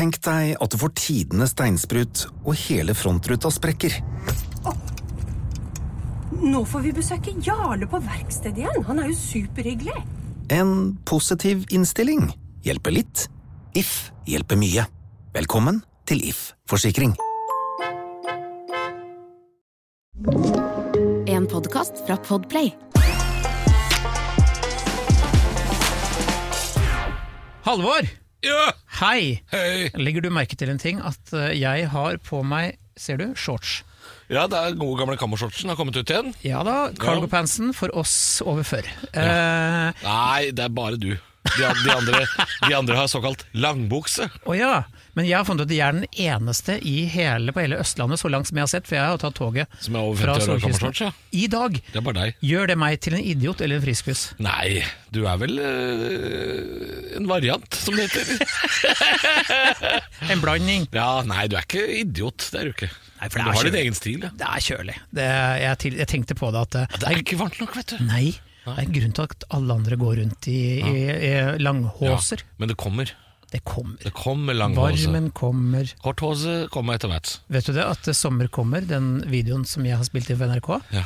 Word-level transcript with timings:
Tenk 0.00 0.16
deg 0.24 0.54
at 0.64 0.72
du 0.72 0.78
får 0.80 0.94
tidenes 0.96 1.50
steinsprut, 1.52 2.22
og 2.48 2.54
hele 2.56 2.94
frontruta 2.96 3.50
sprekker. 3.52 3.98
Nå 6.40 6.62
får 6.64 6.86
vi 6.86 6.92
besøke 6.96 7.34
Jarle 7.44 7.84
på 7.84 8.00
verkstedet 8.06 8.62
igjen. 8.62 8.86
Han 8.88 9.02
er 9.02 9.10
jo 9.10 9.18
superhyggelig. 9.18 9.98
En 10.56 10.94
positiv 11.04 11.66
innstilling 11.68 12.30
hjelper 12.64 12.96
litt. 12.96 13.26
If 13.76 14.08
hjelper 14.24 14.56
mye. 14.62 14.86
Velkommen 15.36 15.82
til 16.08 16.24
If 16.30 16.54
forsikring. 16.70 17.12
En 21.28 21.44
podkast 21.52 22.00
fra 22.06 22.16
Podplay. 22.24 22.72
Halvor! 27.68 28.08
Ja, 28.40 28.70
Hei! 29.00 29.40
hei. 29.48 29.88
Legger 29.96 30.20
du 30.20 30.28
merke 30.28 30.58
til 30.60 30.68
en 30.68 30.76
ting? 30.76 30.98
At 31.00 31.30
eh, 31.32 31.54
jeg 31.56 31.86
har 31.88 32.18
på 32.20 32.42
meg, 32.44 32.74
ser 33.00 33.16
du, 33.16 33.30
shorts. 33.32 33.78
Ja, 34.28 34.42
det 34.44 34.58
er 34.60 34.76
gode 34.76 34.98
gamle 35.00 35.16
kammershortsen 35.16 35.72
har 35.72 35.78
kommet 35.78 35.96
ut 35.96 36.12
igjen. 36.12 36.34
Ja 36.44 36.60
da, 36.66 36.90
cargopantsen 37.00 37.72
for 37.72 37.88
oss 37.96 38.12
over 38.44 38.66
før. 38.68 38.84
Eh, 39.16 40.04
Nei, 40.04 40.50
det 40.52 40.66
er 40.66 40.76
bare 40.76 41.00
du. 41.00 41.14
De, 41.16 41.64
de, 41.64 41.94
andre, 41.94 42.20
de 42.66 42.76
andre 42.76 42.98
har 43.00 43.08
såkalt 43.08 43.46
langbukse. 43.56 44.28
Å 44.44 44.58
ja, 44.58 44.74
men 45.18 45.26
jeg 45.26 45.36
har 45.38 45.44
funnet 45.48 45.64
ut 45.66 45.70
at 45.70 45.74
jeg 45.76 45.86
er 45.86 45.96
den 45.98 46.06
eneste 46.26 46.76
i 46.86 46.96
hele, 47.10 47.52
på 47.56 47.60
hele 47.64 47.78
Østlandet 47.82 48.20
så 48.22 48.30
langt 48.32 48.48
som 48.50 48.56
jeg 48.60 48.66
har 48.66 48.70
sett, 48.72 48.86
for 48.88 48.96
jeg 48.98 49.04
har 49.10 49.18
tatt 49.22 49.34
toget 49.38 49.66
Som 49.82 49.96
er 49.98 50.06
over 50.06 50.20
fra 50.20 50.34
50 50.38 50.48
år 50.48 50.54
og 50.54 50.62
Solkysten. 50.78 51.06
ja. 51.06 51.12
I 51.32 51.46
dag. 51.50 51.78
Det 51.90 51.98
er 52.00 52.04
bare 52.06 52.18
deg. 52.24 52.40
Gjør 52.50 52.70
det 52.72 52.76
meg 52.80 53.00
til 53.04 53.16
en 53.18 53.24
idiot 53.32 53.60
eller 53.64 53.80
en 53.80 53.84
friskus? 53.84 54.22
Nei, 54.42 54.82
du 55.14 55.22
er 55.26 55.36
vel 55.42 55.58
øh, 55.62 57.16
en 57.20 57.28
variant, 57.30 57.74
som 57.74 57.96
det 57.98 58.08
heter. 58.10 58.26
En 60.30 60.40
blanding. 60.42 60.84
Ja, 60.94 61.22
nei, 61.26 61.46
du 61.50 61.56
er 61.58 61.64
ikke 61.66 61.82
idiot. 62.00 62.44
Det 62.52 62.60
er 62.60 62.68
du 62.68 62.74
ikke. 62.74 62.90
Nei, 63.20 63.28
for 63.28 63.38
det 63.40 63.44
du 63.44 63.50
har 63.50 63.56
kjølig. 63.60 63.72
din 63.74 63.80
egen 63.84 63.96
stil, 63.98 64.22
ja. 64.26 64.30
Det 64.40 64.46
er 64.50 64.64
kjølig. 64.66 64.94
Det, 65.16 65.26
jeg, 65.64 65.78
til, 65.84 65.96
jeg 66.00 66.10
tenkte 66.12 66.36
på 66.38 66.50
det 66.54 66.62
at 66.68 66.78
eh, 66.82 66.94
Det 67.00 67.08
er 67.10 67.22
ikke 67.22 67.38
varmt 67.40 67.58
nok, 67.62 67.74
vet 67.80 67.94
du. 67.94 68.04
Nei, 68.06 68.26
det 68.66 68.74
er 68.76 68.82
en 68.84 68.94
grunn 68.94 69.16
til 69.16 69.26
at 69.26 69.46
alle 69.56 69.76
andre 69.80 69.98
går 70.00 70.20
rundt 70.22 70.48
i, 70.52 70.58
i, 70.80 70.94
i 71.30 71.32
langhåser. 71.64 72.44
Men 72.60 72.70
det 72.72 72.78
kommer. 72.80 73.12
Det 73.50 73.64
kommer. 73.66 73.96
Det 74.02 74.12
kommer 74.14 74.54
langhåse. 74.54 75.06
Varmen 75.08 75.30
kommer. 75.34 75.88
Korthåse 76.04 76.68
kommer 76.70 76.94
etter 76.98 77.10
hvert. 77.10 77.32
Vet 77.50 77.66
du 77.66 77.72
det, 77.74 77.82
at 77.86 78.10
sommer 78.14 78.46
kommer, 78.52 78.84
den 78.86 79.24
videoen 79.30 79.64
som 79.66 79.86
jeg 79.88 79.98
har 79.98 80.06
spilt 80.06 80.30
inn 80.30 80.38
for 80.38 80.46
NRK, 80.52 80.70
Ja. 80.94 81.02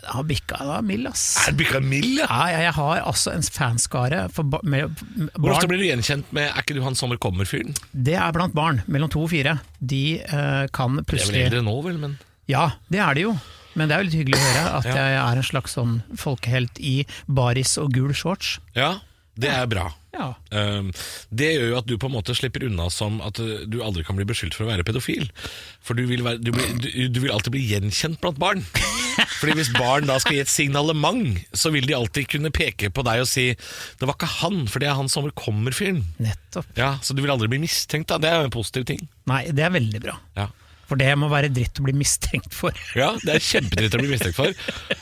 den 0.00 0.10
har 0.12 0.24
bikka 0.28 0.56
er 0.60 0.82
mild, 0.84 1.06
ass. 1.08 1.24
Er 1.46 1.52
det 1.52 1.58
bikka 1.60 1.80
mild, 1.84 2.18
ja? 2.20 2.26
Ja, 2.28 2.60
jeg, 2.64 2.72
har 2.78 3.02
altså 3.02 3.32
en 3.32 3.42
fanskare 3.44 4.26
for 4.32 4.44
ba 4.44 4.60
med, 4.62 4.96
med 5.16 5.30
Hvor 5.36 5.54
ofte 5.56 5.68
blir 5.68 5.80
du 5.80 5.86
gjenkjent 5.88 6.32
med 6.32 6.50
'er 6.50 6.62
ikke 6.64 6.74
du 6.76 6.82
han 6.82 6.94
sommer 6.94 7.16
kommer'-fyren? 7.16 7.76
Det 7.92 8.14
er 8.14 8.32
blant 8.32 8.54
barn 8.54 8.82
mellom 8.86 9.08
to 9.12 9.22
og 9.24 9.30
fire. 9.30 9.58
De 9.80 10.20
uh, 10.32 10.66
kan 10.72 10.96
Det 10.96 11.00
er 11.00 11.04
vel 11.04 11.04
plutselig 11.12 11.44
eldre 11.46 11.62
nå, 11.62 11.76
vel, 11.84 11.98
men 11.98 12.18
Ja, 12.48 12.70
det 12.88 13.00
er 13.00 13.14
det 13.14 13.22
jo. 13.22 13.36
Men 13.74 13.88
det 13.88 13.94
er 13.96 14.02
jo 14.02 14.08
litt 14.08 14.20
hyggelig 14.20 14.38
å 14.40 14.46
høre 14.46 14.74
at 14.78 14.84
Ja. 14.84 14.94
jeg 14.96 15.16
er 15.20 15.36
en 15.36 15.42
slags 15.42 15.74
sånn 15.76 16.02
folkehelt 16.16 16.78
i 16.80 17.06
baris 17.28 17.76
og 17.76 17.92
gul 17.92 18.14
shorts. 18.14 18.58
Ja, 18.74 19.00
det 19.36 19.50
er 19.52 19.66
bra. 19.66 19.92
Ja. 20.16 20.28
Um, 20.50 20.90
det 21.28 21.50
gjør 21.52 21.70
jo 21.70 21.78
at 21.80 21.88
du 21.90 21.96
på 22.00 22.08
en 22.08 22.16
måte 22.16 22.34
slipper 22.36 22.64
unna 22.66 22.88
som 22.92 23.18
at 23.24 23.40
uh, 23.42 23.66
du 23.68 23.82
aldri 23.84 24.04
kan 24.06 24.16
bli 24.18 24.26
beskyldt 24.28 24.56
for 24.56 24.66
å 24.66 24.70
være 24.70 24.86
pedofil. 24.88 25.28
For 25.84 25.98
du 25.98 26.06
vil, 26.08 26.24
være, 26.26 26.40
du, 26.42 26.52
blir, 26.56 26.72
du, 26.80 26.88
du 27.12 27.20
vil 27.22 27.34
alltid 27.34 27.54
bli 27.54 27.64
gjenkjent 27.68 28.20
blant 28.24 28.40
barn. 28.40 28.64
Fordi 29.40 29.56
Hvis 29.58 29.72
barn 29.76 30.08
da 30.08 30.18
skal 30.22 30.38
gi 30.38 30.42
et 30.44 30.52
signalement, 30.52 31.38
så 31.56 31.72
vil 31.74 31.86
de 31.88 31.96
alltid 31.96 32.28
kunne 32.32 32.52
peke 32.54 32.90
på 32.92 33.04
deg 33.06 33.22
og 33.24 33.30
si 33.30 33.48
'det 33.56 34.08
var 34.08 34.16
ikke 34.16 34.32
han, 34.40 34.66
for 34.68 34.82
det 34.82 34.90
er 34.90 34.98
han 34.98 35.08
som 35.12 35.28
kommer-fyren'. 35.36 36.04
Nettopp. 36.22 36.68
Ja, 36.76 36.96
Så 37.02 37.16
du 37.16 37.22
vil 37.22 37.32
aldri 37.32 37.48
bli 37.48 37.62
mistenkt. 37.64 38.08
da 38.08 38.18
Det 38.18 38.30
er 38.30 38.40
jo 38.40 38.48
en 38.48 38.56
positiv 38.56 38.84
ting. 38.88 39.08
Nei, 39.26 39.46
det 39.52 39.64
er 39.64 39.72
veldig 39.74 40.00
bra. 40.00 40.18
Ja, 40.36 40.48
For 40.86 41.00
det 41.00 41.08
må 41.18 41.26
være 41.32 41.50
dritt 41.50 41.80
å 41.80 41.84
bli 41.86 41.94
mistenkt 41.98 42.54
for. 42.54 42.76
ja 42.98 43.08
Det 43.22 43.34
er 43.36 43.42
kjempedritt 43.42 43.96
å 43.96 44.00
bli 44.02 44.12
mistenkt 44.12 44.36
for. 44.38 44.52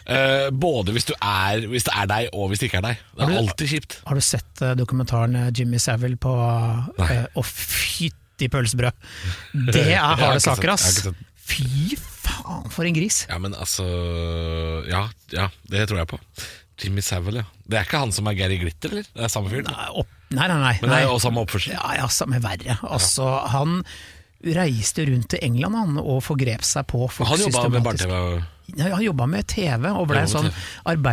Uh, 0.09 0.49
både 0.51 0.95
hvis, 0.97 1.07
du 1.11 1.15
er, 1.19 1.67
hvis 1.69 1.85
det 1.89 1.95
er 2.01 2.09
deg, 2.11 2.31
og 2.33 2.49
hvis 2.51 2.63
det 2.63 2.71
ikke 2.71 2.81
er 2.81 2.87
deg. 2.89 3.05
Det 3.13 3.27
er 3.27 3.33
du- 3.35 3.39
alltid 3.43 3.73
kjipt. 3.75 3.99
Har 4.09 4.19
du 4.21 4.25
sett 4.25 4.65
eh, 4.65 4.75
dokumentaren 4.79 5.37
eh, 5.43 5.51
Jimmy 5.55 5.81
Savile 5.83 6.17
på 6.21 6.33
Å, 6.33 7.07
Å, 7.37 7.45
fytti 7.45 8.49
pølsebrød! 8.53 9.07
Det 9.75 9.87
er 9.93 10.01
harde 10.25 10.41
saker, 10.45 10.75
ass! 10.75 11.05
Fy 11.45 11.99
faen, 12.01 12.71
for 12.73 12.89
en 12.89 12.97
gris! 12.97 13.25
Ja, 13.29 13.37
men 13.43 13.53
altså 13.53 13.85
Ja, 14.89 15.07
ja 15.35 15.51
det 15.69 15.89
tror 15.91 16.01
jeg 16.01 16.13
på. 16.15 16.21
Jimmy 16.81 17.05
Savile, 17.07 17.45
ja. 17.45 17.51
Det 17.71 17.79
er 17.79 17.87
ikke 17.87 18.01
han 18.03 18.13
som 18.13 18.27
er 18.29 18.35
Gary 18.37 18.57
Glitter, 18.61 18.91
eller? 18.93 19.07
Det 19.15 19.25
er 19.25 19.31
samme 19.33 19.53
fyren? 19.53 19.69
Nei, 19.71 20.03
nei, 20.35 20.49
nei. 20.49 20.59
nei, 20.59 20.73
Men 20.83 20.91
det 20.91 20.97
er 20.99 21.07
jo 21.07 21.21
samme 21.23 21.45
oppførsel. 21.45 21.77
Ja, 21.77 21.93
ja, 22.01 22.09
samme 22.13 22.41
verre. 22.43 22.77
Altså, 22.83 23.29
han 23.53 23.79
reiste 24.53 25.07
rundt 25.09 25.29
til 25.33 25.41
England 25.43 25.75
han, 25.79 25.99
og 25.99 26.23
forgrep 26.27 26.63
seg 26.67 26.87
på 26.91 27.07
folk 27.11 27.29
Han 27.31 27.41
jobba 27.47 27.69
med. 27.71 28.45
Ja, 28.77 28.89
han 28.95 29.03
jobba 29.05 29.27
med 29.29 29.47
TV, 29.49 29.91
og 29.93 30.09
ble 30.09 30.23
en 30.25 30.31
sånn 30.31 30.51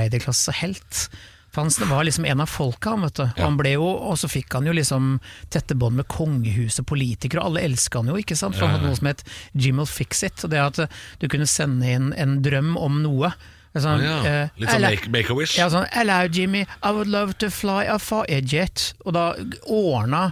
arbeiderklassehelt. 0.06 1.09
For 1.52 1.62
Han 1.68 1.90
var 1.90 2.03
liksom 2.08 2.25
en 2.25 2.40
av 2.40 2.47
folka, 2.47 2.90
han, 2.94 3.02
vet 3.03 3.14
du. 3.20 3.24
Ja. 3.25 3.44
Han 3.44 3.58
ble 3.59 3.74
jo, 3.74 3.84
og 3.84 4.16
så 4.22 4.30
fikk 4.31 4.53
han 4.56 4.66
jo 4.70 4.72
liksom 4.75 5.18
tette 5.52 5.75
bånd 5.75 5.97
med 6.00 6.08
kongehuset, 6.08 6.86
politikere, 6.88 7.41
og 7.44 7.52
alle 7.52 7.66
elska 7.68 8.00
han 8.00 8.08
jo, 8.14 8.16
ikke 8.22 8.38
sant? 8.40 8.56
For 8.56 8.68
han 8.70 8.78
hadde 8.78 8.88
noe 8.88 9.00
som 9.02 9.09
het 9.12 9.24
Jim'll 9.59 9.90
Fix 9.91 10.24
It, 10.24 10.46
og 10.47 10.53
det 10.53 10.62
at 10.64 10.80
du 11.20 11.28
kunne 11.28 11.47
sende 11.52 11.91
inn 11.91 12.14
en 12.16 12.38
drøm 12.46 12.78
om 12.80 13.02
noe. 13.03 13.34
Sånn, 13.75 14.00
Å 14.00 14.03
ja. 14.03 14.16
eh, 14.28 14.50
Litt 14.59 14.70
sånn 14.72 14.81
make- 14.84 15.12
Make-A-Wish. 15.12 15.58
ja, 15.59 15.68
sånn, 15.72 15.86
Hello 15.91 16.22
Jimmy, 16.28 16.66
I 16.84 16.91
would 16.91 17.08
love 17.08 17.36
to 17.40 17.50
fly 17.50 17.84
a 17.88 18.00
fire 18.00 18.41
jet. 18.44 18.94
Og 19.06 19.14
da 19.16 19.34
ordna 19.68 20.31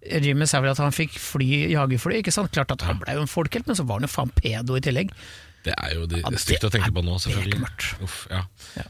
Jimmy 0.00 0.46
sa 0.48 0.62
vel 0.64 0.72
at 0.72 0.80
han 0.80 0.94
fikk 0.96 1.18
fly, 1.20 1.66
jagerfly. 1.74 2.20
Ikke 2.22 2.32
sant? 2.32 2.52
Klart 2.54 2.72
at 2.72 2.84
Han 2.88 3.02
ble 3.02 3.18
jo 3.18 3.24
en 3.26 3.30
folkehelt, 3.30 3.66
men 3.68 3.76
så 3.76 3.84
var 3.84 4.00
han 4.00 4.08
jo 4.08 4.12
faen 4.12 4.32
pedo 4.36 4.78
i 4.78 4.84
tillegg. 4.84 5.12
Det 5.66 5.74
er 5.76 5.92
jo 5.92 6.06
de, 6.08 6.22
Ja, 6.22 6.30
det 6.32 6.38
er 6.38 6.44
stygt 6.46 6.64
å 6.64 6.70
tenke 6.72 6.88
på 6.96 7.02
nå, 7.04 7.18
selvfølgelig. 7.20 7.58
Uff, 8.06 8.22
ja. 8.32 8.46
Ja. 8.78 8.86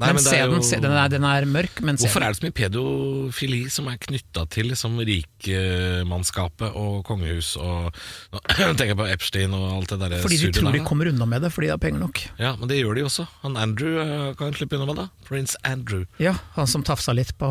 Nei, 0.00 0.08
men 0.12 0.18
men 0.18 0.24
se 0.24 0.38
den, 0.38 0.62
se, 0.66 0.78
den, 0.82 0.92
er, 0.96 1.08
den 1.12 1.24
er 1.28 1.46
mørk, 1.48 1.80
men 1.84 1.98
se 1.98 2.06
Hvorfor 2.06 2.24
er 2.26 2.32
det 2.34 2.38
så 2.40 2.46
mye 2.46 2.54
pedofili 2.56 3.60
som 3.72 3.88
er 3.92 3.98
knytta 4.02 4.44
til 4.52 4.68
liksom, 4.72 4.98
rikmannskapet 5.08 6.74
og 6.78 7.02
kongehus 7.08 7.54
og 7.60 7.90
Nå 8.32 8.40
tenker 8.78 8.92
jeg 8.92 8.98
på 9.00 9.06
Epstein 9.12 9.54
og 9.56 9.66
alt 9.78 9.92
det 9.94 9.98
der 10.02 10.16
Fordi 10.24 10.38
de 10.42 10.50
tror 10.54 10.68
der, 10.70 10.78
de 10.78 10.84
kommer 10.86 11.10
unna 11.12 11.26
med 11.28 11.44
det, 11.46 11.52
fordi 11.54 11.68
de 11.70 11.74
har 11.74 11.80
penger 11.82 12.02
nok. 12.02 12.22
Ja, 12.40 12.54
men 12.58 12.70
det 12.70 12.78
gjør 12.80 12.98
de 12.98 13.04
også. 13.08 13.26
Han 13.44 13.56
Andrew 13.60 13.98
eh, 14.02 14.32
kan 14.38 14.54
slippe 14.56 14.78
unna 14.78 14.88
med 14.90 15.00
det. 15.02 15.06
Prince 15.28 15.56
Andrew. 15.68 16.04
Ja, 16.22 16.34
Han 16.56 16.68
som 16.70 16.84
tafsa 16.86 17.14
litt 17.16 17.34
på, 17.40 17.48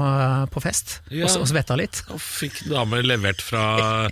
på 0.51 0.63
fest, 0.63 0.99
Ja. 1.11 1.27
og, 1.29 1.43
og 1.43 1.49
svetta 1.51 1.77
litt. 1.79 2.03
Og 2.13 2.21
fikk 2.21 2.63
damer 2.71 3.03
levert 3.05 3.41
fra 3.43 4.09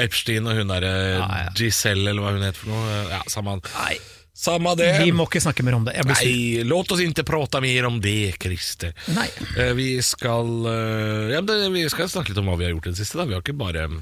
Epstein 0.00 0.48
og 0.50 0.58
hun 0.60 0.70
derre 0.72 0.94
Ja, 1.20 1.26
ja. 1.46 1.50
Giselle, 1.56 2.10
eller 2.12 2.24
hva 2.24 2.34
hun 2.36 2.46
het 2.46 2.58
for 2.58 2.72
noe. 2.72 2.96
Ja, 3.10 3.20
samme, 3.30 3.58
Nei, 3.74 3.96
samme 4.34 4.72
det. 4.78 4.90
vi 5.04 5.12
må 5.12 5.26
ikke 5.28 5.42
snakke 5.42 5.64
mer 5.66 5.76
om 5.76 5.84
det. 5.84 5.94
Nei, 6.06 6.62
låt 6.64 6.92
oss 6.94 7.00
ikke 7.04 7.24
prate 7.28 7.60
mer 7.60 7.86
om 7.90 8.00
det, 8.00 8.36
Christer. 8.40 8.94
Nei. 9.14 9.28
Eh, 9.58 9.72
Vi 9.76 9.88
skal, 10.02 10.48
eh, 10.70 11.34
ja, 11.34 11.40
vi 11.42 11.86
skal 11.92 12.08
snakke 12.08 12.32
litt 12.32 12.38
om 12.38 12.46
hva 12.50 12.56
vi 12.60 12.64
har 12.68 12.72
gjort 12.74 12.86
i 12.86 12.94
det 12.94 13.00
siste. 13.02 13.18
Da. 13.20 13.24
Vi 13.28 13.34
har 13.36 13.42
ikke 13.44 13.56
bare 13.58 13.86
mm, 13.90 14.00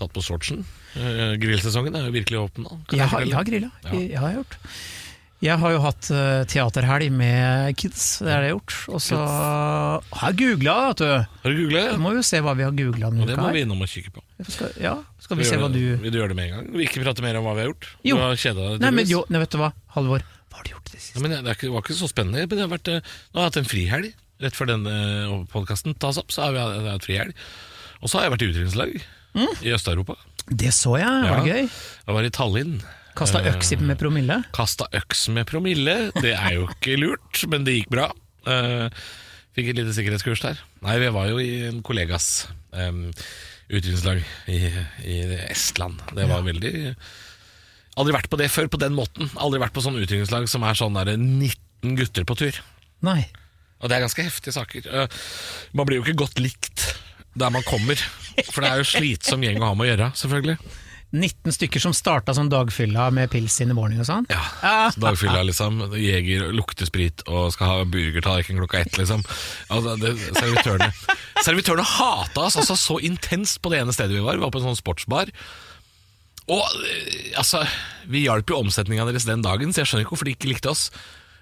tatt 0.00 0.12
på 0.16 0.22
shortsen. 0.24 0.64
Eh, 0.96 1.36
Grillsesongen 1.40 1.94
er 1.96 2.06
jo 2.08 2.14
virkelig 2.16 2.40
åpen 2.40 2.64
nå. 2.66 2.78
Jeg 2.90 2.98
jeg 2.98 3.06
har, 3.06 3.10
fortelle. 3.12 3.30
jeg 3.30 3.36
har 3.36 3.48
grilla. 3.50 3.70
Ja. 3.84 4.00
Jeg 4.16 4.22
har 4.24 4.38
gjort. 4.40 4.58
Jeg 5.44 5.58
har 5.60 5.72
jo 5.74 5.80
hatt 5.84 6.06
eh, 6.16 6.44
teaterhelg 6.48 7.10
med 7.12 7.76
kids, 7.76 8.04
det 8.24 8.30
er 8.32 8.40
det 8.40 8.48
jeg 8.48 8.54
har 8.54 8.54
gjort. 8.54 8.76
Og 8.96 9.02
så 9.04 9.18
har 9.20 10.30
jeg 10.32 10.38
googla, 10.40 10.76
vet 10.88 11.02
du. 11.02 11.10
Har 11.42 11.52
du 11.52 11.58
googlet? 11.60 11.90
Vi 11.92 12.00
må 12.06 12.12
jo 12.16 12.22
se 12.24 12.40
hva 12.40 12.54
vi 12.56 12.64
har 12.64 12.72
googla 12.78 13.10
denne 13.12 13.26
Det 13.28 13.36
må 13.36 13.50
vi 13.52 13.64
innom 13.66 13.82
og 13.84 13.90
kikke 13.92 14.14
på. 14.14 14.24
Skal, 14.48 14.72
ja, 14.80 14.94
skal 15.20 15.40
vi 15.40 15.48
se 15.48 15.58
hva 15.60 15.68
du 15.72 15.80
Vil 16.00 16.12
du 16.12 16.18
gjøre 16.22 16.32
det 16.32 16.38
med 16.38 16.48
en 16.48 16.54
gang? 16.56 16.70
Vi 16.76 16.86
ikke 16.88 17.02
prate 17.04 17.24
mer 17.24 17.36
om 17.40 17.44
hva 17.48 17.52
vi 17.58 17.64
har 17.66 17.70
gjort? 17.72 17.88
Jo. 18.08 18.16
Du 18.16 18.24
har 18.24 18.40
kjeda 18.40 18.70
deg, 18.70 18.80
Nei, 18.84 18.92
men 18.96 19.10
jo, 19.12 19.22
nei, 19.32 19.42
vet 19.44 19.52
du 19.52 19.60
hva, 19.60 19.70
Halvor. 19.96 20.24
Hva 20.52 20.60
har 20.62 20.68
du 20.68 20.72
gjort 20.72 20.88
det 20.88 20.94
det 20.96 21.00
Ja, 21.02 21.04
siste? 21.04 21.22
men 21.26 21.36
det, 21.36 21.56
var 21.68 21.84
ikke 21.84 21.98
så 22.00 22.08
spennende. 22.08 22.46
Men 22.48 22.56
det 22.56 22.64
har 22.64 22.72
vært, 22.72 22.92
eh, 22.94 23.14
nå 23.32 23.40
har 23.40 23.46
jeg 23.46 23.52
hatt 23.52 23.60
en 23.60 23.70
frihelg. 23.74 24.14
Rett 24.46 24.56
før 24.56 24.68
denne 24.72 24.96
podkasten 25.52 25.96
tas 26.00 26.16
opp, 26.20 26.32
så 26.32 26.46
har 26.48 26.56
vi 26.56 26.60
jeg 26.64 26.88
hatt 26.96 27.04
frihelg. 27.08 27.44
Og 28.00 28.08
så 28.12 28.18
har 28.18 28.26
jeg 28.26 28.34
vært 28.36 28.44
i 28.46 28.48
utdrikningslag 28.52 28.96
i 29.68 29.72
Øst-Europa. 29.76 30.16
Det 30.48 30.72
så 30.72 30.96
jeg, 31.00 31.08
var 31.28 31.42
det 31.44 31.48
Ja. 31.48 31.56
gøy? 31.60 31.68
Jeg 32.06 32.14
var 32.16 32.24
i 32.24 32.30
Tallinn. 32.32 32.76
Kasta 33.16 33.40
Eh, 33.40 33.54
øks 33.54 33.72
med 33.80 33.98
promille. 33.98 34.42
Kasta 34.52 34.86
øks 34.92 35.28
med 35.32 35.46
promille. 35.48 36.12
Det 36.20 36.34
er 36.36 36.58
jo 36.58 36.66
ikke 36.68 36.98
lurt, 37.00 37.44
men 37.48 37.64
det 37.64 37.78
gikk 37.78 37.90
bra. 37.94 38.10
Eh, 38.46 38.88
fikk 39.56 39.70
et 39.72 39.78
lite 39.80 39.94
sikkerhetskurs 39.96 40.42
der. 40.44 40.60
Nei, 40.84 40.98
vi 41.00 41.08
var 41.14 41.30
jo 41.30 41.40
i 41.40 41.64
en 41.70 41.80
kollegas 41.82 42.46
um, 42.72 43.08
utdrikningslag 43.70 44.20
i, 44.52 44.60
i 45.08 45.16
Estland. 45.48 46.02
Det 46.12 46.28
var 46.28 46.44
veldig 46.46 46.94
Aldri 47.96 48.12
vært 48.12 48.28
på 48.28 48.36
det 48.36 48.50
før 48.52 48.68
på 48.68 48.76
den 48.76 48.92
måten. 48.92 49.30
Aldri 49.40 49.62
vært 49.62 49.72
på 49.72 49.80
sånn 49.80 49.96
utdrikningslag 49.96 50.44
som 50.52 50.66
er 50.68 50.76
sånn 50.76 50.98
der 50.98 51.14
19 51.16 51.96
gutter 51.96 52.26
på 52.28 52.36
tur. 52.36 52.58
Nei. 53.06 53.22
Og 53.80 53.88
det 53.88 53.96
er 53.96 54.04
ganske 54.04 54.26
heftige 54.26 54.52
saker. 54.52 54.84
Eh, 54.84 55.22
man 55.72 55.88
blir 55.88 56.02
jo 56.02 56.04
ikke 56.04 56.26
godt 56.26 56.42
likt 56.42 56.84
der 57.32 57.52
man 57.52 57.64
kommer. 57.64 57.96
For 58.50 58.60
det 58.60 58.68
er 58.68 58.82
jo 58.82 58.90
slitsom 58.90 59.44
gjeng 59.44 59.62
å 59.62 59.70
ha 59.70 59.78
med 59.78 59.86
å 59.86 59.90
gjøre, 59.94 60.10
selvfølgelig. 60.20 60.58
19 61.14 61.52
stykker 61.54 61.80
som 61.80 61.92
starta 61.94 62.34
som 62.34 62.48
dagfylla 62.50 63.06
med 63.14 63.30
pils 63.30 63.60
in 63.62 63.70
the 63.70 63.76
morning 63.78 64.00
og 64.02 64.08
sånn. 64.08 64.26
Ja, 64.32 64.40
Ah, 64.66 64.88
så 64.90 65.00
Dagfylla, 65.00 65.44
liksom. 65.46 65.78
Jeger, 65.96 66.48
lukter 66.52 66.88
sprit 66.88 67.22
og 67.30 67.52
skal 67.54 67.70
ha 67.70 67.84
burgertallerken 67.88 68.58
klokka 68.58 68.80
ett, 68.82 68.98
liksom. 68.98 69.22
Altså, 69.70 69.94
det, 70.02 70.14
servitørene 70.34 70.90
Servitørene 71.46 71.84
hata 71.86 72.46
oss 72.48 72.56
altså 72.58 72.74
så 72.80 72.98
intenst 73.06 73.60
på 73.62 73.70
det 73.72 73.80
ene 73.84 73.94
stedet 73.94 74.16
vi 74.16 74.24
var. 74.24 74.36
Vi 74.36 74.44
var 74.44 74.50
på 74.54 74.60
en 74.62 74.70
sånn 74.72 74.80
sportsbar. 74.80 75.30
Og 76.50 76.62
eh, 76.86 77.30
altså, 77.38 77.62
vi 78.10 78.24
hjalp 78.26 78.50
jo 78.50 78.60
omsetninga 78.64 79.06
deres 79.08 79.26
den 79.28 79.42
dagen, 79.46 79.72
så 79.72 79.82
jeg 79.82 79.90
skjønner 79.92 80.06
ikke 80.06 80.14
hvorfor 80.16 80.28
de 80.30 80.34
ikke 80.36 80.50
likte 80.50 80.72
oss. 80.74 80.88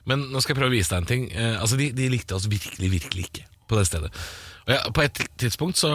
Men 0.08 0.26
nå 0.28 0.40
skal 0.44 0.54
jeg 0.54 0.60
prøve 0.60 0.72
å 0.74 0.76
vise 0.76 0.92
deg 0.92 1.02
en 1.02 1.08
ting. 1.10 1.26
Eh, 1.32 1.56
altså, 1.60 1.80
de, 1.80 1.90
de 1.96 2.10
likte 2.12 2.36
oss 2.36 2.48
virkelig, 2.52 2.90
virkelig 2.98 3.26
ikke 3.30 3.46
på 3.70 3.78
det 3.80 3.86
stedet. 3.88 4.12
Og 4.66 4.72
ja, 4.76 4.80
på 4.96 5.04
et 5.04 5.20
tidspunkt 5.40 5.80
så, 5.80 5.94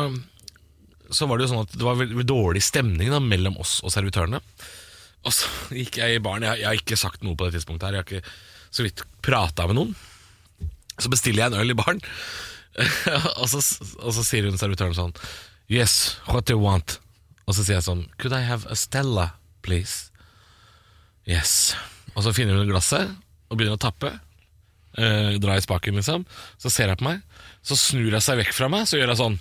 så 1.11 1.27
var 1.29 1.37
det 1.37 1.47
jo 1.47 1.53
sånn 1.53 1.65
at 1.65 1.73
det 1.75 1.85
var 1.85 1.97
veldig, 1.99 2.25
dårlig 2.27 2.61
stemning 2.65 3.11
da, 3.13 3.21
mellom 3.23 3.57
oss 3.61 3.79
og 3.85 3.93
servitørene. 3.93 4.41
Og 5.25 5.35
så 5.35 5.49
gikk 5.75 5.99
jeg 5.99 6.17
i 6.17 6.21
baren. 6.23 6.45
Jeg, 6.47 6.61
jeg 6.61 6.69
har 6.69 6.79
ikke 6.79 6.99
sagt 6.99 7.25
noe 7.25 7.37
på 7.37 7.47
det 7.47 7.57
tidspunktet 7.57 7.89
her. 7.89 7.97
Jeg 7.97 8.05
har 8.05 8.07
ikke 8.07 8.69
så 8.69 8.85
vidt 8.85 9.03
prata 9.25 9.65
med 9.69 9.79
noen. 9.79 9.95
Så 10.99 11.11
bestiller 11.11 11.45
jeg 11.45 11.53
en 11.53 11.61
øl 11.61 11.73
i 11.73 11.77
baren, 11.79 12.01
og, 13.41 13.45
så, 13.49 13.59
og 13.99 14.13
så 14.15 14.23
sier 14.23 14.45
hun 14.45 14.59
servitøren 14.59 14.93
sånn 14.95 15.15
Yes, 15.73 16.19
what 16.29 16.45
do 16.47 16.55
you 16.55 16.61
want? 16.61 16.99
Og 17.49 17.57
så 17.57 17.65
sier 17.65 17.79
jeg 17.79 17.87
sånn 17.87 18.05
Could 18.21 18.35
I 18.35 18.43
have 18.45 18.69
a 18.69 18.77
Stella, 18.77 19.31
please? 19.65 20.13
Yes. 21.27 21.73
Og 22.15 22.23
så 22.25 22.33
finner 22.35 22.57
hun 22.57 22.69
glasset 22.69 23.09
og 23.49 23.57
begynner 23.57 23.77
å 23.77 23.81
tappe. 23.81 24.13
Eh, 24.97 25.35
dra 25.41 25.57
i 25.57 25.63
spaken, 25.65 25.97
liksom. 25.99 26.25
Så 26.61 26.71
ser 26.73 26.91
hun 26.93 27.01
på 27.01 27.07
meg. 27.09 27.21
Så 27.65 27.77
snur 27.77 28.13
hun 28.13 28.23
seg 28.23 28.39
vekk 28.41 28.53
fra 28.55 28.69
meg, 28.71 28.87
så 28.89 28.99
gjør 28.99 29.13
hun 29.13 29.21
sånn 29.23 29.37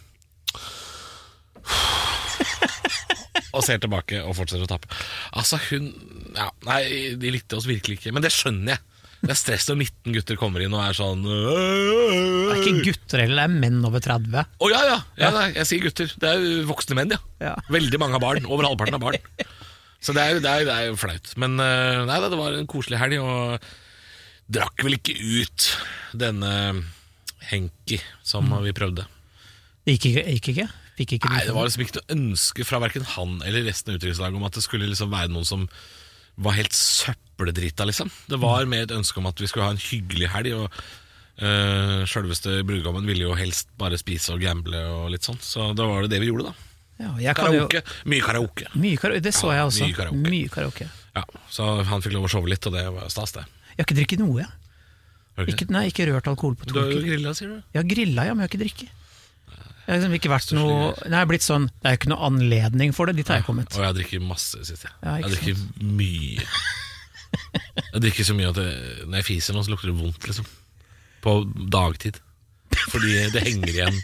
og 3.56 3.64
ser 3.64 3.80
tilbake 3.82 4.20
og 4.24 4.36
fortsetter 4.38 4.66
å 4.66 4.70
tappe. 4.70 4.90
Altså, 5.38 5.60
hun 5.70 5.90
ja, 6.36 6.50
Nei, 6.68 6.82
de 7.18 7.32
likte 7.32 7.58
oss 7.58 7.68
virkelig 7.68 7.98
ikke. 7.98 8.14
Men 8.14 8.24
det 8.24 8.32
skjønner 8.34 8.76
jeg. 8.76 8.84
Det 9.18 9.32
er 9.34 9.38
stress 9.40 9.64
når 9.66 9.80
19 9.80 10.14
gutter 10.14 10.38
kommer 10.38 10.62
inn 10.62 10.74
og 10.76 10.82
er 10.84 10.94
sånn 10.94 11.24
Det 11.26 12.52
er 12.52 12.60
ikke 12.60 12.84
gutter 12.86 13.22
heller, 13.24 13.40
det 13.40 13.46
er 13.48 13.56
menn 13.64 13.80
over 13.88 14.02
30. 14.04 14.36
Å 14.46 14.68
ja, 14.70 14.82
ja. 14.86 14.98
ja 15.18 15.30
nei, 15.34 15.48
jeg 15.56 15.70
sier 15.72 15.86
gutter. 15.88 16.12
Det 16.22 16.30
er 16.30 16.46
voksne 16.68 16.98
menn, 17.00 17.16
ja. 17.16 17.18
Ja. 17.42 17.56
Veldig 17.72 17.98
mange 17.98 18.14
har 18.14 18.22
barn. 18.22 18.46
Over 18.46 18.68
halvparten 18.68 18.94
har 18.94 19.02
barn. 19.02 19.18
Så 20.04 20.14
det 20.14 20.22
er 20.22 20.38
det 20.38 20.46
er, 20.52 20.66
det 20.68 20.76
er 20.76 20.90
jo 20.92 20.98
flaut. 21.00 21.32
Men 21.42 21.58
eh, 21.58 22.04
nei 22.06 22.20
det 22.22 22.38
var 22.38 22.54
en 22.54 22.70
koselig 22.70 23.00
helg, 23.00 23.18
og 23.18 23.58
drakk 24.54 24.86
vel 24.86 25.00
ikke 25.00 25.16
ut 25.18 25.70
denne 26.16 26.52
Henki 27.48 27.98
som 28.22 28.46
vi 28.62 28.74
prøvde. 28.76 29.08
Det 29.82 29.96
gikk 29.96 30.12
ikke? 30.12 30.24
Gikk 30.36 30.52
ikke? 30.52 30.68
Fikk 30.98 31.16
ikke 31.18 31.30
Nei, 31.30 31.44
det 31.46 31.54
var 31.54 31.68
liksom 31.68 31.84
ikke 31.84 32.00
noe 32.00 32.14
ønske 32.16 32.66
fra 32.66 32.80
hverken 32.82 33.04
han 33.14 33.38
eller 33.46 33.66
resten 33.68 33.92
av 33.92 33.98
utdrikningslaget 34.00 34.38
om 34.40 34.46
at 34.48 34.58
det 34.58 34.64
skulle 34.64 34.88
liksom 34.90 35.12
være 35.14 35.30
noen 35.30 35.46
som 35.46 35.66
var 36.38 36.54
helt 36.54 36.74
søppeldrita, 36.74 37.86
liksom. 37.88 38.10
Det 38.30 38.38
var 38.38 38.66
mer 38.70 38.84
et 38.86 38.94
ønske 38.94 39.18
om 39.18 39.26
at 39.30 39.40
vi 39.42 39.48
skulle 39.50 39.66
ha 39.66 39.74
en 39.74 39.82
hyggelig 39.82 40.28
helg, 40.30 40.54
og 40.54 40.68
uh, 41.42 42.04
sjølveste 42.06 42.60
brudgommen 42.66 43.06
ville 43.10 43.26
jo 43.26 43.34
helst 43.38 43.70
bare 43.78 43.98
spise 43.98 44.36
og 44.36 44.42
gamble 44.42 44.78
og 44.86 45.08
litt 45.14 45.26
sånn, 45.26 45.40
så 45.42 45.72
da 45.78 45.88
var 45.90 46.06
det 46.06 46.12
det 46.14 46.22
vi 46.22 46.30
gjorde, 46.30 46.52
da. 46.52 47.10
ja, 47.22 47.34
karaoke. 47.34 47.82
jo. 47.82 47.98
Mye 48.14 48.22
karaoke. 48.26 48.70
Mye 48.78 49.00
karaoke, 49.02 49.24
det 49.26 49.34
så 49.34 49.50
Ja, 49.50 49.60
jeg 49.60 49.72
også. 49.72 49.88
mye 49.88 49.98
karaoke. 49.98 50.30
Mye 50.36 50.54
karaoke. 50.54 50.88
Ja, 51.18 51.24
så 51.50 51.68
han 51.90 52.06
fikk 52.06 52.14
lov 52.14 52.28
å 52.28 52.32
sove 52.36 52.50
litt, 52.54 52.70
og 52.70 52.78
det 52.78 52.86
var 52.94 53.10
stas, 53.10 53.34
det. 53.34 53.44
Jeg 53.74 53.82
har 53.82 53.88
ikke 53.88 53.98
drikket 53.98 54.22
noe, 54.22 54.38
jeg. 54.44 54.54
Ikke, 55.46 55.68
nei, 55.70 55.84
ikke 55.92 56.08
rørt 56.08 56.26
alkohol 56.30 56.56
på 56.58 56.66
to 56.66 56.74
Du 56.74 56.80
har 56.80 56.88
jo 56.90 56.98
uker. 56.98 57.10
grilla, 57.12 57.34
sier 57.38 57.50
du? 57.52 57.58
Har 57.74 57.86
grilla, 57.86 58.24
ja, 58.26 58.34
men 58.34 58.42
jeg 58.42 58.48
har 58.48 58.54
ikke 58.54 58.62
drikket. 58.64 58.97
Jeg 59.88 59.94
har 59.94 60.02
liksom 60.02 60.14
ikke 60.18 60.28
vært 60.34 60.50
noe 60.52 60.88
Nei, 61.08 61.22
blitt 61.30 61.44
sånn 61.46 61.64
Det 61.80 61.88
er 61.88 61.94
jo 61.94 61.98
ikke 62.02 62.10
noe 62.12 62.26
anledning 62.28 62.90
for 62.92 63.08
det, 63.08 63.14
dit 63.16 63.30
har 63.32 63.38
jeg 63.40 63.46
kommet. 63.48 63.72
Og 63.72 63.86
jeg 63.86 63.96
drikker 64.02 64.20
masse, 64.28 64.60
syns 64.68 64.84
jeg. 64.84 64.92
Ja, 65.00 65.14
jeg 65.22 65.32
drikker 65.32 65.62
mye. 65.96 66.44
Jeg 67.92 68.02
drikker 68.04 68.26
så 68.28 68.36
mye 68.36 68.50
at 68.52 68.58
det, 68.60 68.68
når 69.08 69.20
jeg 69.22 69.26
fiser 69.30 69.56
nå, 69.56 69.62
så 69.64 69.72
lukter 69.72 69.90
det 69.90 69.96
vondt, 69.98 70.26
liksom. 70.28 70.48
På 71.24 71.38
dagtid. 71.72 72.20
Fordi 72.92 73.14
det 73.32 73.42
henger 73.46 73.72
igjen. 73.72 73.96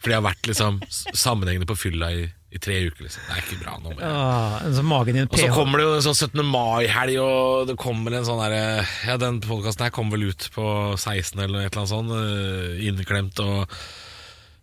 Fordi 0.00 0.12
jeg 0.12 0.18
har 0.18 0.24
vært 0.26 0.48
liksom 0.50 0.80
sammenhengende 1.16 1.68
på 1.68 1.76
fylla 1.80 2.10
i, 2.12 2.24
i 2.52 2.60
tre 2.60 2.76
uker. 2.88 3.04
Liksom. 3.06 3.24
Det 3.28 3.36
er 3.36 3.42
ikke 3.44 3.60
bra 3.62 3.76
nå. 3.80 3.92
Ah, 4.04 4.56
så 4.76 4.84
magen 4.84 5.16
din 5.20 5.28
Og 5.30 5.36
så 5.40 5.48
kommer 5.54 5.80
det 5.80 5.86
jo 5.86 5.94
en 5.98 6.04
sånn 6.08 6.18
17. 6.32 6.42
mai-helg, 6.48 7.20
og 7.24 7.68
det 7.70 7.76
kommer 7.80 8.16
en 8.18 8.26
sånn 8.28 8.40
derre 8.44 8.64
Ja, 9.08 9.16
den 9.20 9.40
podkasten 9.44 9.86
her 9.86 9.94
kommer 9.96 10.16
vel 10.18 10.32
ut 10.32 10.48
på 10.56 10.66
16. 10.96 11.40
eller 11.46 11.64
et 11.68 11.72
eller 11.72 11.84
annet 11.84 11.92
sånt. 11.92 12.16
eh, 12.20 12.84
Inneklemt 12.88 13.40
og 13.44 13.76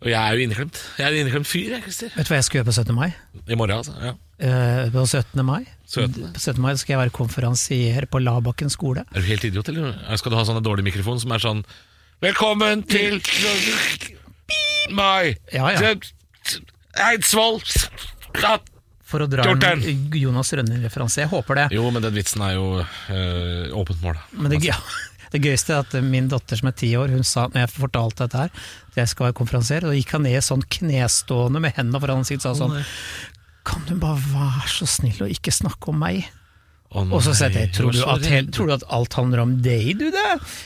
Og 0.02 0.08
jeg 0.10 0.18
er 0.18 0.34
jo 0.34 0.42
inneklemt. 0.42 0.78
Jeg 0.98 1.06
er 1.06 1.14
en 1.14 1.20
inneklemt 1.22 1.46
fyr, 1.46 1.76
jeg, 1.76 1.82
Christer. 1.84 2.10
Vet 2.16 2.26
du 2.26 2.32
hva 2.32 2.38
jeg 2.40 2.46
skal 2.48 2.58
gjøre 2.58 2.68
på 2.68 2.74
17. 2.74 2.96
mai? 2.96 3.12
I 3.46 3.58
morgen, 3.58 3.76
altså. 3.78 3.94
Ja. 4.02 4.14
Eh, 4.42 4.88
på 4.90 5.04
17. 5.06 5.44
mai 5.46 5.60
17.. 5.86 6.32
På 6.34 6.42
17. 6.42 6.58
mai 6.64 6.72
skal 6.80 6.96
jeg 6.96 7.00
være 7.04 7.14
konferansier 7.14 8.08
på 8.10 8.18
Labakken 8.18 8.72
skole. 8.72 9.04
Er 9.14 9.22
du 9.22 9.28
helt 9.28 9.46
idiot, 9.46 9.70
eller? 9.70 9.94
Skal 10.18 10.34
du 10.34 10.38
ha 10.40 10.42
sånn 10.48 10.58
en 10.58 10.66
dårlig 10.66 10.88
mikrofon 10.88 11.22
som 11.22 11.34
er 11.36 11.44
sånn 11.44 11.62
Velkommen 12.22 12.82
til 12.86 13.18
mai! 14.94 15.36
Ja, 15.54 15.70
ja. 15.74 15.94
Eidsvoll! 17.10 17.62
For 19.12 19.22
å 19.22 19.28
dra 19.28 19.44
en 19.44 19.82
Jonas 20.16 20.52
Rønning-referanse. 20.56 21.20
Jeg 21.24 21.30
håper 21.30 21.58
det. 21.58 21.66
Jo, 21.76 21.84
men 21.92 22.04
den 22.04 22.14
vitsen 22.16 22.42
er 22.46 22.54
jo 22.56 22.66
øh, 22.80 23.74
åpent 23.76 24.00
mål. 24.02 24.20
Men 24.38 24.54
det, 24.54 24.62
ja, 24.64 24.78
det 25.32 25.40
gøyeste 25.44 25.74
er 25.74 25.86
at 25.86 25.96
min 26.04 26.28
datter 26.32 26.60
som 26.60 26.68
er 26.68 26.76
ti 26.76 26.90
år, 26.98 27.12
hun 27.14 27.24
sa 27.26 27.46
når 27.48 27.64
jeg 27.64 27.72
fortalte 27.74 28.26
dette 28.26 28.42
her, 28.44 28.52
at 28.92 29.00
jeg 29.00 29.12
skal 29.12 29.28
være 29.28 29.38
konferansier, 29.40 29.86
og 29.88 29.96
gikk 29.96 30.14
han 30.16 30.26
ned 30.28 30.44
sånn 30.44 30.64
knestående 30.76 31.62
med 31.64 31.76
hendene 31.78 32.02
foran 32.02 32.22
ansiktet 32.22 32.50
og 32.50 32.58
sa 32.58 32.66
sånn 32.66 32.78
Kan 33.68 33.84
du 33.88 33.94
bare 33.96 34.20
være 34.32 34.68
så 34.70 34.88
snill 34.90 35.24
å 35.24 35.30
ikke 35.30 35.54
snakke 35.54 35.92
om 35.92 36.00
meg? 36.02 36.26
Å, 36.92 37.02
Og 37.08 37.22
så 37.24 37.32
sa 37.32 37.46
jeg 37.48 37.70
tror 37.72 37.88
du, 37.94 38.02
at, 38.04 38.26
tror 38.52 38.66
du 38.68 38.72
at 38.74 38.82
alt 38.92 39.14
handler 39.16 39.40
om 39.40 39.52
deg, 39.64 39.94
du 39.96 40.10
det? 40.12 40.24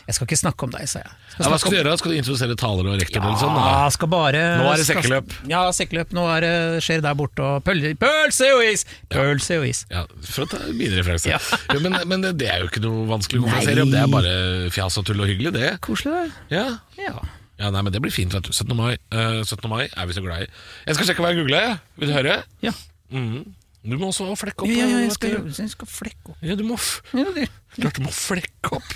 Jeg 0.08 0.16
skal 0.16 0.26
ikke 0.26 0.38
snakke 0.40 0.66
om 0.66 0.72
deg, 0.74 0.88
sa 0.90 0.98
jeg. 1.04 1.12
Ja, 1.36 1.50
hva 1.52 1.58
skal 1.62 1.70
du 1.70 1.76
gjøre? 1.78 1.92
Skal 2.00 2.10
du 2.10 2.16
introdusere 2.18 2.56
talere 2.58 2.94
og 2.94 2.98
rektor? 2.98 3.20
eller 3.22 3.38
sånn, 3.38 3.54
Ja, 3.54 3.68
da? 3.84 3.90
skal 3.94 4.08
bare 4.10 4.40
Nå 4.58 4.66
er 4.72 4.76
det 4.80 4.86
skal- 4.88 5.02
sekkeløp. 5.04 5.34
Ja, 5.52 5.60
sekkeløp. 5.76 6.10
Nå 6.18 6.24
er 6.34 6.40
det 6.46 6.52
skjer 6.82 7.02
der 7.04 7.14
borte, 7.14 7.38
og 7.46 7.62
pøl- 7.64 7.94
pølse 8.02 8.48
og 8.56 8.64
is! 8.66 8.84
Pølse 9.12 9.58
og 9.60 9.66
is. 9.68 9.84
Ja, 9.92 10.02
for 10.26 10.46
å 10.46 10.50
ta 10.50 10.58
min 10.72 10.90
referanse. 10.98 11.30
Ja. 11.30 11.38
ja. 11.74 11.78
men, 11.78 11.94
men 12.10 12.20
det, 12.26 12.34
det 12.42 12.48
er 12.50 12.64
jo 12.64 12.70
ikke 12.72 12.82
noe 12.82 13.06
vanskelig 13.12 13.42
å 13.42 13.46
konferansere 13.46 13.86
om. 13.86 13.92
Det 13.94 14.00
er 14.02 14.10
bare 14.18 14.34
fjas 14.74 14.98
og 14.98 15.06
tull 15.06 15.20
og 15.22 15.30
hyggelig, 15.30 15.52
det. 15.54 15.74
Koselig, 15.86 16.26
det. 16.26 16.56
Ja, 16.58 16.66
Ja. 16.98 17.14
ja 17.60 17.70
nei, 17.70 17.82
men 17.86 17.92
Det 17.94 18.02
blir 18.02 18.10
fint. 18.14 18.32
vet 18.34 18.42
du 18.42 18.50
17. 18.52 18.74
mai, 18.74 18.96
uh, 19.14 19.44
17. 19.46 19.68
mai 19.70 19.84
er 19.86 20.06
vi 20.10 20.12
så 20.18 20.24
glad 20.26 20.42
i. 20.42 20.50
Jeg 20.88 20.98
skal 20.98 21.06
sjekke 21.12 21.22
hva 21.22 21.30
jeg 21.34 21.44
googla. 21.44 21.62
Vil 22.00 22.10
du 22.10 22.14
høre? 22.18 22.42
Ja. 22.66 22.72
Mhm. 23.12 23.44
Du 23.86 23.96
må 24.00 24.10
også 24.10 24.28
flekke 24.38 24.66
opp. 24.66 24.70
Ja, 24.72 24.86
ja, 24.90 25.00
jeg 25.04 25.14
skal, 25.14 25.36
jeg 25.46 25.72
skal 25.72 25.90
flekke 25.90 26.32
opp. 26.34 26.44
Ja, 26.44 26.56
du 26.58 26.64
må, 26.66 26.78
Ja, 27.14 27.26
det. 27.36 27.48
klart 27.78 28.00
du 28.00 28.04
må 28.06 28.12
flekke 28.14 28.76
opp. 28.80 28.94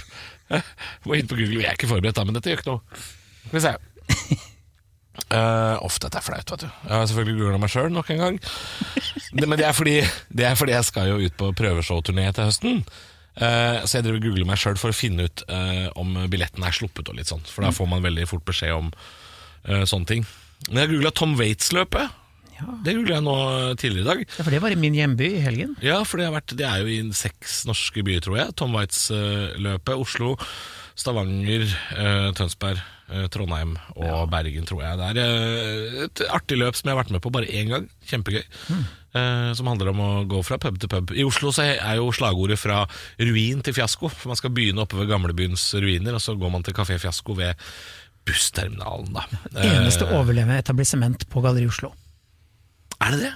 Jeg 0.50 0.64
Må 1.06 1.14
inn 1.14 1.28
på 1.30 1.38
Google. 1.38 1.62
jeg 1.62 1.70
er 1.70 1.78
ikke 1.78 1.90
forberedt, 1.92 2.18
da, 2.18 2.24
men 2.26 2.34
dette 2.34 2.50
gjør 2.50 2.62
ikke 2.64 2.72
noe. 2.72 3.02
Skal 3.46 3.58
vi 3.60 3.66
se. 3.68 3.76
Uh, 5.30 5.76
at 5.76 5.96
dette 6.02 6.18
er 6.18 6.24
flaut, 6.24 6.50
vet 6.50 6.62
du. 6.64 6.66
Jeg 6.66 6.90
har 6.90 7.04
selvfølgelig 7.06 7.38
googla 7.38 7.58
meg 7.60 7.70
sjøl 7.70 7.90
nok 7.92 8.08
en 8.10 8.20
gang. 8.22 8.38
Det, 8.40 9.46
men 9.46 9.58
det 9.60 9.66
er, 9.68 9.74
fordi, 9.76 9.94
det 10.32 10.46
er 10.48 10.56
fordi 10.58 10.72
jeg 10.74 10.86
skal 10.88 11.10
jo 11.10 11.18
ut 11.22 11.36
på 11.38 11.50
prøveshowturné 11.60 12.24
til 12.34 12.48
høsten. 12.48 12.80
Uh, 13.38 13.78
så 13.84 13.98
jeg 13.98 14.06
driver 14.06 14.18
og 14.18 14.24
googler 14.26 14.48
meg 14.48 14.58
sjøl 14.58 14.78
for 14.80 14.90
å 14.90 14.96
finne 14.96 15.28
ut 15.28 15.44
uh, 15.52 15.86
om 16.00 16.16
billetten 16.32 16.64
er 16.66 16.74
sluppet 16.74 17.12
og 17.12 17.18
litt 17.20 17.30
sånn. 17.30 17.44
For 17.46 17.66
da 17.66 17.70
får 17.74 17.90
man 17.92 18.02
veldig 18.06 18.26
fort 18.30 18.46
beskjed 18.48 18.74
om 18.74 18.88
eh, 18.90 19.84
sånne 19.86 20.08
ting. 20.08 20.26
Men 20.70 20.82
jeg 20.84 20.92
googla 20.96 21.12
Tom 21.14 21.36
Waits-løpet. 21.38 22.16
Ja. 22.60 22.76
Det 22.84 22.94
googla 22.98 23.16
jeg 23.18 23.24
nå 23.26 23.36
tidligere 23.80 24.04
i 24.04 24.08
dag. 24.10 24.24
Ja, 24.36 24.44
for 24.44 24.50
det 24.54 24.60
var 24.62 24.74
i 24.74 24.78
min 24.80 24.94
hjemby 24.98 25.30
i 25.38 25.42
helgen. 25.44 25.74
Ja, 25.84 26.02
for 26.04 26.20
det, 26.20 26.28
har 26.28 26.36
vært, 26.36 26.54
det 26.60 26.66
er 26.68 26.84
jo 26.84 26.92
i 26.92 27.00
seks 27.16 27.62
norske 27.68 28.04
byer, 28.06 28.20
tror 28.26 28.36
jeg. 28.42 28.54
Tom 28.60 28.76
Waitz-løpet. 28.76 29.96
Oslo, 30.00 30.34
Stavanger, 31.00 31.64
eh, 31.96 32.30
Tønsberg, 32.36 32.80
eh, 33.10 33.26
Trondheim 33.32 33.76
og 33.96 34.26
Bergen, 34.32 34.66
tror 34.68 34.82
jeg. 34.84 34.98
Det 35.00 35.10
er 35.10 35.20
eh, 35.24 36.00
et 36.06 36.24
artig 36.28 36.58
løp 36.60 36.76
som 36.76 36.90
jeg 36.90 36.96
har 36.96 37.02
vært 37.02 37.14
med 37.16 37.22
på 37.24 37.32
bare 37.32 37.48
én 37.48 37.70
gang. 37.72 37.86
Kjempegøy. 38.10 38.42
Eh, 39.10 39.52
som 39.58 39.66
handler 39.66 39.90
om 39.90 40.02
å 40.04 40.10
gå 40.30 40.42
fra 40.46 40.58
pub 40.62 40.76
til 40.78 40.90
pub. 40.92 41.10
I 41.16 41.24
Oslo 41.26 41.50
så 41.54 41.64
er 41.72 41.96
jo 41.98 42.12
slagordet 42.14 42.60
'fra 42.60 42.84
ruin 43.18 43.62
til 43.62 43.74
fiasko'. 43.74 44.10
For 44.12 44.28
Man 44.28 44.36
skal 44.36 44.50
begynne 44.54 44.84
oppe 44.84 45.00
ved 45.00 45.08
gamlebyens 45.08 45.64
ruiner, 45.74 46.14
og 46.14 46.20
så 46.20 46.36
går 46.38 46.50
man 46.52 46.62
til 46.62 46.74
Kafé 46.74 46.98
Fiasko 47.00 47.34
ved 47.34 47.56
bussterminalen, 48.26 49.12
da. 49.12 49.24
Eneste 49.56 50.06
Eh, 50.06 50.14
overlevende 50.14 50.58
etablissement 50.60 51.28
på 51.28 51.42
Galleri 51.42 51.66
Oslo. 51.66 51.92
Er 53.00 53.14
det 53.16 53.20
det? 53.22 53.30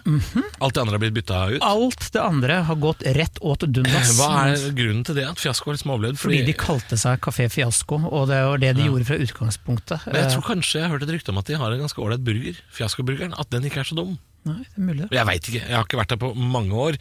Alt 0.61 0.75
det 0.77 0.81
andre 0.83 0.93
har 0.99 1.01
blitt 1.01 1.15
bytta 1.17 1.39
ut? 1.55 1.63
Alt 1.65 2.11
det 2.13 2.21
andre 2.21 2.59
har 2.69 2.77
gått 2.83 3.01
rett 3.17 3.39
åt 3.41 3.65
dundas. 3.65 4.11
Hva 4.19 4.29
er 4.51 4.67
grunnen 4.77 5.05
til 5.09 5.17
det? 5.17 5.25
At 5.31 5.41
fiasko 5.41 5.71
har 5.71 5.79
liksom 5.79 5.95
overlevd? 5.95 6.21
Fordi 6.21 6.43
de 6.45 6.53
kalte 6.61 6.99
seg 7.01 7.23
Kafé 7.25 7.47
Fiasko, 7.49 7.97
og 8.11 8.29
det 8.29 8.43
var 8.45 8.61
det 8.61 8.75
de 8.77 8.91
gjorde 8.91 9.09
fra 9.09 9.17
utgangspunktet. 9.25 10.05
Men 10.11 10.21
jeg 10.21 10.29
Eh, 10.29 10.35
tror 10.37 10.45
kanskje 10.51 10.79
jeg 10.83 10.85
har 10.85 10.93
hørt 10.99 11.07
et 11.09 11.15
rykte 11.17 11.33
om 11.33 11.41
at 11.41 11.49
de 11.49 11.57
har 11.57 11.73
en 11.73 11.81
ganske 11.81 11.97
ålreit 12.05 12.21
burger. 12.27 12.61
Fiaskoburgeren. 12.77 13.33
At 13.41 13.49
den 13.51 13.65
ikke 13.65 13.81
er 13.81 13.89
så 13.89 13.97
dum. 13.97 14.19
Nei, 14.45 14.59
det 14.61 14.77
er 14.77 14.85
mulig. 14.85 15.09
Jeg 15.17 15.25
veit 15.31 15.47
ikke, 15.49 15.63
jeg 15.65 15.73
har 15.73 15.85
ikke 15.89 15.97
vært 16.03 16.13
der 16.13 16.21
på 16.21 16.35
mange 16.37 16.77
år. 16.77 16.99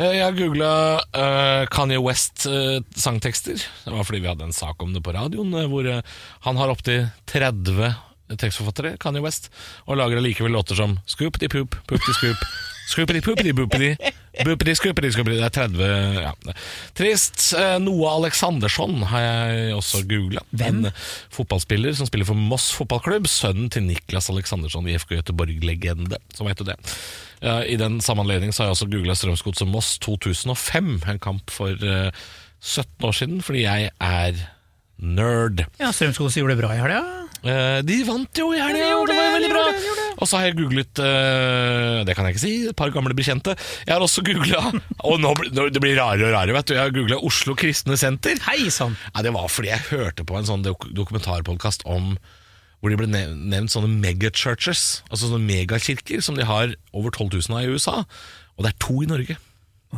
Eh, 0.00 0.12
Jeg 0.16 0.24
har 0.24 0.32
googla 0.32 0.72
Kanye 1.68 2.00
West-sangtekster. 2.00 2.96
sangtekster. 2.96 3.56
Det 3.84 3.92
var 3.92 4.04
fordi 4.08 4.20
vi 4.24 4.28
hadde 4.32 4.48
en 4.48 4.56
sak 4.56 4.80
om 4.82 4.94
det 4.96 5.02
på 5.04 5.12
radioen, 5.12 5.52
uh, 5.52 5.66
hvor 5.68 5.84
eh, 5.86 6.00
han 6.48 6.56
har 6.56 6.72
opptil 6.72 7.10
30 7.28 7.94
tekstforfattere, 8.36 8.96
Kanye 9.00 9.22
West, 9.24 9.50
og 9.86 10.00
lager 10.00 10.20
allikevel 10.20 10.52
låter 10.52 10.78
som 10.78 10.98
Scoopity 11.08 11.48
poop, 11.52 11.76
poopity 11.88 12.14
scoop, 12.16 12.42
scoopity 12.88 13.20
poopity 13.24 13.52
boopity, 13.56 13.92
boopity 14.44 14.74
scoopity 14.76 15.12
scoopity 15.12 15.38
Det 15.38 15.46
er 15.46 15.54
30 15.54 16.20
ja. 16.22 16.32
Trist. 16.98 17.52
Noah 17.84 18.18
Alexandersson 18.18 19.02
har 19.10 19.24
jeg 19.24 19.76
også 19.76 20.02
googla. 20.08 20.44
En 20.64 20.90
fotballspiller 21.34 21.96
som 21.96 22.08
spiller 22.08 22.28
for 22.28 22.38
Moss 22.38 22.70
fotballklubb. 22.76 23.28
Sønnen 23.30 23.70
til 23.72 23.84
Niklas 23.88 24.30
Alexandersson, 24.32 24.88
IFK 24.88 25.18
Göteborg-legende, 25.18 26.20
som 26.34 26.48
heter 26.50 26.72
det. 26.72 26.78
I 27.40 27.76
den 27.78 28.00
samme 28.02 28.24
anledning 28.24 28.52
har 28.56 28.66
jeg 28.66 28.76
også 28.76 28.90
googla 28.90 29.14
Strømsgodset 29.14 29.68
Moss 29.70 29.98
2005. 30.02 30.94
En 31.06 31.20
kamp 31.22 31.52
for 31.54 31.70
eh, 31.70 32.10
17 32.60 33.06
år 33.06 33.12
siden, 33.14 33.42
fordi 33.42 33.62
jeg 33.62 33.90
er 34.00 34.40
nerd. 34.98 35.62
Ja, 35.78 35.92
Strømsgodset 35.94 36.42
gjorde 36.42 36.56
det 36.56 36.64
bra 36.64 36.74
i 36.74 36.82
helga. 36.82 37.02
Eh, 37.38 37.80
de 37.86 37.96
vant 38.02 38.40
jo 38.40 38.48
i 38.50 38.58
helga, 38.58 38.80
ja, 38.82 38.94
og 38.98 39.06
det 39.06 39.14
var 39.14 39.28
det, 39.28 39.34
veldig 39.36 39.48
de 39.48 39.52
bra. 39.54 39.60
gjorde 39.68 39.78
de 39.78 39.86
gjorde. 39.86 40.06
Og 40.18 40.26
så 40.26 40.38
har 40.40 40.48
jeg 40.48 40.56
googlet 40.58 41.00
eh, 41.04 41.98
Det 42.08 42.16
kan 42.18 42.26
jeg 42.26 42.34
ikke 42.34 42.42
si, 42.42 42.54
et 42.72 42.78
par 42.78 42.90
gamle 42.94 43.14
bekjente. 43.14 43.54
Jeg 43.86 43.94
har 43.94 44.02
også 44.02 44.24
googla 44.26 44.62
Og 45.10 45.20
nå, 45.22 45.30
nå, 45.54 45.68
det 45.70 45.82
blir 45.84 45.94
rarere 46.00 46.30
og 46.30 46.34
rarere, 46.34 46.56
vet 46.58 46.70
du. 46.70 46.74
Jeg 46.74 46.82
har 46.82 46.96
googla 46.96 47.20
Oslo 47.28 47.54
Kristne 47.58 47.98
Senter. 48.00 48.40
Hei 48.48 48.66
sann! 48.74 48.98
Ja, 49.14 49.22
det 49.22 49.32
var 49.36 49.46
fordi 49.52 49.70
jeg 49.70 49.86
hørte 49.92 50.26
på 50.26 50.38
en 50.40 50.48
sånn 50.50 50.66
dok 50.66 50.88
dokumentarpodkast 50.98 51.86
om 51.86 52.16
hvor 52.78 52.92
de 52.92 52.98
ble 53.00 53.08
nevnt 53.10 53.72
sånne 53.72 53.88
megachurches, 53.90 55.00
altså 55.08 55.26
sånne 55.32 55.42
megakirker 55.48 56.20
som 56.22 56.36
de 56.38 56.44
har 56.46 56.76
over 56.94 57.10
12 57.10 57.48
000 57.50 57.56
av 57.58 57.64
i 57.66 57.72
USA. 57.74 57.94
Og 58.54 58.62
det 58.66 58.70
er 58.70 58.76
to 58.84 59.00
i 59.02 59.08
Norge. 59.10 59.34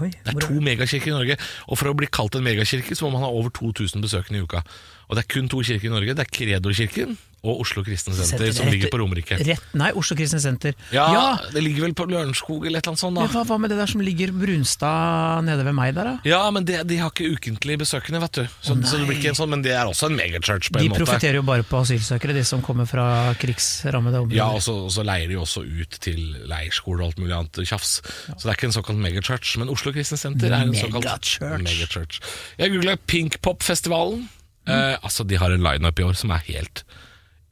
Oi, 0.01 0.09
Det 0.13 0.33
er 0.33 0.39
to 0.45 0.61
megakirker 0.65 1.11
i 1.11 1.17
Norge, 1.17 1.37
og 1.67 1.77
for 1.77 1.91
å 1.91 1.97
bli 1.99 2.07
kalt 2.09 2.37
en 2.39 2.45
megakirke 2.47 2.95
så 2.97 3.05
må 3.09 3.17
man 3.19 3.27
ha 3.27 3.31
over 3.35 3.51
2000 3.53 4.01
besøkende 4.05 4.41
i 4.41 4.45
uka. 4.47 4.63
Og 5.11 5.19
det 5.19 5.25
er 5.27 5.33
kun 5.35 5.49
to 5.51 5.59
kirker 5.67 5.91
i 5.91 5.93
Norge. 5.93 6.15
Det 6.15 6.23
er 6.23 6.31
Kredo-kirken 6.31 7.19
og 7.41 7.63
Oslo 7.63 7.81
Kristne 7.81 8.13
Senter, 8.13 8.51
som 8.53 8.69
ligger 8.69 8.91
på 8.93 8.99
Romerike. 9.01 9.39
Rett, 9.49 9.63
nei, 9.81 9.87
Oslo 9.97 10.13
Kristne 10.19 10.37
Senter. 10.43 10.75
Ja, 10.93 11.39
det 11.55 11.63
ligger 11.65 11.87
vel 11.87 11.95
på 11.97 12.05
Lørenskog 12.11 12.67
eller 12.69 12.83
et 12.83 12.85
eller 12.85 12.93
annet 12.93 13.01
sånt, 13.01 13.17
Men 13.17 13.31
da. 13.31 13.33
hva, 13.33 13.45
hva 13.49 13.57
med 13.63 13.73
det 13.73 13.79
der 13.81 13.89
som 13.89 14.03
ligger 14.05 14.29
Brunstad 14.37 15.47
nede 15.47 15.65
ved 15.65 15.73
meg 15.79 15.95
der, 15.97 16.11
da? 16.11 16.29
Ja, 16.29 16.41
men 16.53 16.67
det, 16.69 16.83
de 16.91 16.99
har 17.01 17.09
ikke 17.15 17.31
ukentlig 17.33 17.79
besøkende, 17.81 18.21
vet 18.27 18.35
du. 18.37 18.43
Så, 18.61 18.75
oh, 18.77 18.83
så 18.85 19.01
det 19.01 19.07
blir 19.09 19.17
ikke 19.23 19.31
en 19.33 19.39
sånn, 19.39 19.49
Men 19.55 19.65
det 19.65 19.73
er 19.73 19.89
også 19.89 20.11
en 20.11 20.19
megachurch 20.21 20.69
på 20.69 20.83
De 20.83 20.91
en 20.91 20.93
måte. 20.93 21.01
profitterer 21.01 21.41
jo 21.41 21.45
bare 21.49 21.65
på 21.65 21.81
asylsøkere, 21.81 22.37
de 22.37 22.43
som 22.45 22.61
kommer 22.67 22.85
fra 22.91 23.07
krigsrammede 23.41 24.21
områder. 24.21 24.37
Ja, 24.37 24.51
og 24.53 24.61
så, 24.67 24.75
og 24.85 24.93
så 24.93 25.05
leier 25.09 25.33
de 25.33 25.39
også 25.41 25.65
ut 25.65 25.97
til 26.05 26.21
leirskole 26.51 27.01
og 27.01 27.09
alt 27.15 27.23
mulig 27.25 27.39
annet 27.39 27.63
tjafs. 27.65 28.03
Så 28.37 28.37
det 28.45 28.51
er 28.53 28.59
ikke 28.61 28.69
en 28.69 28.77
såkalt 28.77 29.01
megachurch. 29.01 29.57
Men 29.65 29.73
Oslo 29.73 29.95
Kristne 29.97 30.21
Senter 30.21 30.53
er 30.53 30.69
en 30.69 30.77
såkalt 30.77 31.09
Megachurch. 31.09 31.65
megachurch. 31.65 32.21
Jeg 32.61 32.77
googla 32.77 32.99
Pinkpop-festivalen. 33.09 34.29
Eh, 34.71 34.97
altså, 35.03 35.27
De 35.27 35.39
har 35.41 35.53
en 35.53 35.65
lineup 35.67 35.99
i 35.99 36.07
år 36.07 36.19
som 36.19 36.33
er 36.35 36.47
helt 36.49 36.85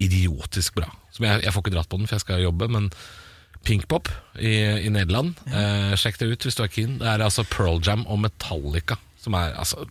idiotisk 0.03 0.79
bra. 0.79 0.91
Jeg, 1.19 1.43
jeg 1.43 1.53
får 1.53 1.65
ikke 1.65 1.75
dratt 1.75 1.91
på 1.91 1.99
den, 1.99 2.07
for 2.07 2.15
jeg 2.15 2.27
skal 2.27 2.45
jobbe, 2.45 2.69
men 2.71 2.93
Pinkpop 3.67 4.07
i, 4.39 4.55
i 4.87 4.91
Nederland, 4.95 5.35
eh, 5.51 5.97
sjekk 5.99 6.21
det 6.21 6.29
ut 6.31 6.47
hvis 6.47 6.57
du 6.57 6.63
er 6.63 6.71
keen. 6.71 7.01
Det 7.01 7.09
er 7.11 7.25
altså 7.25 7.43
Pearl 7.49 7.83
Jam 7.83 8.07
og 8.07 8.21
Metallica 8.23 9.01
som 9.29 9.37
er 9.39 9.57
altså 9.59 9.89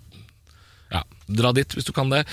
Ja, 0.88 1.04
dra 1.28 1.52
dit 1.56 1.76
hvis 1.76 1.88
du 1.88 1.94
kan 1.96 2.12
det. 2.14 2.24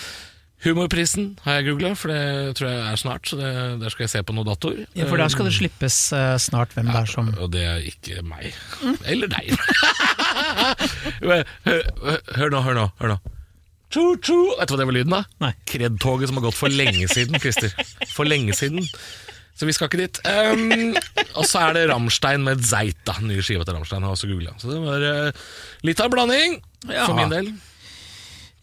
Humorprisen 0.64 1.34
har 1.44 1.58
jeg 1.58 1.66
googla, 1.66 1.90
for 1.98 2.08
det 2.08 2.54
tror 2.56 2.70
jeg 2.70 2.84
er 2.88 3.00
snart. 3.00 3.26
Så 3.28 3.36
det, 3.36 3.50
der 3.82 3.92
skal 3.92 4.06
jeg 4.06 4.12
se 4.14 4.22
på 4.24 4.32
noen 4.32 4.48
datoer. 4.48 4.84
Ja, 4.96 5.08
for 5.10 5.20
der 5.20 5.28
skal 5.28 5.50
det 5.50 5.56
slippes 5.58 5.98
uh, 6.16 6.38
snart 6.40 6.72
hvem 6.72 6.88
det 6.88 7.02
er 7.02 7.10
som 7.10 7.28
Og 7.34 7.50
det 7.52 7.66
er 7.68 7.82
ikke 7.84 8.22
meg. 8.24 8.54
Eller 9.04 9.28
deg. 9.34 9.50
hør, 11.26 11.44
hør, 11.66 11.82
hør 12.38 12.54
nå, 12.54 12.62
hør 12.64 12.80
nå. 12.80 12.86
Hør 13.02 13.16
nå. 13.16 13.33
Tjo, 13.94 14.04
tjo. 14.18 14.38
Vet 14.58 14.66
du 14.70 14.74
hva 14.74 14.80
det 14.80 14.88
var 14.90 14.96
lyden 14.96 15.14
av? 15.20 15.52
Kred-toget 15.70 16.30
som 16.30 16.40
har 16.40 16.48
gått 16.48 16.58
for 16.58 16.72
lenge 16.72 17.06
siden, 17.12 17.38
Christer. 17.42 17.70
For 18.10 18.26
lenge 18.26 18.56
siden. 18.58 18.82
Så 19.54 19.68
vi 19.68 19.74
skal 19.76 19.86
ikke 19.86 20.00
dit. 20.02 20.18
Um, 20.26 20.96
og 21.38 21.44
så 21.46 21.60
er 21.68 21.76
det 21.76 21.84
Ramstein 21.92 22.42
med 22.42 22.64
Zeita, 22.66 23.14
nye 23.22 23.44
skiva 23.44 23.62
til 23.62 23.76
Ramstein 23.76 24.02
Har 24.02 24.16
også 24.16 24.26
googlet. 24.32 24.58
Så 24.58 24.72
det 24.72 24.80
var 24.82 25.04
uh, 25.06 25.44
litt 25.86 26.02
av 26.02 26.10
en 26.10 26.16
blanding, 26.16 26.56
Ja. 26.90 27.06
for 27.06 27.14
min 27.20 27.30
del. 27.30 27.52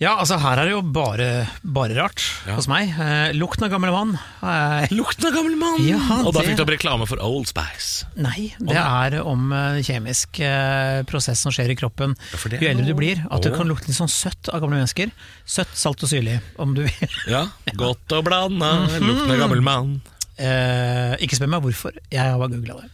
Ja, 0.02 0.16
altså 0.18 0.40
her 0.42 0.58
er 0.58 0.66
det 0.66 0.72
jo 0.74 0.80
bare, 0.82 1.26
bare 1.62 1.94
rart 1.94 2.24
Ja. 2.48 2.56
hos 2.58 2.66
meg. 2.66 2.90
Eh, 2.90 3.36
lukten 3.38 3.68
av 3.68 3.70
gammel 3.70 3.92
mann. 3.94 4.16
Eh, 4.42 4.88
Lukten 4.98 5.28
av 5.30 5.36
gammel 5.36 5.54
mann! 5.60 5.78
Ja, 5.86 6.00
og 6.26 6.34
da 6.34 6.42
fikk 6.42 6.58
du 6.58 6.64
opp 6.64 6.72
reklame 6.74 7.06
for 7.06 7.22
Old 7.22 7.46
Spice. 7.52 8.08
nei, 8.18 8.50
det 8.58 8.82
er 8.82 9.20
om 9.22 9.52
eh, 9.54 9.78
kjemisk 9.86 10.40
eh, 10.42 11.04
prosess 11.06 11.44
som 11.46 11.54
skjer 11.54 11.70
i 11.70 11.78
kroppen 11.78 12.16
jo 12.34 12.70
eldre 12.72 12.88
du 12.88 12.96
blir. 12.98 13.22
At 13.30 13.46
oh. 13.46 13.46
du 13.46 13.54
kan 13.54 13.70
lukte 13.70 13.92
litt 13.92 14.00
sånn 14.00 14.10
søtt 14.10 14.50
av 14.50 14.64
gamle 14.64 14.80
mennesker. 14.80 15.14
Søtt, 15.46 15.78
salt 15.78 16.02
og 16.02 16.10
syrlig, 16.10 16.40
om 16.58 16.74
du 16.74 16.82
vil. 16.88 17.20
Ja, 17.30 17.46
Godt 17.78 18.18
og 18.18 18.26
blanda, 18.26 18.74
lukten 18.98 19.36
av 19.36 19.38
gammel 19.46 19.62
mann. 19.62 20.00
Eh, 20.42 21.14
ikke 21.22 21.38
spør 21.38 21.54
meg 21.54 21.62
hvorfor, 21.68 22.02
jeg 22.10 22.26
har 22.26 22.42
bare 22.42 22.56
googla 22.56 22.82
det. 22.82 22.90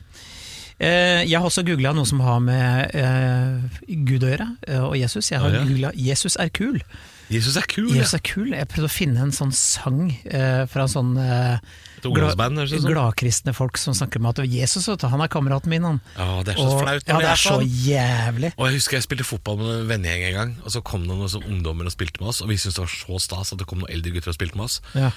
Eh, 0.80 1.24
jeg 1.26 1.40
har 1.40 1.48
også 1.48 1.64
googla 1.66 1.94
noe 1.98 2.06
som 2.06 2.20
har 2.22 2.40
med 2.40 2.92
eh, 2.94 3.96
Gud 4.06 4.22
å 4.24 4.30
gjøre, 4.30 4.48
eh, 4.68 4.84
og 4.86 4.98
Jesus. 5.00 5.32
Jeg 5.32 5.40
har 5.42 5.50
Ja, 5.50 5.62
ja. 5.64 5.66
googla 5.66 5.92
'Jesus 5.96 6.36
er 6.38 6.50
kul'. 6.50 6.82
Jesus 7.30 7.58
er 7.58 7.66
kul. 7.68 7.90
Jesus 7.92 8.14
er 8.14 8.20
kul. 8.24 8.52
Jeg 8.54 8.68
prøvde 8.70 8.88
å 8.88 8.94
finne 8.94 9.20
en 9.20 9.32
sånn 9.36 9.52
sang 9.52 10.14
eh, 10.32 10.66
fra 10.72 10.86
sånn 10.88 11.18
eh, 11.18 11.58
gladkristne 12.06 12.88
gladkristne 12.94 13.54
folk 13.58 13.76
som 13.78 13.92
snakker 13.98 14.22
om 14.22 14.28
at 14.30 14.38
Jesus 14.48 14.88
vet 14.88 15.02
du, 15.02 15.08
han 15.12 15.20
er 15.20 15.28
kameraten 15.28 15.68
min. 15.68 15.84
Han. 15.84 16.00
Ja, 16.16 16.42
det 16.44 16.54
er 16.56 16.62
så 16.62 16.70
Og- 16.72 16.82
flaut 16.84 17.04
Ja, 17.08 17.18
det 17.20 17.28
er 17.28 17.36
så 17.36 17.58
sånn. 17.60 17.68
jævlig. 17.68 18.54
Og 18.58 18.68
jeg 18.70 18.76
husker 18.80 18.98
jeg 18.98 19.04
spilte 19.04 19.26
fotball 19.28 19.58
med 19.58 19.80
en 19.82 19.88
vennegjeng 19.92 20.24
en 20.30 20.34
gang, 20.34 20.56
og 20.64 20.72
så 20.72 20.82
kom 20.84 21.02
det 21.02 21.10
noen 21.18 21.28
sånn 21.28 21.44
ungdommer 21.50 21.86
og 21.86 21.92
spilte 21.92 22.22
med 22.22 22.30
oss, 22.30 22.42
og 22.42 22.48
vi 22.48 22.56
syntes 22.56 22.76
det 22.76 22.86
var 22.86 22.96
så 22.96 23.20
stas 23.20 23.52
at 23.52 23.60
det 23.60 23.68
kom 23.68 23.80
noen 23.80 23.92
eldre 23.92 24.14
gutter 24.14 24.30
og 24.30 24.36
spilte 24.40 24.56
med 24.56 24.66
oss. 24.66 24.80
Ja. 24.96 25.12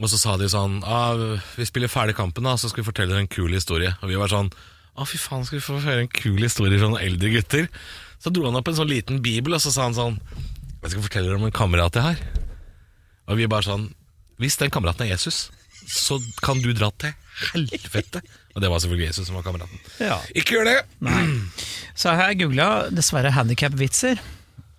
Og 0.00 0.08
så 0.10 0.18
sa 0.18 0.36
de 0.36 0.44
sånn 0.46 0.82
ah, 0.84 1.14
Vi 1.56 1.64
spiller 1.64 1.88
ferdig 1.88 2.14
kampen, 2.14 2.44
da, 2.44 2.54
så 2.56 2.68
skal 2.68 2.84
vi 2.84 2.90
fortelle 2.92 3.08
dere 3.08 3.20
en 3.24 3.26
kul 3.26 3.50
historie. 3.54 3.96
Og 4.02 4.08
vi 4.10 4.16
var 4.16 4.28
sånn 4.28 4.52
Å, 4.98 5.06
fy 5.06 5.18
faen, 5.22 5.44
skal 5.46 5.60
vi 5.60 5.64
få 5.64 5.78
høre 5.84 6.04
en 6.04 6.10
kul 6.10 6.40
historie 6.42 6.78
fra 6.80 6.90
noen 6.90 7.04
eldre 7.04 7.30
gutter? 7.36 7.68
Så 8.18 8.32
dro 8.34 8.48
han 8.48 8.58
opp 8.58 8.70
en 8.70 8.78
sånn 8.80 8.90
liten 8.90 9.20
bibel, 9.22 9.54
og 9.54 9.62
så 9.62 9.70
sa 9.70 9.86
han 9.86 9.94
sånn 9.94 10.16
Jeg 10.82 10.94
skal 10.94 11.04
fortelle 11.04 11.30
dere 11.30 11.38
om 11.38 11.46
en 11.46 11.54
kamerat 11.54 11.94
jeg 11.94 12.06
har. 12.08 12.24
Og 13.30 13.38
vi 13.38 13.46
bare 13.50 13.66
sånn 13.68 13.86
Hvis 14.42 14.58
den 14.58 14.72
kameraten 14.74 15.06
er 15.06 15.12
Jesus, 15.14 15.48
så 15.86 16.18
kan 16.42 16.58
du 16.62 16.72
dra 16.74 16.90
til 16.98 17.14
helvete. 17.52 18.22
Og 18.56 18.62
det 18.62 18.70
var 18.72 18.82
selvfølgelig 18.82 19.10
Jesus 19.12 19.28
som 19.28 19.38
var 19.38 19.46
kameraten. 19.46 19.78
Ja. 20.02 20.18
Ikke 20.34 20.56
gjør 20.58 20.66
det! 20.66 20.78
Nei. 21.06 21.22
Så 21.98 22.10
har 22.10 22.32
jeg 22.32 22.42
googla 22.42 22.68
dessverre 22.90 23.30
handikap-vitser. 23.34 24.18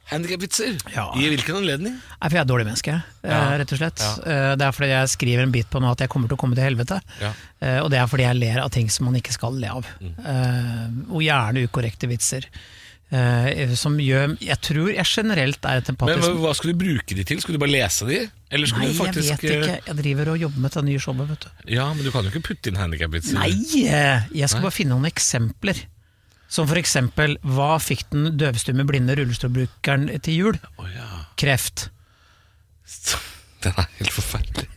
Handikapvitser. 0.09 0.77
Ja. 0.95 1.07
I 1.15 1.27
hvilken 1.29 1.59
anledning? 1.61 1.93
Nei, 1.99 2.25
for 2.29 2.33
jeg 2.35 2.41
er 2.41 2.47
et 2.47 2.51
dårlig 2.51 2.65
menneske, 2.65 2.95
eh, 3.23 3.29
Ja. 3.29 3.57
rett 3.61 3.71
og 3.73 3.77
slett. 3.79 3.99
Ja. 3.99 4.13
Eh, 4.25 4.55
Det 4.55 4.65
er 4.67 4.71
fordi 4.71 4.89
jeg 4.89 5.07
skriver 5.09 5.43
en 5.43 5.51
bit 5.51 5.69
på 5.69 5.79
nå 5.81 5.91
at 5.91 5.99
jeg 5.99 6.09
kommer 6.09 6.27
til 6.27 6.37
å 6.37 6.39
komme 6.41 6.55
til 6.55 6.63
helvete. 6.65 6.99
Ja. 7.21 7.33
Eh, 7.61 7.79
Og 7.83 7.91
det 7.91 7.99
er 7.99 8.07
fordi 8.07 8.23
jeg 8.25 8.35
ler 8.41 8.59
av 8.63 8.71
ting 8.71 8.89
som 8.89 9.05
man 9.05 9.15
ikke 9.15 9.31
skal 9.33 9.53
le 9.53 9.67
av. 9.69 9.85
Mm. 10.01 11.05
Og 11.11 11.21
gjerne 11.21 11.67
ukorrekte 11.69 12.07
vitser. 12.09 12.45
Som 13.75 13.97
gjør 13.97 14.37
Jeg 14.39 14.61
tror 14.61 14.93
jeg 14.93 15.03
generelt 15.03 15.65
er 15.65 15.77
et 15.77 15.87
Men 15.87 15.95
empatisk 15.95 16.29
hva, 16.29 16.39
hva 16.45 16.51
skulle 16.55 16.75
du 16.77 16.83
bruke 16.85 17.15
de 17.17 17.23
til? 17.23 17.39
Skulle 17.41 17.57
du 17.57 17.63
bare 17.65 17.71
lese 17.73 18.05
de? 18.05 18.29
Eller 18.51 18.67
skulle 18.67 18.85
Nei, 18.85 18.93
du 18.93 18.99
faktisk 18.99 19.29
jeg 19.29 19.37
vet 19.41 19.65
ikke. 19.65 19.87
Jeg 19.87 19.95
driver 19.97 20.29
og 20.29 20.37
jobber 20.39 20.59
med 20.59 20.71
det 20.71 20.83
nye 20.85 20.99
showet, 20.99 21.27
vet 21.27 21.39
du. 21.39 21.49
Ja, 21.73 21.87
men 21.93 22.03
du 22.03 22.11
kan 22.11 22.23
jo 22.23 22.29
ikke 22.29 22.43
putte 22.53 22.67
inn 22.69 22.75
handikapvitser. 22.77 23.33
Nei! 23.33 23.49
Jeg 24.33 24.49
skal 24.49 24.61
bare 24.61 24.71
finne 24.77 24.93
noen 24.93 25.09
eksempler. 25.09 25.85
Som 26.49 26.65
for 26.67 26.79
eksempel, 26.81 27.37
hva 27.45 27.75
fikk 27.81 28.07
den 28.11 28.31
døvstumme 28.41 28.85
blinde 28.89 29.13
rullestolbrukeren 29.19 30.09
til 30.25 30.33
jul? 30.41 30.59
Oh, 30.81 30.89
ja. 30.89 31.05
Kreft. 31.37 31.89
Den 33.63 33.73
er 33.77 33.87
helt 33.99 34.13
forferdelig. 34.15 34.67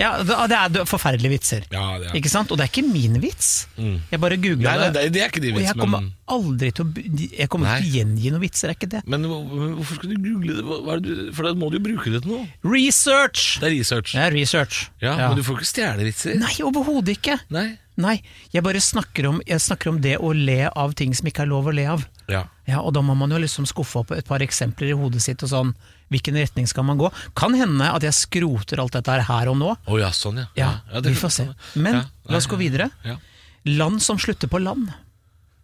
Ja, 0.00 0.16
det 0.24 0.56
er 0.56 0.86
forferdelige 0.88 1.30
vitser. 1.34 1.64
Ja, 1.70 1.82
det 2.00 2.06
er. 2.08 2.14
Ikke 2.16 2.30
sant? 2.32 2.50
Og 2.50 2.56
det 2.58 2.64
er 2.64 2.70
ikke 2.72 2.82
min 2.88 3.18
vits. 3.22 3.66
Jeg 3.76 4.18
bare 4.22 4.38
Nei, 4.38 4.42
googla 4.48 4.72
det. 4.80 4.86
det, 4.96 5.02
det 5.14 5.20
er 5.22 5.28
ikke 5.30 5.42
din 5.44 5.58
Og 5.58 5.62
jeg 5.62 5.76
kommer 5.78 6.06
aldri 6.32 6.70
til 6.74 6.86
å 6.86 7.04
Jeg 7.36 7.48
kommer 7.52 7.76
til 7.76 7.86
å 7.90 7.92
gjengi 7.98 8.32
noen 8.32 8.42
vitser, 8.42 8.72
er 8.72 8.78
ikke 8.78 8.88
det? 8.94 9.02
men 9.06 9.26
hvor- 9.28 9.44
hvor- 9.50 9.74
hvorfor 9.76 10.00
skal 10.00 10.14
du 10.14 10.16
google 10.24 10.56
det? 10.56 10.64
Det 10.64 10.96
du, 11.04 11.32
for 11.36 11.42
da 11.46 11.52
må 11.60 11.68
du 11.70 11.76
jo 11.78 11.84
bruke 11.84 12.10
det 12.14 12.22
til 12.24 12.32
noe. 12.32 12.48
Research! 12.64 13.60
Det 13.60 13.68
er 13.68 13.76
research. 13.76 14.12
Det 14.16 14.24
er 14.24 14.32
research. 14.32 14.80
Ja, 15.04 15.14
Men 15.28 15.36
du 15.36 15.42
får 15.46 15.60
ikke 15.60 15.70
stjele 15.70 16.08
vitser. 16.08 16.34
Nei, 16.40 16.54
overhodet 16.64 17.18
ikke. 17.20 17.38
Nei. 17.52 17.68
Nei, 18.00 18.22
jeg 18.54 18.62
bare 18.64 18.80
snakker 18.80 19.26
om, 19.28 19.40
jeg 19.46 19.60
snakker 19.60 19.90
om 19.90 19.98
det 20.00 20.14
å 20.18 20.30
le 20.32 20.70
av 20.70 20.94
ting 20.96 21.12
som 21.14 21.26
ikke 21.28 21.42
er 21.44 21.50
lov 21.50 21.66
å 21.68 21.74
le 21.76 21.84
av. 21.92 22.06
Ja. 22.32 22.46
Ja, 22.66 22.78
og 22.80 22.94
da 22.96 23.02
må 23.04 23.12
man 23.18 23.30
jo 23.34 23.40
liksom 23.42 23.66
skuffe 23.68 23.98
opp 24.00 24.12
et 24.16 24.24
par 24.28 24.40
eksempler 24.40 24.88
i 24.88 24.96
hodet 24.96 25.20
sitt 25.20 25.42
og 25.44 25.50
sånn. 25.50 25.74
Hvilken 26.12 26.38
retning 26.40 26.66
skal 26.68 26.84
man 26.88 26.96
gå? 27.00 27.10
Kan 27.36 27.52
hende 27.58 27.90
at 27.92 28.02
jeg 28.06 28.16
skroter 28.16 28.80
alt 28.80 28.92
dette 28.96 29.18
her 29.28 29.50
og 29.52 29.58
nå. 29.60 29.74
Å 29.76 29.98
ja, 30.00 30.08
sånn 30.16 30.40
ja. 30.40 30.46
Ja, 30.56 31.00
det 31.00 31.12
vi 31.12 31.18
får 31.20 31.34
se. 31.36 31.46
Men 31.76 31.94
Ja, 32.00 32.04
la 32.32 32.36
oss 32.40 32.48
gå 32.48 32.56
videre. 32.60 32.88
Ja. 33.04 33.16
Land 33.68 34.00
som 34.02 34.16
slutter 34.18 34.48
på 34.48 34.58
land, 34.62 34.88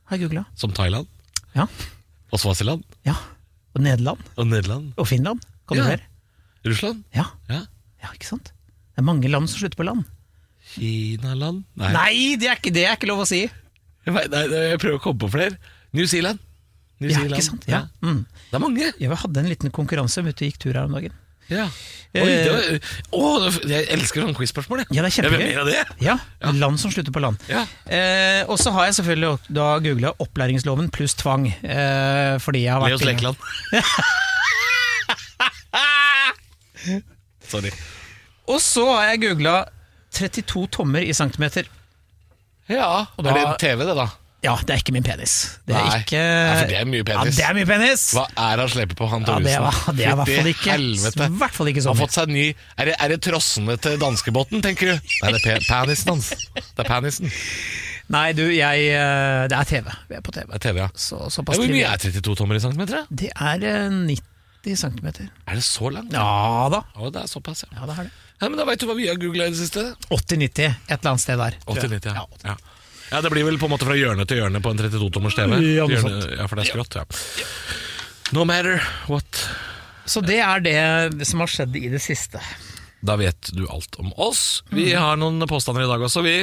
har 0.08 0.16
jeg 0.18 0.28
googla. 0.28 0.44
Som 0.54 0.72
Thailand, 0.76 1.06
Ja. 1.54 1.66
og 2.32 2.38
Svasiland, 2.40 2.84
ja. 3.08 3.14
Og 3.74 3.80
Nederland. 3.82 4.20
og 4.36 4.46
Nederland, 4.46 4.92
Og 4.98 5.06
Finland. 5.08 5.40
Kan 5.66 5.76
du 5.78 5.82
Ja. 5.84 5.96
Russland, 6.64 7.04
Ja. 7.14 7.24
ja. 7.48 7.62
ja, 8.02 8.08
ikke 8.12 8.26
sant? 8.26 8.52
Det 8.94 8.98
er 8.98 9.02
mange 9.02 9.28
land 9.30 9.48
som 9.48 9.60
slutter 9.60 9.76
på 9.76 9.84
land. 9.84 10.04
Kinaland 10.74 11.58
Nei, 11.78 11.92
Nei, 11.94 12.18
det 12.40 12.46
er 12.50 12.56
ikke, 12.60 12.72
det 12.74 12.84
er 12.88 12.94
ikke 12.98 13.08
lov 13.10 13.20
å 13.24 13.26
si! 13.28 13.40
Jeg, 14.06 14.12
vet- 14.14 14.30
nei, 14.32 14.42
jeg 14.72 14.78
prøver 14.82 14.98
å 14.98 15.02
komme 15.04 15.20
på 15.20 15.28
flere. 15.32 15.54
New 15.96 16.06
Zealand. 16.08 16.38
New 17.00 17.10
Ja, 17.12 17.18
ikke 17.28 17.42
sant? 17.44 17.64
Ja. 17.68 17.80
Mm. 18.02 18.22
Det 18.50 18.56
er 18.56 18.60
mange. 18.62 18.86
Jeg 18.98 19.08
hadde 19.22 19.38
en 19.42 19.48
liten 19.52 19.70
konkurranse 19.74 20.18
ute 20.24 20.32
og 20.32 20.38
gikk 20.48 20.58
tur 20.64 20.74
her 20.74 20.84
om 20.88 20.94
dagen. 20.96 21.12
Ja. 21.48 21.64
Oi, 22.18 22.28
det 22.28 22.52
var, 22.52 22.60
å, 23.16 23.18
jeg 23.68 23.82
elsker 23.94 24.20
sånne 24.24 24.36
quiz-spørsmål. 24.36 24.78
jeg. 24.82 24.88
Ja, 24.96 25.00
det 25.04 25.08
er 25.08 25.12
Jeg 25.22 25.30
vil 25.30 25.38
kjempegøy. 25.38 25.48
mer 25.48 25.58
av 25.62 25.66
det. 25.70 25.80
Ja, 26.04 26.16
land 26.60 26.76
som 26.82 26.90
slutter 26.92 27.12
på 27.14 27.20
land. 27.24 27.36
Ja. 27.48 27.62
Eh, 27.88 28.42
og 28.48 28.56
så 28.60 28.68
har 28.74 28.82
jeg 28.90 28.94
selvfølgelig 28.98 29.32
da 29.56 29.66
googla 29.84 30.10
opplæringsloven 30.24 30.86
pluss 30.92 31.14
tvang. 31.20 31.44
Eh, 31.62 32.34
fordi 32.44 32.60
jeg 32.66 32.72
har 32.74 32.80
vært 32.84 32.92
Leos 32.96 33.02
inne- 33.06 33.12
Lekeland. 33.14 33.36
Sorry. 37.48 37.72
Og 38.48 38.60
så 38.64 38.84
har 38.92 39.04
jeg 39.12 39.22
googla 39.28 39.56
32 40.14 40.66
tommer 40.78 41.04
i 41.04 41.12
centimeter. 41.16 41.68
Ja, 42.68 43.06
Og 43.16 43.24
da, 43.24 43.30
Er 43.30 43.34
det 43.38 43.44
en 43.48 43.60
TV, 43.60 43.84
det, 43.88 43.94
da? 43.96 44.08
Ja, 44.44 44.52
det 44.62 44.70
er 44.70 44.78
ikke 44.84 44.92
min 44.94 45.02
penis. 45.02 45.32
Det 45.66 45.74
er 45.74 45.82
Nei. 45.82 45.98
ikke 46.04 46.18
Ja, 46.20 46.50
for 46.60 46.68
det 46.70 46.76
er 46.78 46.84
mye 46.86 47.04
penis. 47.08 47.24
Ja, 47.24 47.30
det 47.34 47.46
er 47.48 47.54
mye 47.58 47.66
penis! 47.66 48.02
Hva 48.14 48.22
er 48.38 48.60
han 48.62 48.68
sleper 48.70 48.98
på, 49.00 49.08
han 49.10 49.24
Thoresen? 49.26 49.50
Ja, 49.50 49.72
det 49.96 50.04
er 50.04 50.12
i 50.12 50.18
hvert 50.20 50.30
fall 50.30 50.50
ikke 50.52 50.70
helvete. 50.76 51.26
Hvert 51.40 51.56
fall 51.56 51.70
ikke 51.72 51.82
så 51.82 51.90
Han 51.90 51.96
har 51.96 51.98
mye. 51.98 52.06
fått 52.06 52.18
seg 52.20 52.30
ny 52.30 52.44
Er 52.78 52.90
det, 52.90 52.94
er 53.02 53.08
det 53.14 53.18
trossene 53.26 53.76
til 53.82 53.98
danskebåten, 53.98 54.62
tenker 54.62 54.92
du? 54.92 55.10
Nei, 55.24 55.32
det 55.34 55.42
er 55.56 55.66
penisen 55.66 56.12
hans. 56.14 56.30
Det 56.54 56.84
er 56.84 56.90
penisen. 56.92 57.34
Nei, 58.14 58.28
du, 58.38 58.44
jeg 58.54 58.86
eh, 58.94 59.42
Det 59.50 59.58
er 59.58 59.68
TV. 59.74 59.90
Vi 60.12 60.20
er 60.20 60.22
på 60.24 60.36
TV. 60.38 60.46
Det 60.52 60.60
er 60.60 60.64
TV, 60.68 60.80
ja. 60.84 60.88
Så, 60.94 61.18
ja 61.26 61.44
hvor 61.50 61.74
mye 61.74 61.90
er 61.90 62.06
32 62.06 62.38
tommer 62.38 62.60
i 62.60 62.62
centimeter? 62.62 63.02
da? 63.02 63.18
Det 63.24 63.32
er 63.34 63.66
eh, 63.74 63.98
90 64.62 64.78
centimeter. 64.86 65.28
Er 65.50 65.58
det 65.58 65.66
så 65.66 65.90
langt? 65.90 66.14
Ja 66.14 66.68
da. 66.72 66.84
Å, 66.94 67.10
det 67.10 67.26
er 67.26 67.34
såpass, 67.34 67.66
ja. 67.66 67.74
Ja, 67.74 67.90
det 67.90 67.98
er 67.98 68.06
det. 68.06 68.14
Ja 68.40 68.48
men 68.48 68.58
Da 68.60 68.66
veit 68.68 68.80
du 68.80 68.86
hva 68.88 68.96
vi 68.98 69.08
har 69.10 69.18
googla 69.20 69.48
i 69.48 69.54
det 69.54 69.60
siste. 69.60 69.84
80-90, 70.08 70.74
et 70.88 70.98
eller 70.98 71.10
annet 71.12 71.24
sted 71.24 71.40
der. 71.40 71.58
80-90, 71.66 72.08
ja. 72.14 72.26
Ja, 72.44 72.56
ja. 73.10 73.20
Det 73.24 73.32
blir 73.34 73.46
vel 73.48 73.58
på 73.60 73.68
en 73.68 73.74
måte 73.74 73.88
fra 73.88 73.96
hjørne 73.98 74.26
til 74.28 74.42
hjørne 74.42 74.62
på 74.64 74.72
en 74.74 74.82
32-tommers 74.82 75.36
TV. 75.38 75.58
Ja, 75.76 75.86
For 76.46 76.58
det 76.60 76.66
er 76.66 76.70
skrått, 76.72 76.98
ja. 77.00 77.06
No 78.36 78.44
matter 78.48 78.82
what. 79.08 79.44
Så 80.08 80.20
det 80.24 80.40
er 80.44 80.60
det 80.64 81.26
som 81.28 81.40
har 81.44 81.50
skjedd 81.52 81.76
i 81.80 81.88
det 81.92 82.00
siste. 82.04 82.40
Da 83.04 83.14
vet 83.16 83.50
du 83.54 83.62
alt 83.70 83.94
om 84.02 84.10
oss. 84.18 84.62
Vi 84.74 84.90
har 84.92 85.18
noen 85.20 85.42
påstander 85.48 85.84
i 85.84 85.90
dag 85.90 86.02
også, 86.02 86.22
vi. 86.26 86.36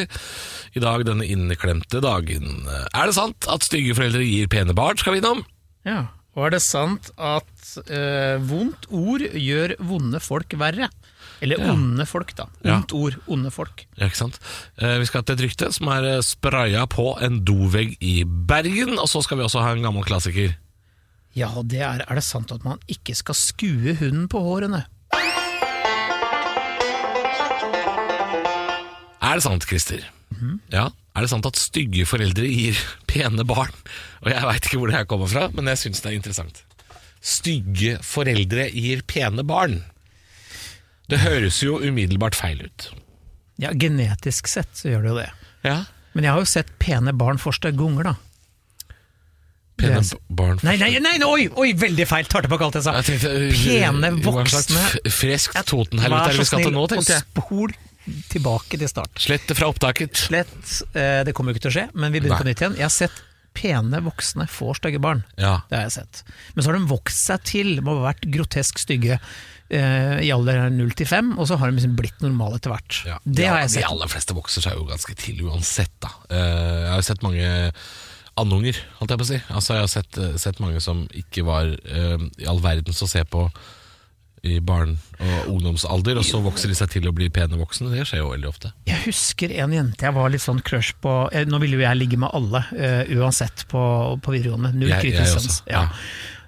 I 0.75 0.83
dag 0.83 1.03
denne 1.07 1.27
inneklemte 1.27 1.99
dagen. 2.03 2.63
Er 2.95 3.09
det 3.09 3.15
sant 3.17 3.47
at 3.51 3.65
stygge 3.67 3.95
foreldre 3.97 4.23
gir 4.23 4.47
pene 4.51 4.75
barn, 4.77 4.97
skal 5.01 5.15
vi 5.17 5.21
innom? 5.23 5.43
Ja. 5.87 6.05
Og 6.35 6.47
er 6.47 6.55
det 6.57 6.63
sant 6.63 7.11
at 7.15 7.69
eh, 7.87 8.35
vondt 8.43 8.87
ord 8.91 9.23
gjør 9.23 9.75
vonde 9.87 10.19
folk 10.23 10.55
verre? 10.59 10.89
Eller 11.41 11.59
Ja. 11.59 11.71
onde 11.73 12.05
folk, 12.07 12.35
da. 12.37 12.45
Ja. 12.63 12.77
Ondt 12.77 12.93
ord, 12.93 13.15
onde 13.27 13.51
folk. 13.51 13.85
Ja, 13.97 14.05
ikke 14.07 14.17
sant? 14.17 14.39
Eh, 14.77 14.97
vi 15.01 15.05
skal 15.09 15.23
til 15.23 15.35
et 15.35 15.41
rykte 15.49 15.71
som 15.73 15.87
er 15.91 16.03
eh, 16.15 16.21
spraya 16.21 16.85
på 16.87 17.17
en 17.21 17.41
dovegg 17.45 17.97
i 18.01 18.23
Bergen. 18.25 18.97
Og 18.99 19.07
så 19.11 19.21
skal 19.23 19.37
vi 19.37 19.43
også 19.43 19.61
ha 19.61 19.71
en 19.75 19.83
gammel 19.83 20.03
klassiker. 20.07 20.55
Ja, 21.35 21.49
det 21.63 21.81
er, 21.83 22.05
er 22.07 22.15
det 22.15 22.23
sant 22.23 22.51
at 22.55 22.63
man 22.63 22.79
ikke 22.87 23.15
skal 23.15 23.35
skue 23.35 23.95
hunden 23.99 24.29
på 24.31 24.39
hårene? 24.39 24.85
Er 29.25 29.39
det 29.39 29.43
sant, 29.43 29.65
Christer? 29.67 30.03
Ja, 30.71 30.89
er 31.15 31.23
det 31.25 31.29
sant 31.31 31.45
at 31.47 31.57
stygge 31.59 32.05
foreldre 32.07 32.45
gir 32.47 32.77
pene 33.11 33.43
barn? 33.47 33.73
Og 34.23 34.29
jeg 34.31 34.43
veit 34.47 34.67
ikke 34.67 34.79
hvor 34.81 34.91
det 34.91 34.97
her 34.99 35.07
kommer 35.09 35.27
fra, 35.31 35.47
men 35.55 35.67
jeg 35.71 35.81
syns 35.81 36.03
det 36.03 36.11
er 36.11 36.17
interessant. 36.19 36.61
Stygge 37.25 37.97
foreldre 38.05 38.67
gir 38.71 39.01
pene 39.09 39.43
barn. 39.47 39.79
Det 41.11 41.21
høres 41.21 41.61
jo 41.63 41.79
umiddelbart 41.81 42.37
feil 42.37 42.63
ut. 42.65 42.89
Ja, 43.61 43.71
genetisk 43.71 44.49
sett 44.51 44.71
så 44.75 44.89
gjør 44.91 45.03
det 45.05 45.11
jo 45.11 45.17
det. 45.21 45.29
Ja, 45.65 45.77
Men 46.15 46.27
jeg 46.27 46.31
har 46.31 46.43
jo 46.43 46.47
sett 46.47 46.71
pene 46.79 47.13
barn 47.15 47.39
for 47.41 47.55
stygge 47.55 48.03
da. 48.03 48.15
Pene 49.75 49.99
barn 50.31 50.61
Nei, 50.63 50.77
nei, 50.79 50.93
nei, 51.03 51.17
nei, 51.19 51.27
oi, 51.27 51.47
oi, 51.51 51.73
veldig 51.75 52.05
feil! 52.07 52.27
Tar 52.31 52.45
tilbake 52.45 52.63
alt 52.63 52.77
jeg 52.79 52.85
sa. 52.85 52.93
Jeg 53.01 53.07
tenkte, 53.09 53.31
øh, 53.35 53.57
Pene 53.65 54.11
voksne 54.23 54.83
Freskt 55.11 55.59
Totenhelvete 55.67 56.31
er 56.31 56.39
vi 56.39 56.47
skal 56.47 56.63
til 56.63 56.75
nå, 56.75 56.85
tenkte 56.91 57.17
jeg. 57.17 57.25
spol 57.27 57.75
tilbake 58.31 58.79
til 58.79 58.87
start. 58.87 59.19
Slett 59.19 59.47
det 59.49 59.57
fra 59.57 59.67
opptaket. 59.73 60.15
Slett, 60.27 60.55
eh, 60.95 61.23
det 61.27 61.33
kommer 61.35 61.51
jo 61.51 61.57
ikke 61.57 61.65
til 61.65 61.73
å 61.73 61.75
skje, 61.79 61.87
men 61.97 62.13
vi 62.13 62.21
begynner 62.21 62.43
på 62.43 62.47
nytt 62.47 62.61
igjen. 62.63 62.77
Jeg 62.79 62.87
har 62.87 62.93
sett 62.93 63.23
pene 63.55 64.01
voksne 64.05 64.47
få 64.51 64.75
stygge 64.77 65.01
barn. 65.01 65.23
Ja. 65.39 65.57
Det 65.69 65.79
har 65.79 65.87
jeg 65.87 65.95
sett. 65.97 66.23
Men 66.53 66.63
så 66.63 66.71
har 66.71 66.79
de 66.79 66.91
vokst 66.91 67.23
seg 67.31 67.43
til 67.47 67.73
med 67.81 67.91
å 67.91 67.99
ha 67.99 68.09
vært 68.13 68.27
grotesk 68.31 68.79
stygge 68.79 69.19
eh, 69.69 70.17
i 70.25 70.31
alder 70.33 70.67
0 70.73 70.95
til 70.97 71.09
5, 71.09 71.35
og 71.39 71.47
så 71.49 71.59
har 71.59 71.71
de 71.71 71.79
liksom 71.79 71.95
blitt 71.97 72.25
normale 72.25 72.59
etter 72.59 72.73
hvert. 72.73 72.99
Ja, 73.07 73.19
det 73.23 73.37
de, 73.39 73.47
har 73.49 73.63
jeg 73.63 73.75
sett. 73.75 73.85
De 73.85 73.93
aller 73.93 74.11
fleste 74.11 74.37
vokser 74.37 74.65
seg 74.65 74.77
jo 74.79 74.89
ganske 74.89 75.15
til 75.19 75.45
uansett, 75.47 75.93
da. 76.03 76.11
Eh, 76.29 76.75
jeg 76.83 76.91
har 76.91 77.01
jo 77.01 77.07
sett 77.09 77.25
mange 77.25 77.47
andunger, 78.35 78.77
holdt 78.99 79.15
jeg 79.15 79.21
på 79.21 79.25
å 79.25 79.31
si. 79.31 79.39
Altså, 79.47 79.77
jeg 79.77 79.85
har 79.85 79.93
sett, 79.95 80.21
eh, 80.21 80.37
sett 80.41 80.61
mange 80.63 80.83
som 80.83 81.05
ikke 81.15 81.45
var 81.47 81.71
eh, 81.71 82.29
i 82.41 82.47
all 82.51 82.61
verdens 82.63 83.01
å 83.03 83.09
se 83.09 83.23
på 83.23 83.47
i 84.45 84.59
barn- 84.61 84.99
og 85.17 85.47
ungdomsalder, 85.55 86.19
og 86.21 86.25
så 86.27 86.37
vokser 86.43 86.69
de 86.69 86.75
seg 86.77 86.91
til 86.93 87.07
å 87.09 87.13
bli 87.15 87.31
pene 87.33 87.57
voksne. 87.57 87.89
Det 87.89 88.03
skjer 88.05 88.21
jo 88.21 88.29
veldig 88.29 88.49
ofte. 88.51 88.69
Jeg 88.85 89.01
husker 89.07 89.49
en 89.63 89.73
jente 89.73 90.05
jeg 90.05 90.13
var 90.13 90.29
litt 90.29 90.43
sånn 90.43 90.61
crush 90.61 90.93
på 91.01 91.15
Nå 91.49 91.59
ville 91.63 91.79
jo 91.79 91.81
jeg 91.81 91.97
ligge 91.97 92.19
med 92.21 92.29
alle, 92.29 92.61
uh, 92.77 93.09
uansett 93.17 93.65
på, 93.71 93.81
på 94.21 94.35
videregående. 94.35 94.75
Null 94.77 94.93
kritisk 94.99 95.39
sans. 95.39 95.63
ja. 95.65 95.87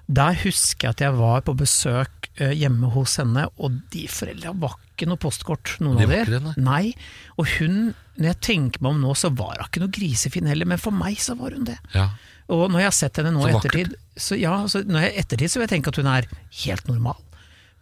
Der 0.08 0.38
husker 0.40 0.88
jeg 0.88 0.94
at 0.94 1.02
jeg 1.04 1.16
var 1.18 1.42
på 1.44 1.52
besøk 1.58 2.17
hjemme 2.54 2.90
hos 2.94 3.16
henne, 3.20 3.46
og 3.58 3.80
de 3.92 4.06
foreldra 4.08 4.52
var 4.58 4.76
ikke 4.94 5.08
noe 5.10 5.20
postkort, 5.22 5.76
noen 5.82 5.98
De 6.00 6.06
av 6.06 6.14
de 6.14 6.38
dem. 6.38 6.48
nei. 6.56 6.94
Og 7.38 7.46
hun, 7.58 7.94
når 8.18 8.30
jeg 8.32 8.40
tenker 8.48 8.82
meg 8.82 8.94
om 8.96 9.00
nå, 9.02 9.14
så 9.18 9.30
var 9.34 9.56
hun 9.58 9.66
ikke 9.68 9.82
noe 9.84 9.94
grisefin 9.94 10.46
heller, 10.50 10.66
men 10.66 10.78
for 10.82 10.94
meg 10.94 11.18
så 11.22 11.36
var 11.38 11.54
hun 11.56 11.64
det. 11.68 11.78
Ja. 11.94 12.08
Og 12.48 12.70
når 12.72 12.80
jeg 12.80 12.88
har 12.88 12.96
sett 12.96 13.18
henne 13.20 13.34
nå 13.34 13.44
i 13.46 13.52
ettertid, 13.52 13.94
så, 14.16 14.36
ja, 14.40 14.54
så 14.72 14.80
når 14.88 15.08
jeg 15.08 15.16
ettertid 15.24 15.50
så 15.52 15.58
vil 15.60 15.66
jeg 15.66 15.74
tenke 15.76 15.92
at 15.92 15.98
hun 16.00 16.06
er 16.14 16.28
helt 16.64 16.88
normal. 16.88 17.18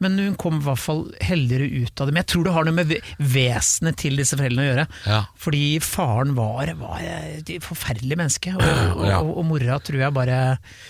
Men 0.04 0.18
hun 0.20 0.34
kom 0.36 0.58
i 0.58 0.64
hvert 0.66 0.82
fall 0.82 1.04
heldigere 1.24 1.68
ut 1.86 2.00
av 2.02 2.06
det. 2.08 2.12
Men 2.12 2.20
jeg 2.20 2.28
tror 2.34 2.44
det 2.44 2.52
har 2.52 2.66
noe 2.68 2.76
med 2.76 2.90
ve- 2.90 3.00
vesenet 3.32 3.96
til 4.02 4.18
disse 4.20 4.36
foreldrene 4.36 4.66
å 4.66 4.68
gjøre. 4.68 4.86
Ja. 5.08 5.20
Fordi 5.40 5.62
faren 5.80 6.34
var, 6.36 6.72
var 6.82 7.00
et 7.06 7.54
forferdelig 7.64 8.18
menneske, 8.20 8.52
og, 8.58 8.66
og, 8.66 9.02
og, 9.08 9.32
og 9.40 9.48
mora 9.48 9.78
tror 9.80 10.02
jeg 10.04 10.12
bare 10.18 10.38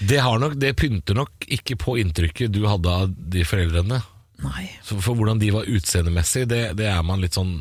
Det, 0.03 0.19
har 0.27 0.43
nok, 0.43 0.59
det 0.59 0.75
pynter 0.81 1.15
nok 1.23 1.47
ikke 1.59 1.79
på 1.79 1.99
inntrykket 2.03 2.51
du 2.57 2.65
hadde 2.67 2.91
av 3.05 3.15
de 3.15 3.47
foreldrene. 3.47 4.03
Nei. 4.43 4.67
For, 4.85 4.99
for 5.01 5.15
hvordan 5.17 5.39
de 5.41 5.55
var 5.55 5.71
utseendemessig, 5.71 6.49
det, 6.51 6.63
det 6.77 6.91
er 6.91 7.03
man 7.07 7.23
litt 7.23 7.39
sånn 7.39 7.61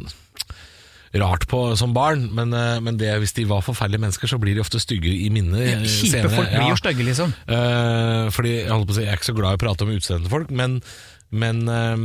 rart 1.16 1.46
på 1.48 1.60
som 1.80 1.94
barn. 1.96 2.26
Men, 2.36 2.52
eh, 2.52 2.80
men 2.84 2.98
det, 3.00 3.14
hvis 3.22 3.32
de 3.38 3.46
var 3.48 3.62
forferdelige 3.64 4.04
mennesker, 4.04 4.28
så 4.28 4.40
blir 4.42 4.58
de 4.58 4.64
ofte 4.66 4.82
stygge 4.84 5.08
i 5.14 5.30
minnet. 5.32 5.86
Kjipe 5.88 6.28
folk 6.34 6.50
blir 6.52 6.68
Ja. 6.74 6.76
stygge, 6.76 7.06
liksom. 7.08 7.32
Uh, 7.48 8.28
fordi 8.36 8.58
jeg, 8.58 8.68
holdt 8.74 8.90
på 8.90 8.92
å 8.92 8.98
si, 8.98 9.06
jeg 9.06 9.14
er 9.14 9.22
ikke 9.22 9.30
så 9.32 9.38
glad 9.38 9.56
i 9.56 9.60
å 9.60 9.64
prate 9.64 9.86
om 9.88 9.94
utseendet 9.96 10.28
til 10.28 10.34
folk, 10.36 10.52
men, 10.52 10.82
men, 11.30 11.66
eh, 11.70 11.98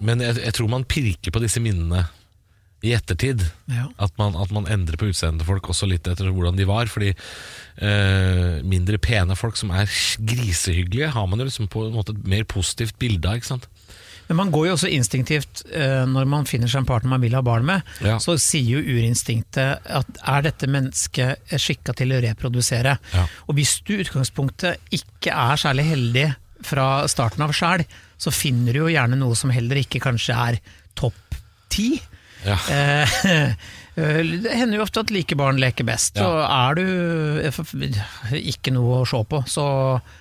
men 0.00 0.24
jeg, 0.24 0.40
jeg 0.40 0.56
tror 0.56 0.72
man 0.72 0.88
pirker 0.88 1.34
på 1.34 1.42
disse 1.42 1.62
minnene 1.62 2.06
i 2.80 2.94
ettertid. 2.96 3.42
Ja. 3.68 3.88
At, 4.00 4.14
man, 4.16 4.36
at 4.40 4.52
man 4.54 4.68
endrer 4.70 4.96
på 5.00 5.10
utseendet 5.10 5.42
til 5.42 5.50
folk 5.50 5.68
også 5.72 5.88
litt 5.90 6.08
etter 6.08 6.30
hvordan 6.32 6.56
de 6.56 6.66
var. 6.68 6.88
Fordi 6.88 7.12
eh, 7.12 8.60
mindre 8.64 9.00
pene 9.02 9.36
folk 9.36 9.60
som 9.60 9.72
er 9.76 9.90
grisehyggelige, 10.24 11.12
har 11.12 11.28
man 11.28 11.42
jo 11.42 11.48
liksom 11.50 11.68
på 11.72 11.88
en 11.88 11.98
måte 11.98 12.16
et 12.16 12.24
mer 12.28 12.46
positivt 12.48 12.96
bilde 13.02 13.28
av. 13.28 13.40
ikke 13.40 13.52
sant? 13.52 13.68
Men 14.30 14.38
man 14.38 14.52
går 14.54 14.68
jo 14.68 14.74
også 14.76 14.88
instinktivt 14.94 15.64
eh, 15.74 16.04
når 16.06 16.28
man 16.30 16.44
finner 16.46 16.70
seg 16.70 16.84
en 16.84 16.88
partner 16.88 17.10
man 17.10 17.22
vil 17.24 17.34
ha 17.34 17.42
barn 17.44 17.66
med. 17.66 17.88
Ja. 18.06 18.16
Så 18.22 18.36
sier 18.40 18.78
jo 18.78 18.96
urinstinktet 18.96 19.90
at 19.90 20.20
er 20.22 20.44
dette 20.46 20.70
mennesket 20.70 21.50
skikka 21.58 21.96
til 21.98 22.14
å 22.14 22.20
reprodusere? 22.22 22.94
Ja. 23.12 23.24
Og 23.50 23.58
hvis 23.58 23.80
du 23.84 23.96
i 23.96 24.04
utgangspunktet 24.04 24.94
ikke 24.94 25.34
er 25.34 25.60
særlig 25.60 25.90
heldig 25.90 26.30
fra 26.66 27.06
starten 27.10 27.42
av 27.46 27.52
sjæl, 27.56 27.84
så 28.20 28.32
finner 28.34 28.76
du 28.76 28.82
jo 28.84 28.90
gjerne 28.92 29.16
noe 29.18 29.36
som 29.38 29.52
heller 29.54 29.80
ikke 29.80 30.00
kanskje 30.04 30.36
er 30.36 30.58
topp 30.98 31.38
ti. 31.72 31.94
Ja. 32.46 32.56
Eh, 32.72 33.54
Det 34.00 34.52
hender 34.54 34.78
jo 34.78 34.84
ofte 34.86 35.02
at 35.02 35.10
like 35.12 35.36
barn 35.36 35.58
leker 35.60 35.84
best, 35.84 36.16
Ja. 36.16 36.24
og 36.24 36.38
er 36.46 36.78
du 36.78 37.40
eh, 37.44 38.38
ikke 38.52 38.72
noe 38.72 39.02
å 39.02 39.08
se 39.08 39.18
på, 39.28 39.42
så 39.50 39.64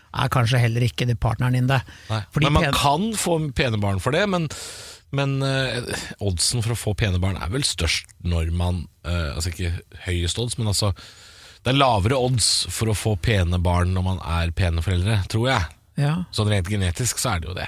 er 0.10 0.32
kanskje 0.34 0.60
heller 0.60 0.84
ikke 0.84 1.06
det 1.08 1.15
partneren 1.21 1.56
din 1.56 1.69
det. 1.69 1.78
Men 2.10 2.54
man 2.58 2.73
kan 2.75 3.06
få 3.15 3.38
pene 3.56 3.80
barn 3.80 4.02
for 4.04 4.12
det, 4.12 4.25
men, 4.28 4.49
men 5.15 5.38
eh, 5.45 5.80
oddsen 6.19 6.65
for 6.65 6.73
å 6.75 6.80
få 6.82 6.95
pene 6.99 7.21
barn 7.23 7.38
er 7.39 7.54
vel 7.54 7.63
størst 7.63 8.10
når 8.25 8.52
man 8.52 8.82
eh, 9.06 9.30
Altså 9.36 9.54
ikke 9.54 9.71
høyest 10.10 10.41
odds, 10.41 10.58
men 10.60 10.67
altså 10.73 10.91
Det 11.63 11.71
er 11.71 11.80
lavere 11.80 12.17
odds 12.19 12.49
for 12.73 12.91
å 12.91 12.97
få 12.97 13.15
pene 13.21 13.62
barn 13.63 13.93
når 13.95 14.08
man 14.10 14.19
er 14.25 14.52
pene 14.58 14.84
foreldre, 14.84 15.21
tror 15.32 15.49
jeg. 15.54 15.69
Ja, 15.99 16.15
Sånn 16.31 16.47
rent 16.51 16.69
genetisk 16.71 17.19
så 17.19 17.35
er 17.35 17.43
det 17.43 17.49
jo 17.51 17.57
det. 17.57 17.67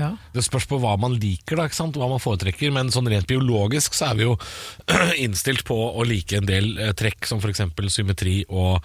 ja. 0.00 0.10
Det 0.32 0.42
spørs 0.44 0.66
på 0.68 0.78
hva 0.80 0.94
man 1.00 1.14
liker, 1.20 1.56
da, 1.60 1.66
ikke 1.68 1.76
sant? 1.78 1.96
hva 2.00 2.08
man 2.08 2.20
foretrekker. 2.22 2.72
Men 2.72 2.90
sånn 2.94 3.08
rent 3.12 3.28
biologisk 3.28 3.94
så 3.96 4.10
er 4.10 4.18
vi 4.18 4.26
jo 4.26 4.34
innstilt 5.24 5.64
på 5.68 5.76
å 5.76 6.04
like 6.08 6.36
en 6.40 6.48
del 6.48 6.74
eh, 6.78 6.92
trekk, 6.96 7.24
som 7.28 7.40
f.eks. 7.40 7.62
symmetri 7.94 8.42
og 8.48 8.80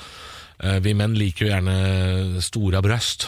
eh, 0.63 0.79
vi 0.83 0.93
menn 0.97 1.15
liker 1.19 1.45
jo 1.47 1.51
gjerne 1.51 2.41
store 2.43 2.81
brøst. 2.85 3.27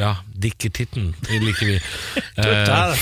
Ja, 0.00 0.14
dickertitten 0.32 1.14
liker 1.28 1.72
vi. 1.74 1.78
Eh, 2.38 2.94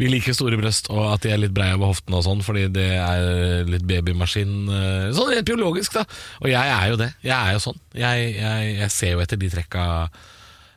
vi 0.00 0.08
liker 0.10 0.34
store 0.34 0.56
brøst, 0.58 0.88
og 0.90 1.04
at 1.12 1.22
de 1.22 1.30
er 1.34 1.38
litt 1.42 1.52
breie 1.54 1.74
over 1.76 1.90
hoftene 1.92 2.16
og 2.18 2.24
sånn, 2.26 2.40
fordi 2.42 2.64
det 2.74 2.88
er 2.96 3.66
litt 3.68 3.84
babymaskin. 3.86 4.54
eh, 4.66 5.06
Sånn 5.14 5.30
rent 5.34 5.46
biologisk, 5.46 5.94
da. 5.98 6.04
Og 6.40 6.48
jeg 6.50 6.72
er 6.74 6.88
jo 6.90 6.98
det. 6.98 7.10
Jeg 7.26 7.36
er 7.36 7.54
jo 7.54 7.62
sånn. 7.68 7.78
Jeg, 7.98 8.30
jeg, 8.40 8.72
jeg 8.80 8.90
ser 8.94 9.12
jo 9.16 9.22
etter 9.22 9.38
de 9.42 9.50
trekka 9.52 9.84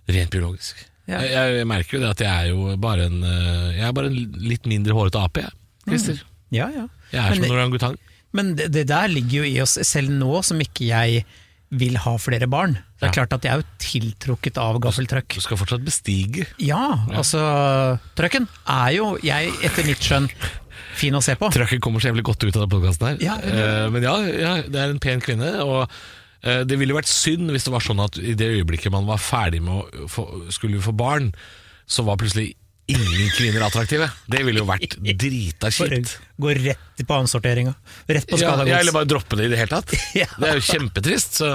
rent 0.10 0.32
biologisk. 0.34 0.82
Ja. 1.08 1.20
Jeg, 1.20 1.58
jeg 1.60 1.68
merker 1.68 1.98
jo 1.98 2.02
det 2.06 2.10
at 2.13 2.22
jeg 2.24 2.32
er 2.32 2.50
jo 2.54 2.78
bare 2.80 3.10
en 3.10 3.24
eh, 3.28 3.74
Jeg 3.76 3.88
er 3.89 3.96
bare 3.98 4.08
en 4.08 4.20
litt 4.39 4.66
mindre 4.72 4.96
hårete 4.96 5.20
ape, 5.20 5.42
jeg. 5.44 5.52
Christer. 5.88 6.22
Ja, 6.56 6.70
ja. 6.72 6.86
Jeg 7.12 7.20
er 7.20 7.30
Men 7.30 7.36
som 7.36 7.44
det- 7.44 7.50
en 7.52 7.58
orangutang. 7.58 7.98
Men 8.34 8.56
det, 8.58 8.70
det 8.74 8.88
der 8.89 9.08
ligger 9.12 9.44
jo 9.44 9.50
i 9.52 9.58
oss, 9.62 9.76
selv 9.86 10.10
nå 10.10 10.39
som 10.48 10.58
ikke 10.63 10.88
jeg 10.88 11.26
vil 11.74 11.98
ha 12.02 12.13
flere 12.22 12.48
barn. 12.50 12.76
Det 13.02 13.08
er 13.10 13.13
klart 13.13 13.34
at 13.36 13.44
jeg 13.46 13.52
er 13.52 13.62
jo 13.62 13.68
tiltrukket 13.82 14.58
av 14.62 14.80
gaffeltrøkk. 14.82 15.36
Du 15.38 15.42
skal 15.44 15.58
fortsatt 15.60 15.84
bestige. 15.86 16.46
Ja, 16.62 16.80
altså 17.13 17.42
Trøkken 18.18 18.48
er 18.70 18.92
jo, 18.96 19.08
jeg 19.26 19.52
etter 19.66 19.86
mitt 19.86 20.02
skjønn, 20.06 20.30
fin 20.98 21.18
å 21.18 21.22
se 21.26 21.34
på. 21.38 21.50
Trøkken 21.54 21.82
kommer 21.84 22.02
så 22.02 22.12
jævlig 22.12 22.24
godt 22.30 22.46
ut 22.46 22.52
av 22.56 22.63
denne 22.63 22.74
podkasten 22.74 23.08
her. 23.10 23.22
Ja. 23.26 23.38
Eh, 23.42 23.88
men 23.94 24.06
ja, 24.06 24.16
ja, 24.22 24.52
det 24.66 24.82
er 24.84 24.94
en 24.94 25.02
pen 25.04 25.22
kvinne. 25.26 25.50
Og 25.66 25.89
det 26.44 26.76
ville 26.80 26.96
vært 26.96 27.08
synd 27.08 27.52
hvis 27.54 27.64
det 27.68 27.72
var 27.72 27.84
sånn 27.86 28.02
at 28.04 28.18
i 28.20 28.34
det 28.36 28.50
øyeblikket 28.58 28.92
man 28.92 29.06
var 29.08 29.22
ferdig 29.24 29.62
med 29.64 29.78
å 30.04 30.08
få, 30.12 30.26
skulle 30.52 30.82
få 30.84 30.92
barn, 31.00 31.30
så 31.88 32.04
var 32.08 32.20
plutselig 32.20 32.54
ingen 32.92 33.30
kvinner 33.38 33.64
attraktive. 33.64 34.10
Det 34.28 34.42
ville 34.44 34.60
jo 34.60 34.68
vært 34.68 34.98
drita 35.24 35.72
kjipt. 35.72 36.18
Gå 36.42 36.56
rett 36.60 37.04
på 37.08 37.16
annensorteringa. 37.16 37.74
Rett 38.12 38.28
på 38.28 38.40
Ja, 38.40 38.50
skada 38.52 38.68
ja, 38.68 38.82
eller 38.84 38.96
bare 38.96 39.08
droppe 39.10 39.40
det 39.40 39.48
i 39.48 39.54
det 39.54 39.62
hele 39.62 39.80
tatt. 39.80 39.94
Det 40.40 40.50
er 40.50 40.60
jo 40.60 40.66
kjempetrist. 40.68 41.40
Så, 41.40 41.54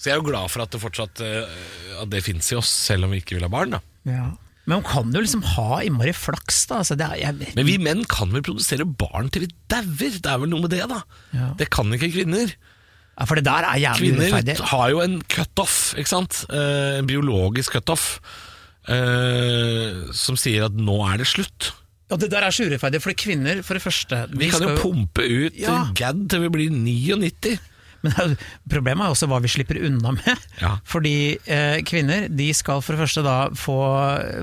så 0.00 0.08
jeg 0.10 0.16
er 0.16 0.22
jo 0.22 0.28
glad 0.30 0.48
for 0.52 0.64
at 0.64 0.72
det 0.72 0.80
fortsatt 0.80 1.20
eh, 1.24 1.58
At 2.00 2.08
det 2.12 2.22
fins 2.24 2.48
i 2.54 2.56
oss, 2.56 2.70
selv 2.88 3.04
om 3.08 3.12
vi 3.12 3.20
ikke 3.20 3.36
vil 3.36 3.44
ha 3.44 3.52
barn. 3.52 3.76
da 3.76 3.82
Ja. 4.08 4.30
Men 4.68 4.78
man 4.78 4.86
kan 4.86 5.08
jo 5.12 5.22
liksom 5.24 5.40
ha 5.56 5.80
innmari 5.82 6.12
flaks, 6.14 6.62
da. 6.70 6.80
Altså, 6.84 6.94
det 6.96 7.06
er, 7.08 7.16
jeg, 7.24 7.52
Men 7.56 7.66
vi 7.66 7.78
menn 7.82 8.04
kan 8.08 8.30
vel 8.30 8.44
produsere 8.46 8.84
barn 8.86 9.30
til 9.32 9.46
vi 9.46 9.52
dauer? 9.72 10.18
Det 10.20 10.30
er 10.30 10.40
vel 10.42 10.52
noe 10.52 10.62
med 10.64 10.72
det, 10.72 10.84
da? 10.88 11.00
Ja. 11.34 11.48
Det 11.58 11.70
kan 11.74 11.90
ikke 11.96 12.12
kvinner. 12.12 12.52
Ja, 13.20 13.26
for 13.28 13.36
det 13.36 13.44
der 13.44 13.66
er 13.68 13.76
jævlig 13.82 13.98
Kvinner 14.16 14.30
urettferdig. 14.32 14.56
har 14.72 14.90
jo 14.94 15.00
en 15.04 15.18
cutoff, 15.28 15.76
ikke 16.00 16.08
sant? 16.08 16.40
Eh, 16.50 16.98
en 17.02 17.06
biologisk 17.10 17.76
cutoff. 17.76 18.06
eh, 18.88 20.08
som 20.16 20.38
sier 20.40 20.64
at 20.66 20.72
nå 20.80 20.96
er 21.12 21.20
det 21.20 21.28
slutt. 21.30 21.72
Ja, 22.10 22.16
det 22.18 22.30
der 22.32 22.42
er 22.42 22.50
så 22.54 22.64
urettferdig, 22.66 22.98
for 23.04 23.12
kvinner, 23.14 23.60
for 23.62 23.78
det 23.78 23.82
første 23.84 24.24
Vi 24.34 24.48
kan 24.50 24.64
jo 24.64 24.72
pumpe 24.80 25.22
ut 25.22 25.54
Ja. 25.60 25.84
gadd 25.94 26.24
til 26.32 26.40
vi 26.42 26.48
blir 26.56 26.70
99. 26.74 27.58
Men 28.04 28.14
jo- 28.16 28.36
problemet 28.72 29.04
er 29.04 29.12
også 29.14 29.28
hva 29.30 29.40
vi 29.44 29.50
slipper 29.52 29.80
unna 29.88 30.12
med. 30.16 30.44
Ja. 30.62 30.70
Fordi 30.88 31.12
eh, 31.44 31.80
kvinner 31.88 32.28
de 32.32 32.46
skal 32.56 32.80
for 32.84 32.96
det 32.96 33.02
første 33.04 33.24
da 33.26 33.34
få 33.56 33.76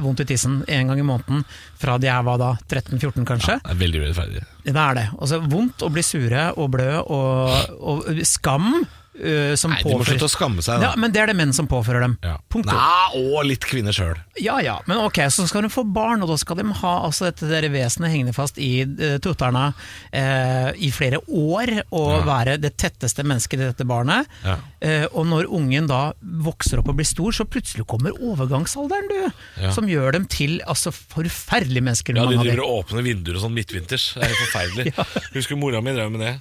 vondt 0.04 0.22
i 0.26 0.28
tissen 0.30 0.60
en 0.68 0.92
gang 0.92 1.02
i 1.02 1.08
måneden 1.08 1.42
fra 1.82 1.98
de 2.02 2.10
er 2.12 2.22
hva 2.26 2.36
da, 2.42 2.52
13-14 2.70 3.26
kanskje. 3.28 3.58
Det 3.64 3.74
er 3.74 3.82
veldig 3.82 4.04
urettferdig. 4.06 4.44
Det 4.68 4.76
er 4.76 4.98
det. 5.00 5.08
Altså 5.18 5.42
Vondt 5.48 5.84
å 5.86 5.92
bli 5.94 6.04
sure 6.06 6.48
og 6.60 6.72
blø 6.76 6.90
og, 7.02 7.76
og 7.80 8.24
skam 8.28 8.72
eh, 9.20 9.56
som 9.60 9.72
Nei, 9.74 9.82
de 9.84 9.94
må 9.98 10.06
slutte 10.08 10.28
å 10.28 10.32
skamme 10.32 10.64
seg, 10.66 10.82
da. 10.82 10.92
Ja, 10.92 11.00
Men 11.00 11.14
det 11.14 11.22
er 11.24 11.32
det 11.32 11.36
menn 11.40 11.54
som 11.56 11.68
påfører 11.70 12.04
dem. 12.06 12.18
Ja. 12.24 12.38
Punktum. 12.54 12.78
Nei, 12.78 13.22
og 13.34 13.46
litt 13.50 13.66
kvinner 13.68 13.96
sjøl. 13.96 14.16
Ja 14.42 14.60
ja, 14.62 14.78
men 14.86 15.00
ok, 15.02 15.20
så 15.34 15.48
skal 15.50 15.66
de 15.66 15.72
få 15.74 15.84
barn, 15.84 16.22
og 16.24 16.30
da 16.32 16.38
skal 16.38 16.60
de 16.60 16.66
ha 16.82 16.94
altså, 17.08 17.28
dette 17.32 17.50
der 17.50 17.68
vesenet 17.74 18.14
hengende 18.14 18.36
fast 18.38 18.60
i 18.62 18.84
uh, 18.86 19.18
tutterna 19.24 19.72
uh, 19.74 20.70
i 20.78 20.92
flere 20.94 21.22
år, 21.28 21.74
og 21.92 22.12
Ja. 22.18 22.22
være 22.28 22.58
det 22.62 22.76
tetteste 22.78 23.26
mennesket 23.28 23.58
til 23.60 23.72
dette 23.72 23.88
barnet. 23.90 24.30
Ja. 24.46 24.58
Uh, 24.84 25.06
og 25.18 25.28
når 25.32 25.50
ungen 25.54 25.88
da 25.90 26.14
vokser 26.22 26.82
opp 26.82 26.92
og 26.94 27.00
blir 27.00 27.08
stor, 27.10 27.34
så 27.34 27.48
plutselig 27.50 27.88
kommer 27.90 28.14
overgangsalderen, 28.18 29.10
du. 29.10 29.68
Som 29.74 29.90
gjør 29.90 30.14
dem 30.18 30.28
til 30.30 30.60
altså, 30.68 30.92
forferdelige 30.94 31.84
mennesker. 31.84 32.18
Ja, 32.18 32.28
de 32.30 32.38
driver 32.40 32.64
og 32.66 32.84
åpner 32.84 33.06
vinduer 33.06 33.38
og 33.40 33.46
sånn 33.48 33.56
midtvinters. 33.58 34.12
Det 34.18 34.30
er 34.30 34.38
forferdelig. 34.46 34.94
Husker 35.38 35.60
mora 35.60 35.82
mi 35.82 35.94
drev 35.98 36.12
med 36.14 36.24
det. 36.24 36.34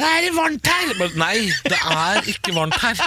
Det 0.00 0.08
er 0.08 0.32
varmt 0.34 0.66
her! 0.72 0.92
Men 0.98 1.16
nei, 1.20 1.36
det 1.68 1.78
er 1.78 2.28
ikke 2.32 2.54
varmt 2.56 2.78
her. 2.82 3.02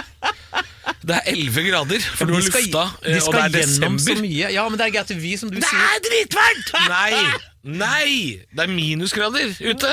Det 1.06 1.16
er 1.16 1.28
11 1.32 1.64
grader, 1.66 2.04
for 2.18 2.26
du 2.30 2.34
har 2.36 2.44
skal- 2.46 2.62
lufta, 2.66 2.84
de 3.04 3.16
skal 3.20 3.26
og 3.26 3.34
det 3.52 3.60
er 3.62 3.66
desember. 3.66 4.14
så 4.14 4.22
mye. 4.22 4.50
Ja, 4.54 4.64
men 4.70 4.78
det 4.78 4.86
er 4.86 4.92
greit 4.94 5.10
vi, 5.18 5.32
som 5.38 5.50
du 5.50 5.58
Det 5.58 5.66
sier 5.66 5.82
er 5.82 6.04
dritvarmt! 6.06 6.70
Nei! 6.94 7.40
Nei! 7.82 8.12
Det 8.54 8.64
er 8.66 8.72
minusgrader 8.72 9.50
ute! 9.60 9.92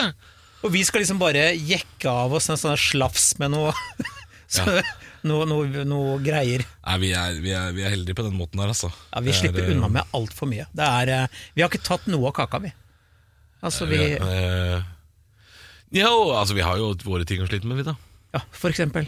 Og 0.63 0.71
vi 0.71 0.83
skal 0.87 1.01
liksom 1.03 1.19
bare 1.19 1.49
jekke 1.59 2.07
av 2.07 2.33
oss 2.37 2.47
en 2.53 2.59
sånn 2.61 2.77
slafs 2.79 3.33
med 3.41 3.51
noe, 3.51 3.73
så, 4.53 4.63
noe, 5.27 5.43
noe, 5.49 5.83
noe 5.89 6.13
greier. 6.23 6.63
Nei, 6.85 6.97
vi 7.01 7.09
er, 7.19 7.41
vi, 7.43 7.51
er, 7.57 7.73
vi 7.75 7.83
er 7.83 7.91
heldige 7.97 8.15
på 8.21 8.23
den 8.29 8.37
måten 8.39 8.61
der, 8.61 8.71
altså. 8.71 8.93
Ja, 9.11 9.19
Vi 9.19 9.31
Det 9.31 9.35
er, 9.35 9.39
slipper 9.41 9.65
er, 9.65 9.73
unna 9.75 9.89
med 9.97 10.15
altfor 10.15 10.47
mye. 10.53 10.69
Det 10.71 10.87
er, 10.87 11.11
eh, 11.17 11.43
vi 11.57 11.65
har 11.65 11.73
ikke 11.73 11.83
tatt 11.89 12.07
noe 12.13 12.29
av 12.31 12.37
kaka, 12.37 12.61
vi. 12.63 12.71
Altså, 13.63 13.89
vi 13.91 13.99
eh, 14.13 14.79
Jo, 15.93 16.13
altså 16.33 16.55
vi 16.57 16.63
har 16.65 16.79
jo 16.81 16.93
våre 17.05 17.25
ting 17.29 17.43
å 17.43 17.49
slite 17.49 17.69
med, 17.69 17.77
vi 17.81 17.85
da. 17.87 17.93
Ja, 18.33 18.41
for 18.55 18.73
eksempel. 18.73 19.05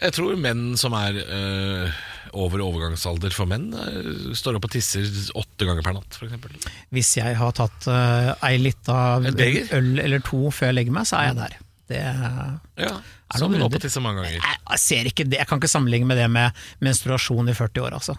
Jeg 0.00 0.14
tror 0.16 0.36
menn 0.40 0.76
som 0.80 0.94
er 0.96 1.18
øh, 1.20 1.96
over 2.40 2.62
overgangsalder 2.64 3.34
for 3.36 3.50
menn, 3.50 3.66
øh, 3.76 4.30
står 4.38 4.56
opp 4.56 4.68
og 4.68 4.72
tisser 4.72 5.04
åtte 5.36 5.66
ganger 5.68 5.84
per 5.84 5.96
natt, 5.98 6.16
f.eks. 6.16 6.70
Hvis 6.94 7.10
jeg 7.18 7.34
har 7.36 7.52
tatt 7.58 7.88
øh, 7.90 8.30
ei 8.48 8.54
lita 8.62 8.96
øl 9.20 9.90
eller 10.00 10.22
to 10.24 10.46
før 10.54 10.70
jeg 10.70 10.78
legger 10.78 10.96
meg, 10.96 11.08
så 11.10 11.18
er 11.20 11.28
jeg 11.32 11.38
der. 11.42 11.58
Det 11.90 12.00
Ja, 12.00 12.94
er 12.94 13.42
noen 13.42 13.58
runder? 13.66 13.82
jeg, 14.30 14.40
jeg 14.70 14.80
ser 14.86 15.10
ikke 15.10 15.26
det. 15.26 15.40
Jeg 15.42 15.50
kan 15.50 15.60
ikke 15.60 15.72
sammenligne 15.74 16.06
med 16.08 16.22
det 16.22 16.30
med 16.32 16.62
menstruasjon 16.86 17.50
i 17.50 17.56
40 17.58 17.82
år, 17.88 17.98
altså. 17.98 18.14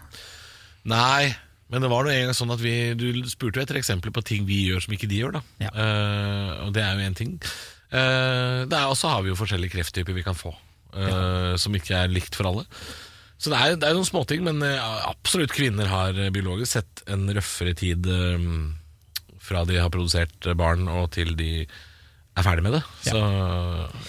Nei, 0.92 1.32
men 1.72 1.80
det 1.80 1.88
var 1.88 2.04
noe 2.04 2.14
en 2.14 2.26
gang 2.28 2.36
sånn 2.36 2.52
at 2.52 2.60
vi 2.60 2.74
Du 2.98 3.06
spurte 3.30 3.60
jo 3.60 3.64
etter 3.64 3.78
eksempler 3.80 4.12
på 4.12 4.24
ting 4.28 4.44
vi 4.48 4.66
gjør 4.68 4.84
som 4.84 4.92
ikke 4.92 5.08
de 5.08 5.22
gjør, 5.22 5.38
da. 5.38 5.44
Ja. 5.64 5.70
uh, 5.72 6.50
og 6.66 6.74
det 6.76 6.84
er 6.84 6.98
jo 6.98 7.06
én 7.06 7.16
ting. 7.16 7.38
Uh, 7.92 8.68
og 8.90 8.96
så 9.00 9.14
har 9.14 9.24
vi 9.24 9.32
jo 9.32 9.38
forskjellige 9.38 9.72
krefttyper 9.72 10.16
vi 10.16 10.24
kan 10.24 10.36
få, 10.36 10.52
eh, 10.96 11.54
som 11.60 11.74
ikke 11.76 11.96
er 12.04 12.12
likt 12.12 12.36
for 12.36 12.48
alle. 12.48 12.66
Så 13.36 13.50
det 13.52 13.58
er, 13.58 13.74
det 13.76 13.88
er 13.88 13.96
noen 13.96 14.06
småting, 14.06 14.44
men 14.46 14.62
absolutt 14.62 15.52
kvinner 15.52 15.88
har 15.90 16.16
biologisk 16.32 16.76
sett 16.76 17.02
en 17.10 17.26
røffere 17.34 17.74
tid 17.74 18.06
fra 19.42 19.64
de 19.66 19.80
har 19.82 19.90
produsert 19.90 20.46
barn 20.56 20.86
og 20.86 21.08
til 21.16 21.34
de 21.36 21.64
er 21.66 22.46
ferdig 22.46 22.62
med 22.64 22.76
det. 22.78 22.82
Så, 23.08 23.18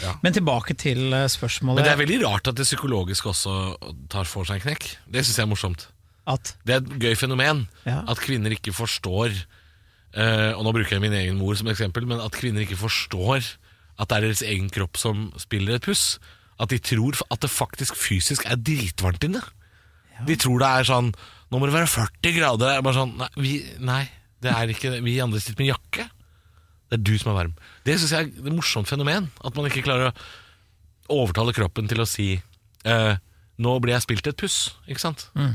ja. 0.04 0.14
Men 0.22 0.38
tilbake 0.38 0.78
til 0.80 1.18
spørsmålet 1.34 1.82
Men 1.82 1.90
det 1.90 1.96
er 1.96 2.02
veldig 2.04 2.22
rart 2.28 2.52
at 2.54 2.62
det 2.62 2.68
psykologiske 2.70 3.34
også 3.34 3.58
tar 4.14 4.30
for 4.30 4.46
seg 4.48 4.62
en 4.62 4.68
knekk. 4.68 4.92
Det 5.10 5.26
syns 5.26 5.42
jeg 5.42 5.48
er 5.48 5.52
morsomt. 5.56 5.88
At 6.28 6.54
Det 6.66 6.76
er 6.76 6.82
et 6.84 6.94
gøy 7.04 7.16
fenomen 7.20 7.66
Ja. 7.86 8.04
at 8.08 8.22
kvinner 8.24 8.54
ikke 8.56 8.72
forstår 8.74 9.34
eh, 10.16 10.52
Og 10.56 10.64
nå 10.64 10.72
bruker 10.72 10.96
jeg 10.96 11.02
min 11.04 11.14
egen 11.18 11.38
mor 11.38 11.56
som 11.60 11.68
eksempel, 11.68 12.06
men 12.08 12.22
at 12.24 12.32
kvinner 12.38 12.64
ikke 12.64 12.78
forstår 12.80 13.44
at 14.00 14.10
det 14.10 14.16
er 14.18 14.22
deres 14.28 14.42
egen 14.42 14.70
kropp 14.74 14.98
som 14.98 15.28
spiller 15.38 15.76
et 15.76 15.84
puss. 15.86 16.18
At 16.60 16.70
de 16.74 16.80
tror 16.82 17.18
at 17.30 17.42
det 17.44 17.50
faktisk 17.52 17.96
fysisk 18.00 18.46
er 18.50 18.56
dritvarmt 18.58 19.24
inne. 19.28 19.42
De 20.26 20.36
tror 20.40 20.60
det 20.64 20.70
er 20.70 20.88
sånn 20.88 21.12
Nå 21.52 21.60
må 21.62 21.68
det 21.70 21.76
være 21.76 21.92
40 21.92 22.34
grader. 22.40 22.72
Er 22.74 22.82
bare 22.82 22.98
sånn, 22.98 23.12
nei, 23.20 23.28
vi, 23.38 23.52
nei, 23.86 24.08
det 24.42 24.50
er 24.50 24.72
ikke 24.74 24.90
det. 24.96 25.04
Vi 25.06 25.20
andre 25.22 25.38
sitter 25.44 25.62
med 25.62 25.70
jakke. 25.70 26.08
Det 26.90 26.98
er 26.98 27.04
du 27.06 27.12
som 27.22 27.30
er 27.30 27.38
varm. 27.44 27.52
Det 27.86 28.00
syns 28.02 28.14
jeg 28.16 28.32
er 28.32 28.48
et 28.48 28.56
morsomt 28.56 28.90
fenomen. 28.90 29.28
At 29.46 29.54
man 29.54 29.68
ikke 29.70 29.84
klarer 29.86 30.10
å 30.10 31.20
overtale 31.20 31.54
kroppen 31.54 31.86
til 31.92 32.02
å 32.02 32.08
si 32.10 32.32
eh, 32.86 33.14
Nå 33.62 33.76
blir 33.84 33.94
jeg 33.94 34.02
spilt 34.08 34.28
et 34.32 34.40
puss. 34.42 34.72
Ikke 34.90 35.04
sant? 35.04 35.28
Ja. 35.38 35.52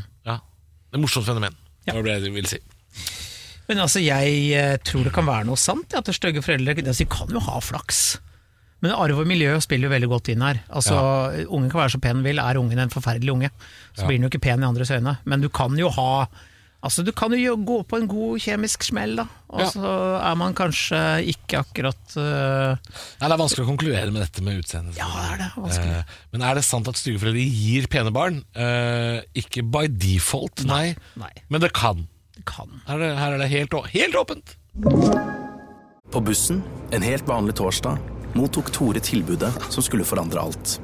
Det 0.88 0.98
er 0.98 1.03
morsomt 1.03 1.29
fenomen. 1.29 1.57
Ja. 1.87 1.92
Det 1.92 1.98
var 2.01 2.07
det 2.09 2.16
jeg 2.18 2.35
ville 2.35 2.51
si. 2.51 2.61
Men 3.68 3.83
altså, 3.85 4.01
jeg 4.01 4.38
eh, 4.57 4.77
tror 4.81 5.05
det 5.05 5.12
kan 5.12 5.27
være 5.29 5.44
noe 5.48 5.61
sant, 5.61 5.92
ja, 5.92 6.01
at 6.01 6.09
stygge 6.16 6.40
foreldre 6.44 6.77
altså, 6.81 7.05
de 7.05 7.11
kan 7.12 7.33
jo 7.33 7.42
ha 7.44 7.61
flaks. 7.61 8.18
Men 8.81 8.94
arv 8.94 9.18
og 9.20 9.27
miljø 9.29 9.57
spiller 9.61 9.88
jo 9.88 9.94
veldig 9.96 10.09
godt 10.12 10.31
inn 10.33 10.44
her. 10.44 10.61
Altså, 10.70 10.96
Ungen 11.51 11.70
kan 11.72 11.83
være 11.83 11.96
så 11.96 12.01
pen 12.03 12.20
den 12.20 12.29
vil, 12.29 12.38
er 12.38 12.61
ungen 12.61 12.79
en 12.79 12.92
forferdelig 12.94 13.33
unge, 13.35 13.51
så 13.92 14.05
Ja. 14.05 14.07
blir 14.07 14.18
den 14.18 14.29
jo 14.29 14.31
ikke 14.31 14.44
pen 14.46 14.62
i 14.62 14.68
andres 14.68 14.92
øyne. 14.94 15.16
Men 15.24 15.42
du 15.42 15.48
kan 15.48 15.74
jo 15.77 15.90
ha 15.90 16.29
Altså, 16.78 17.02
du 17.02 17.10
kan 17.10 17.32
jo 17.34 17.56
gå 17.66 17.80
på 17.90 17.98
en 17.98 18.06
god 18.06 18.38
kjemisk 18.38 18.84
smell, 18.86 19.16
da. 19.18 19.24
Og 19.50 19.60
Ja. 19.64 19.66
så 19.72 19.92
er 20.22 20.36
man 20.38 20.52
kanskje 20.54 20.98
ikke 21.32 21.58
akkurat 21.64 22.14
uh... 22.14 22.76
Nei, 23.18 23.26
Det 23.26 23.32
er 23.34 23.40
vanskelig 23.40 23.64
å 23.64 23.70
konkludere 23.72 24.12
med 24.14 24.22
dette 24.22 24.44
med 24.46 24.60
utseendet. 24.62 24.94
Ja, 25.00 25.08
det 25.10 25.24
er 25.32 25.40
det. 25.42 25.48
Vanskelig. 25.56 25.96
Eh, 25.96 26.12
men 26.36 26.44
er 26.46 26.54
det 26.60 26.62
sant 26.68 26.86
at 26.92 27.00
styreforeldre 27.00 27.42
gir 27.42 27.88
pene 27.90 28.12
barn? 28.14 28.38
Uh, 28.54 29.18
ikke 29.34 29.64
by 29.66 29.88
default, 29.90 30.62
nei. 30.70 30.94
Nei, 31.18 31.32
Men 31.50 31.64
det 31.66 31.72
kan. 31.74 32.06
det 32.38 32.46
kan. 32.46 32.70
Her 32.86 32.94
er 32.94 33.02
det, 33.08 33.10
her 33.18 33.32
er 33.34 33.42
det 33.42 33.50
helt, 33.56 33.74
helt 33.98 34.20
åpent. 34.22 34.54
På 36.14 36.22
bussen, 36.24 36.62
en 36.94 37.02
helt 37.02 37.26
vanlig 37.28 37.58
torsdag, 37.58 37.98
mottok 38.38 38.70
Tore 38.72 39.02
tilbudet 39.02 39.50
som 39.72 39.82
skulle 39.82 40.06
forandre 40.06 40.40
alt. 40.46 40.78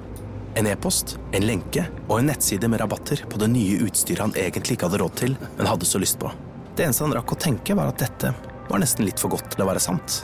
En 0.54 0.68
e-post, 0.70 1.16
en 1.34 1.46
lenke 1.46 1.88
og 2.06 2.20
en 2.20 2.28
nettside 2.30 2.68
med 2.70 2.80
rabatter 2.82 3.24
på 3.30 3.40
det 3.42 3.48
nye 3.50 3.80
utstyret 3.88 4.22
han 4.22 4.36
egentlig 4.38 4.76
ikke 4.76 4.86
hadde 4.86 5.00
råd 5.02 5.16
til, 5.18 5.36
men 5.58 5.66
hadde 5.66 5.88
så 5.88 5.98
lyst 5.98 6.20
på. 6.22 6.30
Det 6.76 6.86
eneste 6.86 7.06
han 7.06 7.14
rakk 7.16 7.34
å 7.34 7.40
tenke, 7.42 7.74
var 7.74 7.90
at 7.90 8.02
dette 8.02 8.30
var 8.68 8.82
nesten 8.82 9.06
litt 9.06 9.20
for 9.22 9.34
godt 9.34 9.50
til 9.54 9.64
å 9.64 9.68
være 9.68 9.82
sant. 9.82 10.22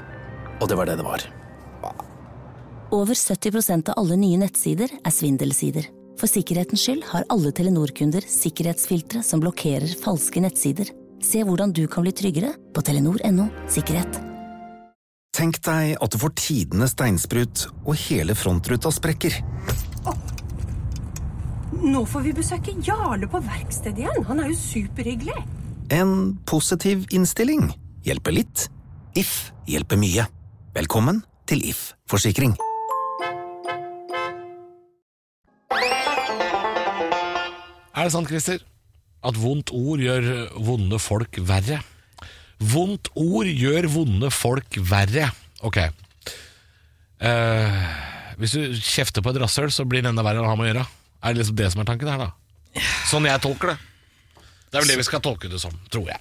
Og 0.61 0.71
det 0.71 0.79
var 0.79 0.91
det 0.91 1.01
det 1.01 1.07
var. 1.07 1.27
Over 2.91 3.15
70% 3.15 3.93
av 3.93 3.99
alle 4.03 4.17
nye 4.19 4.39
nettsider 4.41 4.91
er 4.99 5.15
svindelsider. 5.15 5.91
For 6.19 6.31
sikkerhetens 6.31 6.83
skyld 6.85 7.05
har 7.13 7.27
alle 7.33 7.53
Telenor-kunder 7.55 8.27
sikkerhetsfiltre 8.29 9.23
som 9.25 9.43
blokkerer 9.43 9.95
falske 10.03 10.43
nettsider. 10.43 10.91
Se 11.23 11.45
hvordan 11.47 11.73
du 11.77 11.85
kan 11.91 12.05
bli 12.05 12.13
tryggere 12.17 12.53
på 12.75 12.83
telenor.no 12.85 13.47
sikkerhet. 13.71 14.19
Tenk 15.37 15.61
deg 15.65 15.95
at 16.03 16.13
du 16.13 16.19
får 16.21 16.35
tidenes 16.37 16.93
steinsprut, 16.97 17.69
og 17.87 17.95
hele 18.09 18.35
frontruta 18.37 18.91
sprekker. 18.93 19.39
Nå 21.81 22.03
får 22.05 22.27
vi 22.27 22.33
besøke 22.37 22.75
Jarle 22.85 23.25
på 23.31 23.39
verkstedet 23.41 24.03
igjen. 24.03 24.25
Han 24.29 24.43
er 24.43 24.51
jo 24.51 24.57
superhyggelig. 24.59 25.37
En 25.97 26.35
positiv 26.45 27.07
innstilling 27.09 27.71
hjelper 28.05 28.37
litt. 28.37 28.67
If 29.17 29.49
hjelper 29.65 29.97
mye. 29.97 30.27
Velkommen 30.77 31.23
til 31.49 31.65
If 31.71 31.95
forsikring. 32.11 32.53
Er 37.97 38.05
det 38.05 38.13
sant, 38.13 38.29
Christer, 38.29 38.61
at 39.25 39.41
vondt 39.41 39.73
ord 39.73 40.05
gjør 40.05 40.53
vonde 40.61 41.01
folk 41.01 41.41
verre? 41.49 41.81
Vondt 42.61 43.09
ord 43.17 43.49
gjør 43.49 43.89
vonde 43.97 44.29
folk 44.37 44.83
verre. 44.85 45.33
Ok. 45.65 45.81
Uh, 47.25 47.83
hvis 48.37 48.53
du 48.57 48.73
kjefter 48.77 49.25
på 49.25 49.33
et 49.33 49.41
rasshøl, 49.41 49.73
så 49.73 49.89
blir 49.89 50.05
det 50.05 50.13
enda 50.13 50.25
verre 50.29 50.45
å 50.45 50.49
ha 50.53 50.57
med 50.61 50.69
å 50.69 50.75
gjøre. 50.75 50.89
Er 51.21 51.35
det 51.35 51.43
liksom 51.43 51.57
det 51.59 51.71
som 51.73 51.83
er 51.83 51.89
tanken 51.89 52.09
her, 52.09 52.19
da? 52.27 52.83
Sånn 53.11 53.27
jeg 53.29 53.43
tolker 53.45 53.75
det. 53.75 53.79
Det 54.71 54.79
er 54.79 54.85
vel 54.85 54.93
det 54.93 55.01
vi 55.01 55.07
skal 55.09 55.23
tolke 55.25 55.51
det 55.51 55.59
som, 55.61 55.75
tror 55.91 56.07
jeg. 56.13 56.21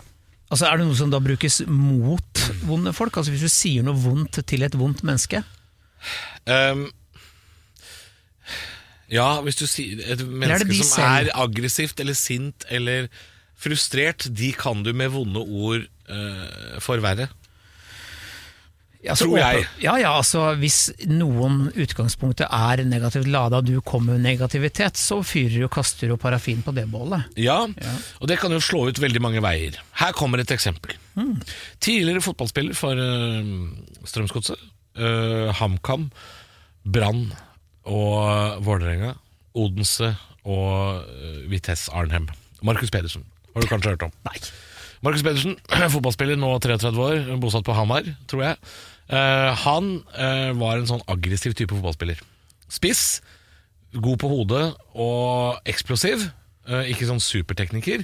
Altså 0.49 0.65
Er 0.65 0.79
det 0.79 0.87
noe 0.89 0.97
som 0.97 1.11
da 1.13 1.19
brukes 1.21 1.59
mot 1.69 2.39
vonde 2.65 2.93
folk? 2.97 3.19
Altså 3.21 3.31
Hvis 3.35 3.43
du 3.45 3.51
sier 3.53 3.85
noe 3.85 3.93
vondt 4.01 4.39
til 4.49 4.65
et 4.65 4.77
vondt 4.79 5.03
menneske? 5.05 5.43
Um, 6.49 6.87
ja, 9.13 9.27
hvis 9.45 9.59
du 9.59 9.65
sier 9.69 10.01
Et 10.15 10.23
menneske 10.25 10.69
de 10.69 10.79
som 10.81 10.95
selv? 10.95 11.29
er 11.29 11.31
aggressivt 11.43 12.01
eller 12.01 12.17
sint 12.17 12.65
eller 12.69 13.09
frustrert, 13.59 14.25
de 14.31 14.51
kan 14.55 14.81
du 14.85 14.93
med 14.95 15.11
vonde 15.13 15.41
ord 15.43 15.85
uh, 16.09 16.79
forverre. 16.81 17.27
Ja, 18.99 19.15
så 19.15 19.29
Tror 19.29 19.37
jeg. 19.39 19.63
Ja, 19.79 19.93
ja, 20.01 20.09
altså 20.19 20.41
Hvis 20.59 20.89
noen 21.07 21.69
utgangspunktet 21.71 22.49
er 22.51 22.83
negativt 22.83 23.29
lada, 23.31 23.61
og 23.61 23.69
du 23.69 23.79
kommer 23.85 24.17
med 24.17 24.25
negativitet, 24.27 24.99
så 24.99 25.21
fyrer 25.23 25.69
og 25.69 25.71
kaster 25.77 26.11
du 26.11 26.17
parafin 26.19 26.59
på 26.65 26.73
det 26.75 26.83
bålet. 26.91 27.29
Ja, 27.39 27.61
og 28.19 28.27
det 28.27 28.39
kan 28.41 28.51
jo 28.51 28.59
slå 28.63 28.89
ut 28.89 28.99
veldig 28.99 29.23
mange 29.23 29.43
veier. 29.45 29.79
Her 30.01 30.15
kommer 30.17 30.43
et 30.43 30.51
eksempel. 30.51 30.97
Tidligere 31.79 32.23
fotballspiller 32.23 32.75
for 32.75 32.99
uh, 32.99 34.03
Strømsgodset, 34.07 34.67
uh, 34.99 35.49
HamKam, 35.55 36.09
Brann 36.83 37.29
og 37.87 38.63
Vålerenga, 38.67 39.15
Odense 39.55 40.11
og 40.43 41.07
uh, 41.07 41.43
Vitesse 41.51 41.91
Arnhem. 41.95 42.27
Markus 42.67 42.91
Pedersen, 42.91 43.23
har 43.53 43.63
du 43.63 43.71
kanskje 43.71 43.95
hørt 43.95 44.09
om? 44.09 44.15
Nei. 44.27 44.39
Markus 45.05 45.23
Pedersen, 45.23 45.55
fotballspiller, 45.95 46.39
nå 46.39 46.51
33 46.59 47.03
år, 47.03 47.35
bosatt 47.39 47.67
på 47.67 47.75
Hamar, 47.77 48.07
tror 48.27 48.43
jeg. 48.43 48.59
Eh, 49.09 49.51
han 49.65 49.87
uh, 50.13 50.51
var 50.59 50.77
en 50.77 50.89
sånn 50.89 51.05
aggressiv 51.09 51.55
type 51.57 51.73
fotballspiller. 51.73 52.21
Spiss, 52.69 53.21
god 53.95 54.19
på 54.21 54.29
hodet 54.29 54.65
og 54.93 55.57
eksplosiv. 55.69 56.27
Uh, 56.69 56.83
ikke 56.91 57.07
sånn 57.09 57.23
supertekniker, 57.23 58.03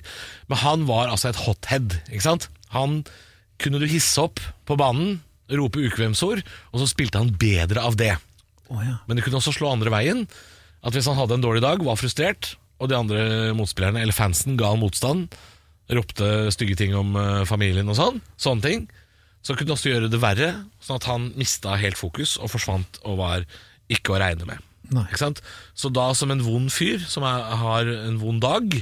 men 0.49 0.61
han 0.63 0.87
var 0.89 1.11
altså 1.11 1.29
et 1.29 1.41
hothead. 1.45 1.99
Ikke 2.09 2.25
sant? 2.25 2.49
Han 2.73 3.03
kunne 3.61 3.77
du 3.81 3.85
hisse 3.87 4.17
opp 4.23 4.41
på 4.65 4.77
banen, 4.79 5.19
rope 5.53 5.83
ukvemsord, 5.85 6.41
og 6.73 6.81
så 6.81 6.89
spilte 6.89 7.21
han 7.21 7.35
bedre 7.37 7.83
av 7.85 7.99
det. 7.99 8.15
Oh, 8.73 8.81
ja. 8.81 8.97
Men 9.05 9.19
det 9.19 9.27
kunne 9.27 9.37
også 9.37 9.53
slå 9.53 9.69
andre 9.69 9.93
veien. 9.93 10.25
At 10.85 10.97
hvis 10.97 11.05
han 11.09 11.19
hadde 11.19 11.37
en 11.37 11.45
dårlig 11.45 11.61
dag, 11.61 11.83
var 11.85 12.01
frustrert, 12.01 12.55
og 12.81 12.89
de 12.89 12.97
andre 12.97 13.21
motspillerne, 13.55 14.01
eller 14.01 14.17
fansen, 14.17 14.57
ga 14.57 14.73
han 14.73 14.81
motstand, 14.81 15.37
ropte 15.93 16.49
stygge 16.53 16.75
ting 16.81 16.97
om 16.97 17.13
familien 17.45 17.89
og 17.93 17.97
sånn, 17.99 18.17
sånne 18.41 18.65
ting, 18.65 18.87
så 19.45 19.53
kunne 19.53 19.69
det 19.69 19.75
også 19.75 19.91
gjøre 19.91 20.09
det 20.09 20.21
verre, 20.23 20.49
sånn 20.81 20.97
at 20.97 21.09
han 21.09 21.27
mista 21.37 21.75
helt 21.77 21.99
fokus 21.99 22.35
og 22.41 22.49
forsvant 22.55 22.97
og 23.05 23.19
var 23.21 23.45
ikke 23.93 24.15
å 24.15 24.21
regne 24.21 24.47
med. 24.49 24.63
Så 25.77 25.91
da 25.93 26.09
som 26.17 26.33
en 26.33 26.43
vond 26.45 26.71
fyr 26.73 27.03
som 27.09 27.25
er, 27.25 27.45
har 27.61 27.89
en 27.93 28.17
vond 28.21 28.41
dag, 28.41 28.73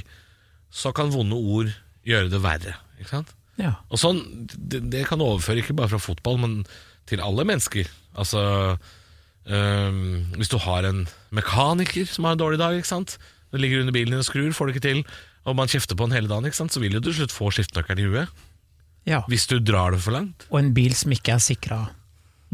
så 0.74 0.92
kan 0.96 1.12
vonde 1.12 1.36
ord 1.36 1.72
gjøre 2.08 2.32
det 2.32 2.40
verre. 2.44 2.76
Ikke 3.00 3.22
ja. 3.60 3.76
Og 3.92 4.00
sånn, 4.00 4.20
det, 4.50 4.82
det 4.90 5.04
kan 5.08 5.22
overføre 5.22 5.62
ikke 5.62 5.76
bare 5.78 5.92
fra 5.92 6.02
fotball, 6.02 6.40
men 6.42 6.56
til 7.08 7.22
alle 7.22 7.44
mennesker. 7.46 7.88
Altså, 8.18 8.42
øh, 9.46 10.00
hvis 10.38 10.50
du 10.50 10.58
har 10.64 10.88
en 10.88 11.04
mekaniker 11.34 12.08
som 12.10 12.26
har 12.26 12.34
en 12.34 12.42
dårlig 12.42 12.60
dag, 12.62 12.80
ikke 12.80 12.90
sant? 12.90 13.18
Den 13.54 13.62
ligger 13.62 13.84
under 13.84 13.94
bilen 13.94 14.16
din 14.16 14.24
og 14.24 14.26
skrur, 14.26 14.50
får 14.56 14.70
det 14.70 14.76
ikke 14.76 14.88
til, 14.88 15.04
og 15.44 15.56
man 15.60 15.70
kjefter 15.70 15.94
på 15.94 16.08
den 16.08 16.16
hele 16.16 16.30
dagen, 16.30 16.48
ikke 16.48 16.58
sant? 16.58 16.74
så 16.74 16.82
vil 16.82 16.96
du 16.96 17.04
til 17.04 17.20
slutt 17.20 17.34
få 17.34 17.52
skiftenøkkelen 17.54 18.02
i 18.02 18.08
huet. 18.10 18.44
Ja. 19.08 19.20
Hvis 19.28 19.46
du 19.50 19.58
drar 19.60 19.92
det 19.94 20.00
for 20.04 20.16
langt. 20.16 20.46
Og 20.50 20.60
en 20.60 20.72
bil 20.76 20.94
som 20.96 21.12
ikke 21.12 21.36
er 21.36 21.42
sikra. 21.44 21.82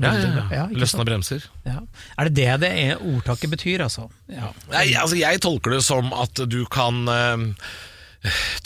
Ja, 0.00 0.14
ja, 0.16 0.44
ja. 0.54 0.64
Løsna 0.72 1.04
bremser. 1.04 1.44
Ja. 1.66 1.82
Er 2.16 2.30
det 2.30 2.38
det 2.38 2.56
det 2.62 2.70
er, 2.86 3.02
ordtaket 3.04 3.52
betyr, 3.52 3.84
altså? 3.84 4.08
Ja. 4.32 4.48
Nei, 4.72 4.86
altså 4.96 5.18
jeg 5.20 5.42
tolker 5.44 5.76
det 5.76 5.82
som 5.84 6.14
at 6.16 6.40
du 6.48 6.62
kan 6.72 7.02
eh, 7.12 7.44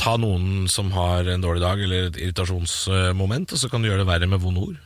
ta 0.01 0.15
noen 0.21 0.69
som 0.71 0.93
har 0.95 1.27
en 1.31 1.43
dårlig 1.43 1.65
dag 1.65 1.83
eller 1.83 2.11
et 2.11 2.21
irritasjonsmoment, 2.23 3.55
og 3.55 3.61
så 3.61 3.71
kan 3.73 3.83
du 3.83 3.91
gjøre 3.91 4.05
det 4.05 4.11
verre 4.13 4.31
med 4.31 4.43
vonde 4.45 4.69
ord. 4.69 4.79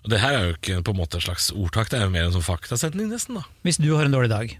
Og 0.00 0.12
det 0.12 0.20
her 0.22 0.36
er 0.36 0.44
jo 0.46 0.56
ikke 0.56 0.80
på 0.86 0.94
en 0.94 1.00
måte 1.02 1.18
et 1.18 1.26
slags 1.26 1.50
ordtak, 1.52 1.90
det 1.92 2.00
er 2.00 2.06
jo 2.06 2.14
mer 2.14 2.28
en 2.28 2.36
sånn 2.36 2.46
faktasetning 2.46 3.10
nesten. 3.10 3.40
da 3.40 3.44
Hvis 3.66 3.80
du 3.82 3.90
har 3.92 4.06
en 4.06 4.14
dårlig 4.14 4.30
dag, 4.32 4.54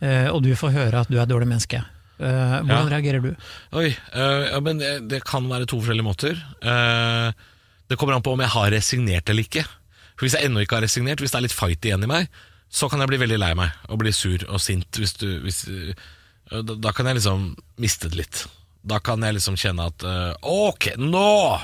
eh, 0.00 0.28
og 0.32 0.42
du 0.46 0.54
får 0.58 0.74
høre 0.74 1.04
at 1.04 1.12
du 1.12 1.18
er 1.18 1.26
et 1.26 1.32
dårlig 1.32 1.50
menneske, 1.52 1.84
eh, 2.18 2.56
hvordan 2.64 2.70
Ja. 2.70 2.96
reagerer 2.96 3.22
du? 3.24 3.30
Oi, 3.76 3.90
uh, 4.14 4.44
ja, 4.52 4.60
men 4.60 4.78
det, 4.82 4.92
det 5.10 5.22
kan 5.24 5.46
være 5.50 5.66
to 5.68 5.78
forskjellige 5.80 6.06
måter. 6.06 6.38
Uh, 6.64 7.30
det 7.88 7.98
kommer 7.98 8.16
an 8.16 8.24
på 8.26 8.32
om 8.34 8.40
jeg 8.42 8.52
har 8.54 8.70
resignert 8.74 9.28
eller 9.30 9.46
ikke. 9.46 9.64
For 10.16 10.26
Hvis 10.26 10.34
jeg 10.38 10.48
ennå 10.48 10.62
ikke 10.64 10.78
har 10.80 10.86
resignert, 10.86 11.20
hvis 11.20 11.30
det 11.34 11.38
er 11.40 11.46
litt 11.46 11.54
fight 11.56 11.84
igjen 11.84 12.02
i 12.06 12.10
meg, 12.10 12.28
så 12.72 12.88
kan 12.90 13.00
jeg 13.00 13.08
bli 13.12 13.20
veldig 13.22 13.38
lei 13.38 13.52
meg 13.54 13.70
og 13.92 14.00
bli 14.00 14.10
sur 14.16 14.42
og 14.48 14.58
sint. 14.60 14.88
Hvis 14.98 15.12
du, 15.20 15.26
hvis, 15.44 15.60
da, 16.50 16.62
da 16.74 16.92
kan 16.96 17.06
jeg 17.06 17.20
liksom 17.20 17.50
miste 17.78 18.08
det 18.10 18.18
litt. 18.24 18.46
Da 18.86 18.98
kan 19.04 19.22
jeg 19.22 19.36
liksom 19.36 19.56
kjenne 19.60 19.86
at 19.92 20.04
Ok, 20.42 20.92
nå! 20.98 21.60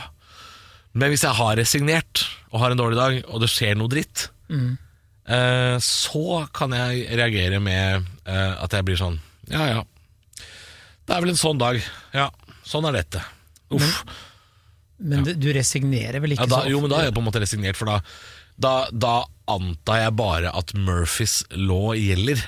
Men 0.93 1.09
hvis 1.13 1.25
jeg 1.25 1.33
har 1.39 1.57
resignert 1.57 2.23
og 2.53 2.61
har 2.61 2.75
en 2.75 2.81
dårlig 2.81 2.99
dag, 3.01 3.19
og 3.33 3.41
det 3.41 3.49
skjer 3.51 3.79
noe 3.81 3.89
dritt, 3.89 4.27
eh, 4.53 5.77
så 5.81 6.25
kan 6.55 6.75
jeg 6.77 7.07
reagere 7.17 7.61
med 7.65 8.05
eh, 8.29 8.53
at 8.63 8.75
jeg 8.77 8.85
blir 8.87 9.01
sånn 9.01 9.17
Ja 9.51 9.65
ja, 9.71 9.81
det 11.07 11.17
er 11.17 11.25
vel 11.25 11.33
en 11.35 11.41
sånn 11.41 11.61
dag. 11.61 11.81
Ja, 12.15 12.29
sånn 12.67 12.87
er 12.89 13.01
dette. 13.01 13.25
Uff. 13.73 14.03
Men 15.03 15.27
du, 15.27 15.33
du 15.35 15.49
resignerer 15.55 16.23
vel 16.23 16.37
ikke 16.37 16.47
Ja, 16.47 16.53
da, 16.53 16.63
så 16.63 16.71
jo, 16.71 16.81
men 16.83 16.93
da 16.93 17.01
er 17.01 17.09
jeg 17.09 17.17
på 17.17 17.23
en 17.25 17.27
måte 17.27 17.43
resignert, 17.43 17.79
for 17.79 17.91
da, 17.91 17.99
da, 18.63 18.75
da 18.93 19.15
antar 19.51 20.05
jeg 20.05 20.17
bare 20.21 20.53
at 20.55 20.75
Murphys 20.79 21.43
law 21.59 21.93
gjelder. 21.99 22.45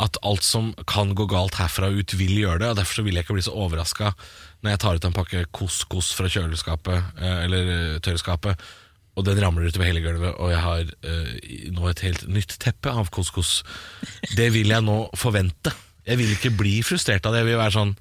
At 0.00 0.16
alt 0.24 0.44
som 0.46 0.70
kan 0.88 1.14
gå 1.18 1.26
galt 1.28 1.58
herfra 1.58 1.90
ut, 1.90 2.14
vil 2.16 2.36
gjøre 2.38 2.62
det. 2.62 2.68
Og 2.70 2.78
Derfor 2.78 3.04
vil 3.06 3.18
jeg 3.18 3.26
ikke 3.26 3.36
bli 3.36 3.44
så 3.44 3.56
overraska 3.56 4.12
når 4.60 4.74
jeg 4.74 4.80
tar 4.82 5.00
ut 5.00 5.08
en 5.08 5.16
pakke 5.16 5.42
couscous 5.56 6.12
fra 6.12 6.28
kjøleskapet 6.28 6.96
eh, 7.16 7.38
eller 7.46 7.70
eh, 7.74 7.98
tørrskapet, 8.04 8.60
og 9.16 9.24
den 9.24 9.40
ramler 9.40 9.70
utover 9.70 9.88
hele 9.88 10.02
gulvet, 10.04 10.34
og 10.36 10.52
jeg 10.52 10.60
har 10.62 10.82
uh, 10.84 11.30
nå 11.74 11.88
et 11.90 12.02
helt 12.06 12.22
nytt 12.30 12.54
teppe 12.62 12.92
av 12.92 13.08
couscous. 13.12 13.62
Det 14.36 14.46
vil 14.54 14.70
jeg 14.70 14.84
nå 14.86 14.98
forvente. 15.18 15.72
Jeg 16.08 16.18
vil 16.20 16.32
ikke 16.34 16.52
bli 16.56 16.78
frustrert 16.86 17.26
av 17.28 17.34
det. 17.34 17.42
Jeg 17.44 17.50
vil 17.52 17.60
være 17.60 17.74
sånn 17.76 17.92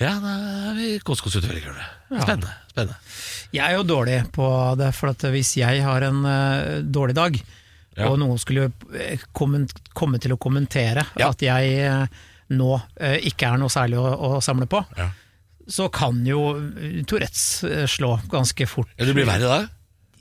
Ja, 0.00 0.16
da 0.18 0.32
er 0.70 0.74
vi 0.78 0.86
couscous 1.06 1.36
ute 1.38 1.46
veldig 1.46 1.62
gulvet. 1.68 1.90
Spennende. 2.10 2.52
spennende 2.72 2.96
Jeg 3.54 3.62
er 3.68 3.76
jo 3.78 3.84
dårlig 3.86 4.16
på 4.34 4.46
det, 4.80 4.88
for 4.96 5.12
at 5.14 5.22
hvis 5.30 5.52
jeg 5.60 5.82
har 5.86 6.02
en 6.08 6.24
uh, 6.26 6.80
dårlig 6.82 7.14
dag, 7.14 7.38
Ja. 7.94 8.08
og 8.10 8.16
noen 8.18 8.40
skulle 8.42 8.72
eh, 8.98 9.20
komme 9.32 10.18
til 10.18 10.32
å 10.34 10.38
kommentere 10.42 11.04
Ja. 11.14 11.28
at 11.30 11.38
jeg 11.46 11.76
uh, 11.86 12.06
nå 12.50 12.72
uh, 12.74 13.18
ikke 13.22 13.46
er 13.52 13.60
noe 13.62 13.70
særlig 13.70 14.00
å, 14.02 14.08
å 14.34 14.40
samle 14.42 14.66
på, 14.66 14.80
Ja. 14.98 15.12
så 15.70 15.86
kan 15.94 16.18
jo 16.26 16.40
Tourettes 17.06 17.62
slå 17.94 18.16
ganske 18.28 18.66
fort. 18.66 18.90
Ja, 18.98 19.06
det 19.06 19.14
blir 19.14 19.30
verre 19.30 19.46
da? 19.46 19.60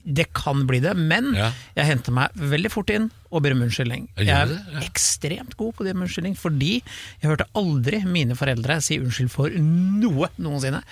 Det 0.05 0.27
kan 0.37 0.67
bli 0.69 0.81
det, 0.83 0.93
men 0.99 1.33
jeg 1.33 1.85
henter 1.87 2.13
meg 2.13 2.29
veldig 2.37 2.69
fort 2.69 2.89
inn 2.93 3.09
og 3.34 3.41
ber 3.41 3.56
om 3.56 3.63
unnskyldning. 3.65 4.04
Jeg 4.22 4.30
er 4.30 4.84
ekstremt 4.86 5.56
god 5.58 5.74
på 5.80 5.84
det 5.88 5.96
med 5.98 6.06
unnskyldning, 6.08 6.36
fordi 6.38 6.72
jeg 6.84 7.30
hørte 7.32 7.48
aldri 7.58 8.04
mine 8.06 8.38
foreldre 8.38 8.78
si 8.86 9.00
unnskyld 9.02 9.32
for 9.34 9.50
noe 9.58 10.30
noensinne. 10.38 10.84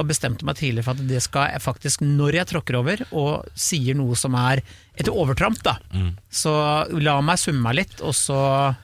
Og 0.00 0.08
bestemte 0.08 0.46
meg 0.48 0.56
tidlig 0.56 0.84
for 0.86 0.96
at 0.96 1.04
det 1.10 1.20
skal 1.22 1.50
jeg 1.52 1.60
faktisk, 1.64 2.00
når 2.06 2.40
jeg 2.40 2.50
tråkker 2.54 2.80
over 2.80 3.04
og 3.12 3.50
sier 3.54 3.98
noe 4.00 4.16
som 4.16 4.34
er 4.40 4.62
et 5.00 5.08
overtramp, 5.12 5.60
da, 5.62 5.76
Mm. 5.92 6.16
så 6.30 6.52
la 7.00 7.20
meg 7.20 7.38
summe 7.38 7.60
meg 7.62 7.74
litt, 7.82 8.00
og 8.00 8.14
så 8.16 8.40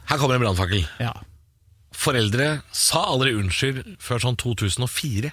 Her 0.08 0.18
kommer 0.20 0.36
en 0.36 0.44
brannfakkel. 0.46 0.86
ja. 1.00 1.12
Foreldre 1.96 2.60
sa 2.76 3.06
aldri 3.08 3.32
unnskyld 3.38 3.96
før 4.04 4.20
sånn 4.20 4.36
2004. 4.36 5.30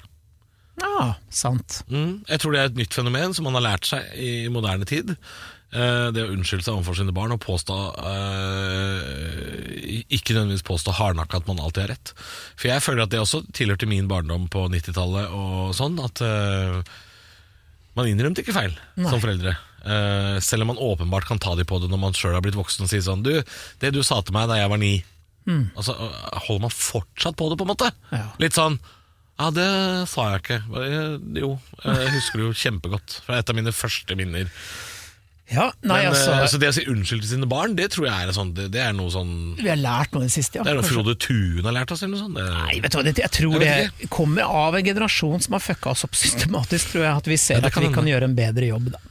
Ja, 0.80 1.10
sant. 1.30 1.82
Mm, 1.92 2.24
jeg 2.30 2.40
tror 2.42 2.54
det 2.56 2.62
er 2.62 2.70
et 2.72 2.78
nytt 2.80 2.96
fenomen 2.96 3.34
som 3.36 3.46
man 3.46 3.58
har 3.60 3.66
lært 3.66 3.86
seg 3.92 4.08
i 4.18 4.48
moderne 4.54 4.88
tid. 4.90 5.12
Eh, 5.74 6.08
det 6.14 6.22
å 6.22 6.34
unnskylde 6.36 6.68
seg 6.68 6.76
overfor 6.76 7.00
sine 7.00 7.14
barn 7.16 7.34
og 7.34 7.40
påstå 7.42 7.76
eh, 8.06 10.04
Ikke 10.14 10.36
nødvendigvis 10.36 10.66
påstå 10.68 10.94
hardnakka 11.00 11.40
at 11.40 11.48
man 11.50 11.62
alltid 11.64 11.88
har 11.88 11.92
rett. 11.96 12.12
For 12.60 12.70
jeg 12.70 12.84
føler 12.86 13.08
at 13.08 13.14
det 13.14 13.22
også 13.24 13.42
tilhørte 13.58 13.90
min 13.90 14.10
barndom 14.12 14.46
på 14.54 14.68
90-tallet 14.70 15.34
og 15.34 15.74
sånn, 15.78 15.98
at 16.04 16.22
eh, 16.22 16.78
man 17.98 18.10
innrømte 18.10 18.44
ikke 18.46 18.56
feil 18.56 18.76
som 18.98 19.18
foreldre. 19.22 19.56
Eh, 19.84 20.38
selv 20.46 20.66
om 20.68 20.72
man 20.74 20.84
åpenbart 20.92 21.28
kan 21.30 21.42
ta 21.42 21.56
de 21.58 21.66
på 21.68 21.82
det 21.82 21.90
når 21.92 22.04
man 22.06 22.16
sjøl 22.18 22.38
har 22.38 22.46
blitt 22.46 22.56
voksen 22.58 22.86
og 22.86 22.90
si 22.94 23.02
sånn 23.04 23.26
Du, 23.26 23.34
det 23.82 23.90
du 23.92 24.00
sa 24.06 24.22
til 24.24 24.32
meg 24.38 24.48
da 24.48 24.62
jeg 24.62 24.70
var 24.72 24.80
ni, 24.82 24.94
Altså, 25.76 25.92
holder 26.46 26.62
man 26.64 26.72
fortsatt 26.72 27.36
på 27.36 27.50
det, 27.52 27.58
på 27.60 27.66
en 27.66 27.74
måte? 27.74 27.90
Ja. 28.14 28.30
Litt 28.40 28.56
sånn 28.56 28.78
Ja, 29.42 29.50
det 29.52 29.66
sa 30.08 30.30
jeg 30.32 30.44
ikke. 30.46 30.62
Jo, 31.42 31.50
jeg 31.84 32.14
husker 32.14 32.40
det 32.40 32.46
jo 32.46 32.54
kjempegodt. 32.62 33.18
Fra 33.26 33.42
et 33.42 33.50
av 33.52 33.58
mine 33.58 33.74
første 33.76 34.16
minner. 34.16 34.48
Ja, 35.52 35.66
nei, 35.84 35.98
Men, 36.06 36.08
altså, 36.14 36.32
altså, 36.32 36.56
så 36.56 36.60
det 36.62 36.70
å 36.72 36.74
si 36.78 36.84
unnskyld 36.88 37.22
til 37.26 37.30
sine 37.34 37.48
barn, 37.52 37.74
det 37.76 37.90
tror 37.92 38.08
jeg 38.08 38.16
er, 38.16 38.32
sånn, 38.34 38.54
det, 38.56 38.70
det 38.72 38.80
er 38.80 38.94
noe 38.96 39.12
sånn 39.12 39.34
Vi 39.60 39.68
har 39.68 39.76
lært 39.78 40.14
noe 40.16 40.24
i 40.24 40.30
det 40.30 40.34
siste, 40.38 40.58
ja. 40.58 40.64
Det 40.64 40.72
er 40.72 40.78
noe. 40.80 40.88
Frode 40.88 41.16
Tuen 41.20 41.68
har 41.68 41.76
lært 41.76 41.92
oss, 41.92 42.02
eller 42.06 42.16
noe 42.16 42.24
sånt. 42.24 42.38
Det, 42.40 42.46
Nei, 42.56 42.78
vet 42.86 42.94
du 42.94 42.98
hva, 42.98 43.04
det, 43.10 43.14
jeg 43.20 43.34
tror 43.36 43.66
Jeg 43.68 43.90
det 44.00 44.08
kommer 44.14 44.48
av 44.64 44.78
en 44.80 44.86
generasjon 44.88 45.44
som 45.44 45.58
har 45.58 45.64
fucka 45.66 45.92
oss 45.92 46.06
opp 46.08 46.16
systematisk, 46.24 46.94
tror 46.96 47.04
jeg. 47.10 47.18
At 47.24 47.28
vi 47.34 47.38
ser 47.44 47.60
Ja, 47.60 47.66
at 47.68 47.76
kan 47.76 47.84
vi 47.84 47.92
kan 48.00 48.08
gjøre 48.08 48.30
en 48.32 48.38
bedre 48.40 48.70
jobb, 48.72 48.88
da. 48.96 49.02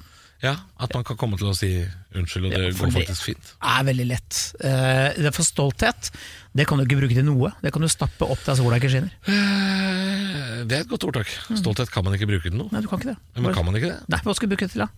ja, 0.49 0.55
At 0.83 0.97
man 0.97 1.05
kan 1.07 1.21
komme 1.21 1.37
til 1.39 1.53
å 1.53 1.55
si 1.55 1.71
unnskyld, 2.17 2.49
og 2.49 2.57
det 2.57 2.65
Ja, 2.65 2.73
går 2.81 2.95
faktisk 2.97 3.29
fint. 3.29 3.53
Det 3.53 3.77
er 3.77 3.87
veldig 3.93 4.09
lett. 4.17 4.41
Uh, 4.65 5.13
det 5.21 5.29
er 5.29 5.37
for 5.37 5.47
stolthet, 5.47 6.11
det 6.57 6.67
kan 6.69 6.81
du 6.81 6.89
ikke 6.89 6.99
bruke 7.05 7.15
til 7.21 7.29
noe. 7.29 7.53
Det 7.63 7.71
kan 7.77 7.85
du 7.85 7.93
stappe 7.93 8.25
opp 8.25 8.41
der 8.49 8.57
sola 8.59 8.81
ikke 8.81 8.91
skinner. 8.97 9.13
Eh, 9.29 10.65
Det 10.65 10.77
er 10.81 10.85
et 10.87 10.91
godt 10.91 11.05
ordtak. 11.13 11.29
Stolthet 11.61 11.93
kan 11.93 12.05
man 12.09 12.17
ikke 12.17 12.29
bruke 12.33 12.49
til 12.49 12.57
noe. 12.57 12.73
Nei, 12.73 12.81
du 12.85 12.89
kan 12.91 13.01
ikke 13.05 13.13
det. 13.13 13.19
Men 13.37 13.55
kan 13.57 13.69
man 13.69 13.77
ikke 13.79 13.93
det? 13.93 14.01
Nei, 14.13 14.21
hva 14.25 14.35
skal 14.37 14.49
du 14.49 14.57
bruke 14.57 14.67
det 14.69 14.75
til, 14.79 14.85
da? 14.87 14.91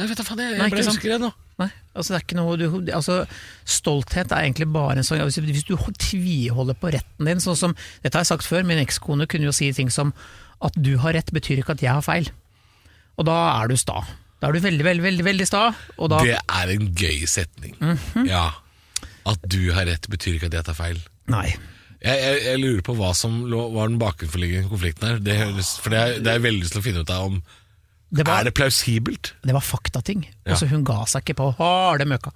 Nei, 0.00 0.06
vet 0.08 0.20
du 0.20 0.24
faen, 0.24 0.40
jeg, 0.42 0.56
Nei, 0.58 0.66
jeg 0.70 0.74
ble 0.74 0.84
usikker 0.88 1.20
nå. 1.20 1.28
Nei, 1.60 1.68
altså 1.92 2.14
det 2.14 2.18
er 2.18 2.24
ikke 2.24 2.38
noe 2.40 2.56
du, 2.56 2.66
altså, 2.96 3.18
Stolthet 3.68 4.32
er 4.32 4.46
egentlig 4.46 4.66
bare 4.72 4.96
en 4.96 5.04
sånn 5.06 5.20
Hvis, 5.26 5.36
Hvis 5.44 5.66
du 5.68 5.74
tviholder 6.00 6.78
på 6.80 6.92
retten 6.94 7.28
din, 7.28 7.42
sånn 7.44 7.58
som 7.58 7.74
Dette 8.00 8.16
har 8.16 8.24
jeg 8.24 8.30
sagt 8.32 8.48
før, 8.48 8.64
min 8.64 8.80
ekskone 8.80 9.26
kunne 9.30 9.50
jo 9.50 9.52
si 9.56 9.68
ting 9.76 9.92
som 9.92 10.14
at 10.64 10.74
du 10.76 10.94
har 11.00 11.14
rett 11.16 11.30
betyr 11.32 11.60
ikke 11.62 11.72
at 11.76 11.80
jeg 11.84 11.92
har 11.96 12.02
feil. 12.04 12.26
Og 13.16 13.24
da 13.24 13.36
er 13.62 13.70
du 13.72 13.76
sta. 13.80 14.02
Da 14.40 14.48
er 14.50 14.56
du 14.56 14.60
veldig, 14.60 14.84
veldig, 14.84 15.04
veldig, 15.06 15.24
veldig 15.24 15.46
sta. 15.48 15.62
Og 15.96 16.10
da, 16.12 16.18
Det 16.24 16.34
er 16.36 16.72
en 16.74 16.90
gøy 17.00 17.22
setning. 17.28 17.76
Mhm. 17.80 18.26
Ja. 18.28 18.42
At 19.28 19.40
du 19.48 19.70
har 19.72 19.88
rett, 19.88 20.04
betyr 20.12 20.36
ikke 20.36 20.50
at 20.50 20.58
jeg 20.58 20.66
tar 20.68 20.76
feil. 20.76 21.00
Nei. 21.32 21.46
Jeg, 22.00 22.16
jeg, 22.20 22.42
jeg 22.44 22.60
lurer 22.60 22.84
på 22.84 22.94
hva 22.96 23.14
som 23.16 23.40
lå, 23.48 23.62
var 23.72 23.88
den 23.88 23.98
bakenforliggende 24.00 24.68
konflikten 24.72 25.08
her. 25.08 25.18
Det, 25.24 25.38
høres- 25.40 25.74
for 25.80 25.92
det 25.96 26.00
er, 26.04 26.20
det 26.24 26.32
er 26.34 26.44
veldig 26.44 26.60
lyst 26.64 26.76
til 26.76 26.80
å 26.80 26.86
finne 26.90 27.04
ut 27.04 27.12
av 27.16 27.26
om 27.30 27.40
Det 28.10 28.26
var, 28.26 28.40
Er 28.40 28.48
det 28.48 28.54
plausibelt? 28.58 29.34
det 29.46 29.54
var 29.54 29.62
faktating. 29.62 30.24
Ja. 30.44 30.52
Altså 30.56 30.66
Hun 30.66 30.82
ga 30.84 31.04
seg 31.06 31.22
ikke 31.22 31.36
på 31.38 31.50
harde 31.60 32.06
møkka. 32.10 32.32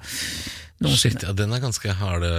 Noensinne. 0.81 0.99
Shit, 1.19 1.23
ja, 1.27 1.33
den 1.35 1.53
er 1.53 1.63
ganske 1.63 1.93
harde. 1.99 2.31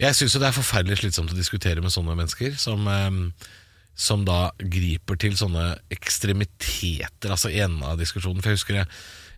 Jeg 0.00 0.16
syns 0.16 0.34
det 0.38 0.48
er 0.48 0.56
forferdelig 0.56 0.98
slitsomt 1.02 1.30
å 1.30 1.38
diskutere 1.38 1.82
med 1.84 1.92
sånne 1.94 2.16
mennesker 2.18 2.54
som, 2.58 2.86
eh, 2.88 3.46
som 3.94 4.24
da 4.24 4.50
griper 4.58 5.18
til 5.20 5.36
sånne 5.36 5.76
ekstremiteter, 5.92 7.30
altså 7.30 7.50
i 7.52 7.60
enden 7.60 7.82
av 7.86 7.98
diskusjonen. 8.00 8.40
For 8.42 8.50
jeg 8.50 8.58
husker 8.60 8.78
jeg, 8.80 8.88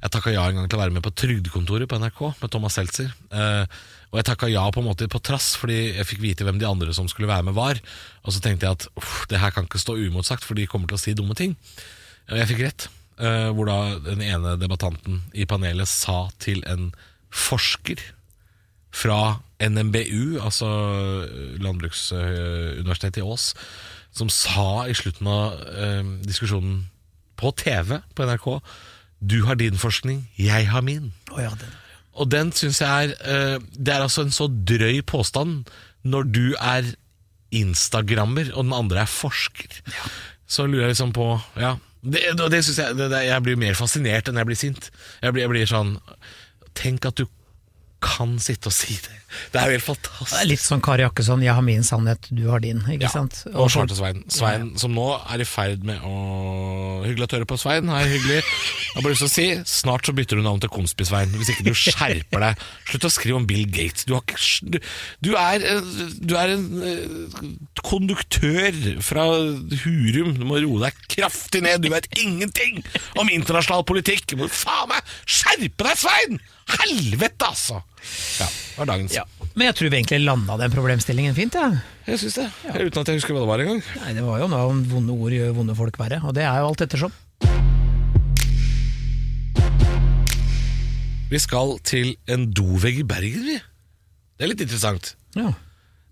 jeg 0.03 0.11
takka 0.15 0.33
ja 0.35 0.45
en 0.49 0.61
gang 0.61 0.69
til 0.71 0.79
å 0.79 0.83
være 0.83 0.95
med 0.97 1.05
på 1.05 1.13
Trygdekontoret 1.15 1.91
på 1.91 1.99
NRK 1.99 2.23
med 2.41 2.51
Thomas 2.51 2.79
Seltzer. 2.79 3.13
Eh, 3.33 3.67
og 4.13 4.21
jeg 4.21 4.29
takka 4.29 4.49
ja 4.53 4.65
på 4.71 4.83
en 4.83 4.89
måte 4.91 5.09
på 5.09 5.21
trass, 5.25 5.55
fordi 5.57 5.95
jeg 5.97 6.09
fikk 6.09 6.21
vite 6.25 6.45
hvem 6.45 6.59
de 6.61 6.69
andre 6.69 6.93
som 6.95 7.09
skulle 7.09 7.31
være 7.31 7.47
med, 7.49 7.55
var. 7.57 7.81
Og 8.25 8.35
så 8.35 8.43
tenkte 8.45 8.69
jeg 8.69 8.77
at 8.77 8.89
det 9.33 9.41
her 9.41 9.55
kan 9.55 9.65
ikke 9.69 9.81
stå 9.81 9.97
uimotsagt, 9.97 10.45
for 10.45 10.55
de 10.59 10.67
kommer 10.69 10.91
til 10.91 10.99
å 10.99 11.01
si 11.01 11.15
dumme 11.17 11.37
ting. 11.39 11.57
Og 12.31 12.37
jeg 12.39 12.51
fikk 12.53 12.67
rett. 12.67 12.89
Eh, 13.19 13.49
hvor 13.53 13.69
da 13.69 13.79
den 14.05 14.23
ene 14.25 14.57
debattanten 14.61 15.23
i 15.35 15.47
panelet 15.49 15.91
sa 15.91 16.27
til 16.43 16.63
en 16.69 16.91
forsker 17.33 18.01
fra 18.93 19.41
NMBU, 19.63 20.41
altså 20.43 20.69
Landbruksuniversitetet 21.63 23.23
i 23.23 23.27
Ås, 23.27 23.53
som 24.13 24.29
sa 24.33 24.85
i 24.91 24.97
slutten 24.97 25.29
av 25.31 25.61
eh, 25.73 26.03
diskusjonen 26.27 26.89
på 27.41 27.53
TV 27.57 27.99
på 28.15 28.27
NRK 28.29 28.49
Du 29.23 29.39
har 29.47 29.57
din 29.57 29.79
forskning, 29.79 30.27
jeg 30.37 30.69
har 30.69 30.83
min. 30.85 31.13
Oh, 31.33 31.41
ja, 31.41 31.55
den. 31.57 31.79
Og 32.13 32.29
den 32.29 32.51
syns 32.53 32.83
jeg 32.83 32.91
er 32.91 33.15
eh, 33.25 33.63
Det 33.73 33.95
er 33.95 34.05
altså 34.05 34.27
en 34.27 34.35
så 34.35 34.49
drøy 34.51 35.01
påstand 35.07 35.71
når 36.03 36.29
du 36.35 36.45
er 36.59 36.89
instagrammer, 37.55 38.51
og 38.57 38.65
den 38.65 38.75
andre 38.75 39.05
er 39.05 39.11
forsker. 39.11 39.77
Så 40.49 40.67
lurer 40.67 40.89
jeg 40.89 40.95
liksom 40.97 41.13
på 41.15 41.29
Ja, 41.61 41.77
det, 42.03 42.23
det, 42.39 42.49
det 42.51 42.65
synes 42.67 42.79
jeg 42.79 42.97
det, 42.99 43.11
Jeg 43.27 43.43
blir 43.47 43.61
mer 43.61 43.79
fascinert 43.79 44.29
enn 44.29 44.41
jeg 44.41 44.49
blir 44.49 44.59
sint. 44.59 44.91
Jeg 45.23 45.35
blir, 45.35 45.47
jeg 45.47 45.53
blir 45.55 45.71
sånn 45.71 45.97
Tenk 46.79 47.05
at 47.07 47.21
du 47.21 47.27
kan 48.03 48.37
sitte 48.43 48.69
og 48.71 48.75
si 48.77 48.95
det. 48.99 49.19
Det 49.53 49.61
er 49.61 49.71
jo 49.71 49.77
helt 49.79 49.87
Det 49.87 49.95
er 49.95 49.95
fantastisk. 49.95 50.49
litt 50.51 50.61
sånn 50.61 50.83
Kari 50.85 51.03
Jakkesson, 51.07 51.41
'jeg 51.43 51.55
har 51.55 51.63
min 51.65 51.83
sannhet, 51.83 52.27
du 52.31 52.51
har 52.51 52.61
din'. 52.61 52.83
Ikke 52.93 53.09
sant? 53.11 53.45
Og 53.55 53.71
Svarte 53.71 53.97
Svein. 53.97 54.25
Svein 54.29 54.77
som 54.77 54.93
nå 54.93 55.07
er 55.33 55.41
i 55.41 55.45
ferd 55.49 55.85
med 55.85 56.01
å 56.05 56.13
Hyggelig 57.03 57.25
at 57.25 57.31
du 57.31 57.37
hører 57.37 57.49
på, 57.51 57.59
Svein. 57.59 57.89
Hei, 57.89 58.05
hyggelig. 58.07 58.43
Jeg 58.45 58.95
har 58.95 59.03
bare 59.03 59.13
lyst 59.15 59.25
til 59.25 59.31
å 59.31 59.33
si 59.33 59.47
snart 59.67 60.07
så 60.07 60.13
bytter 60.15 60.39
du 60.39 60.43
navn 60.43 60.61
til 60.61 60.71
Konspi-Svein, 60.71 61.33
hvis 61.35 61.51
ikke 61.51 61.65
du 61.67 61.73
skjerper 61.75 62.45
deg. 62.45 62.63
Slutt 62.87 63.07
å 63.09 63.11
skrive 63.11 63.41
om 63.41 63.47
Bill 63.49 63.65
Gates. 63.67 64.05
Du, 64.05 64.15
har 64.15 64.23
ikke, 64.23 64.39
du, 64.71 64.79
du, 65.25 65.31
er, 65.35 65.65
eh, 65.67 65.81
du 66.23 66.37
er 66.39 66.55
en 66.55 66.83
eh, 66.87 67.43
konduktør 67.83 69.03
fra 69.03 69.27
Hurum. 69.83 70.37
Du 70.39 70.45
må 70.47 70.61
roe 70.63 70.85
deg 70.87 71.03
kraftig 71.17 71.65
ned. 71.65 71.83
Du 71.83 71.91
vet 71.91 72.07
ingenting 72.21 72.85
om 73.19 73.33
internasjonal 73.33 73.83
politikk. 73.89 74.29
Du 74.31 74.37
må 74.45 74.49
faen 74.53 74.93
meg 74.93 75.15
skjerpe 75.27 75.89
deg, 75.89 75.99
Svein! 75.99 76.43
Helvete, 76.73 77.49
altså! 77.49 77.81
Ja, 78.41 78.49
var 78.79 78.89
dagens. 78.93 79.15
Ja. 79.17 79.25
Men 79.55 79.69
jeg 79.69 79.77
tror 79.79 79.91
vi 79.93 79.99
egentlig 80.01 80.21
landa 80.25 80.57
den 80.61 80.73
problemstillingen 80.73 81.37
fint. 81.37 81.57
Ja. 81.59 81.69
Jeg 82.09 82.23
syns 82.23 82.39
det. 82.41 82.47
Uten 82.73 83.03
at 83.03 83.11
jeg 83.11 83.21
husker 83.21 83.37
hva 83.37 83.43
det 83.45 83.51
var 83.51 83.65
engang. 83.65 83.83
Nei, 84.03 84.15
Det 84.17 84.25
var 84.27 84.41
jo 84.43 84.49
noe 84.51 84.71
om 84.71 84.81
vonde 84.91 85.17
ord 85.17 85.37
gjør 85.37 85.53
vonde 85.59 85.77
folk 85.79 86.01
verre, 86.01 86.23
og 86.25 86.35
det 86.39 86.47
er 86.49 86.63
jo 86.63 86.71
alt 86.71 86.87
ettersom. 86.87 87.13
Vi 91.33 91.41
skal 91.41 91.79
til 91.89 92.15
en 92.29 92.51
dovegg 92.53 92.99
i 93.01 93.05
Bergen, 93.09 93.45
vi. 93.49 93.61
Det 94.37 94.45
er 94.45 94.51
litt 94.51 94.65
interessant. 94.65 95.15
Ja. 95.37 95.53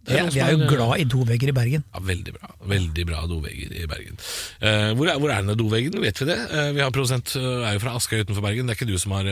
Vi 0.09 0.17
er, 0.17 0.31
er 0.33 0.55
jo 0.55 0.69
glad 0.71 1.03
i 1.03 1.05
dovegger 1.05 1.51
i 1.53 1.55
Bergen. 1.55 1.83
Ja, 1.93 2.01
Veldig 2.09 2.33
bra 2.33 2.49
Veldig 2.71 3.05
bra 3.05 3.27
dovegger 3.29 3.75
i 3.77 3.85
Bergen. 3.91 4.17
Uh, 4.63 4.97
hvor, 4.97 5.11
er, 5.11 5.19
hvor 5.21 5.29
er 5.29 5.43
denne 5.43 5.57
doveggen? 5.61 5.99
Vet 6.01 6.23
vi 6.23 6.29
det? 6.31 6.39
Uh, 6.49 6.71
vi 6.77 6.81
har 6.81 6.95
Produsent 6.95 7.35
uh, 7.37 7.67
er 7.69 7.77
jo 7.77 7.83
fra 7.85 7.93
Askøy 7.99 8.23
utenfor 8.23 8.47
Bergen. 8.47 8.65
Det 8.65 8.75
er 8.75 8.81
ikke 8.81 8.89
du 8.89 8.97
som 9.03 9.13
har 9.19 9.29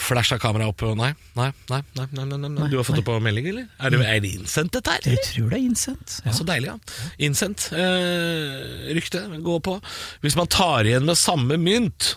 uh, 0.00 0.06
flasha 0.06 0.38
kamera 0.40 0.66
opp? 0.70 0.82
Nei, 0.96 1.12
nei, 1.36 1.50
nei, 1.70 1.82
nei, 1.98 2.06
nei, 2.16 2.24
nei, 2.32 2.50
nei. 2.56 2.68
Du 2.72 2.78
har 2.80 2.88
fått 2.88 3.00
det 3.02 3.06
på 3.06 3.18
melding, 3.22 3.50
eller? 3.52 3.68
Er 3.78 3.94
det, 3.94 4.00
er 4.06 4.24
det 4.24 4.32
innsendt, 4.40 4.72
dette 4.78 4.96
her? 4.96 5.06
Jeg 5.12 5.22
tror 5.28 5.52
det 5.52 5.60
er 5.60 5.64
innsendt. 5.68 6.16
Ja. 6.24 6.34
Så 6.36 6.48
deilig, 6.48 6.72
ja. 6.72 7.06
Innsendt. 7.28 7.68
Eh, 7.76 8.90
rykte. 8.96 9.22
Gå 9.44 9.60
på. 9.64 9.78
Hvis 10.24 10.38
man 10.40 10.50
tar 10.50 10.88
igjen 10.88 11.08
med 11.08 11.20
samme 11.20 11.60
mynt, 11.60 12.14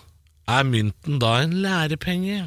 er 0.50 0.68
mynten 0.68 1.22
da 1.24 1.38
en 1.44 1.60
lærepenge? 1.64 2.46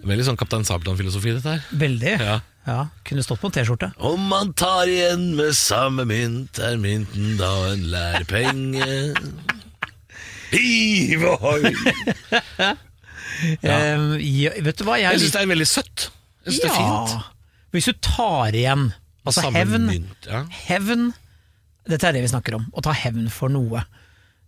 Veldig 0.00 0.24
sånn 0.30 0.38
Kaptein 0.40 0.64
Sabeltann-filosofi, 0.64 1.34
dette 1.36 1.58
her. 1.58 1.66
Veldig. 1.76 2.14
Ja. 2.20 2.38
Ja, 2.68 2.88
Kunne 3.08 3.24
stått 3.24 3.40
på 3.40 3.48
en 3.48 3.54
T-skjorte. 3.56 3.88
Om 4.04 4.28
man 4.30 4.52
tar 4.52 4.88
igjen 4.88 5.30
med 5.38 5.56
samme 5.56 6.04
mynt, 6.08 6.60
er 6.60 6.76
mynten 6.80 7.38
da 7.40 7.50
en 7.72 7.86
lærepenge? 7.92 8.90
Hiv 10.52 11.24
ohoi! 11.32 11.72
Eh, 13.40 14.16
ja, 14.20 14.50
vet 14.64 14.78
du 14.80 14.84
hva, 14.84 14.98
jeg, 15.00 15.12
Jeg 15.14 15.20
syns 15.24 15.32
det 15.36 15.42
er 15.42 15.50
veldig 15.52 15.68
søtt. 15.68 16.06
Jeg 16.44 16.52
synes 16.52 16.62
det 16.64 16.70
er 16.70 16.76
fint. 16.80 17.30
Hvis 17.74 17.86
du 17.90 17.92
tar 18.02 18.56
igjen 18.56 18.88
Altså 19.26 19.50
hevn, 19.52 19.84
mynt, 19.86 20.26
ja. 20.26 20.40
hevn 20.66 21.10
Dette 21.90 22.08
er 22.08 22.16
det 22.16 22.22
vi 22.24 22.30
snakker 22.32 22.56
om. 22.56 22.64
Å 22.76 22.82
ta 22.84 22.92
hevn 22.96 23.28
for 23.32 23.52
noe. 23.52 23.82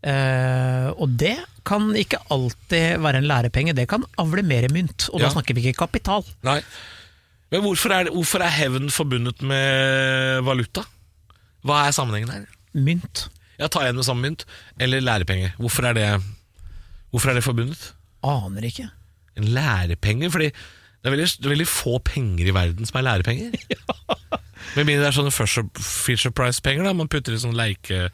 Uh, 0.03 0.89
og 0.99 1.13
det 1.21 1.37
kan 1.69 1.93
ikke 1.95 2.19
alltid 2.35 2.99
være 3.05 3.21
en 3.23 3.29
lærepenge, 3.31 3.75
det 3.77 3.85
kan 3.91 4.03
avle 4.19 4.43
mer 4.43 4.67
mynt. 4.75 5.09
Og 5.13 5.21
Ja. 5.21 5.27
da 5.29 5.35
snakker 5.37 5.55
vi 5.55 5.63
ikke 5.69 5.85
kapital. 5.87 6.25
Nei. 6.43 6.61
Men 7.53 7.63
hvorfor 7.63 7.93
er, 7.95 8.05
det- 8.05 8.13
hvorfor 8.15 8.41
er 8.43 8.51
hevn 8.51 8.91
forbundet 8.91 9.43
med 9.43 10.43
valuta? 10.43 10.85
Hva 11.65 11.87
er 11.87 11.93
sammenhengen 11.93 12.31
her? 12.33 12.47
Mynt. 12.75 13.29
Ja, 13.61 13.69
Ta 13.69 13.81
igjen 13.85 13.95
med 13.97 14.05
samme 14.05 14.23
mynt 14.27 14.45
eller 14.81 15.01
lærepenge. 15.01 15.53
Hvorfor 15.59 15.85
er 15.87 15.95
det, 15.95 16.23
hvorfor 17.13 17.31
er 17.31 17.35
det 17.35 17.45
forbundet? 17.45 17.93
Aner 18.27 18.69
ikke. 18.69 18.89
En 19.39 19.49
lærepenge? 19.55 20.31
Fordi 20.33 20.51
det 20.53 21.09
er 21.11 21.17
veldig, 21.17 21.31
det 21.41 21.49
er 21.49 21.55
veldig 21.57 21.71
få 21.71 21.97
penger 22.07 22.47
i 22.51 22.55
verden 22.55 22.87
som 22.89 23.01
er 23.01 23.09
lærepenger. 23.09 23.57
Med 24.77 24.87
mindre 24.87 25.03
det 25.03 25.09
er 25.11 25.17
sånne 25.19 25.33
Fisher, 25.35 26.31
Price-penger. 26.31 26.87
da 26.87 26.95
Man 26.97 27.11
putter 27.13 27.35
i 27.35 27.43
sånn 27.43 27.59
leike... 27.59 28.07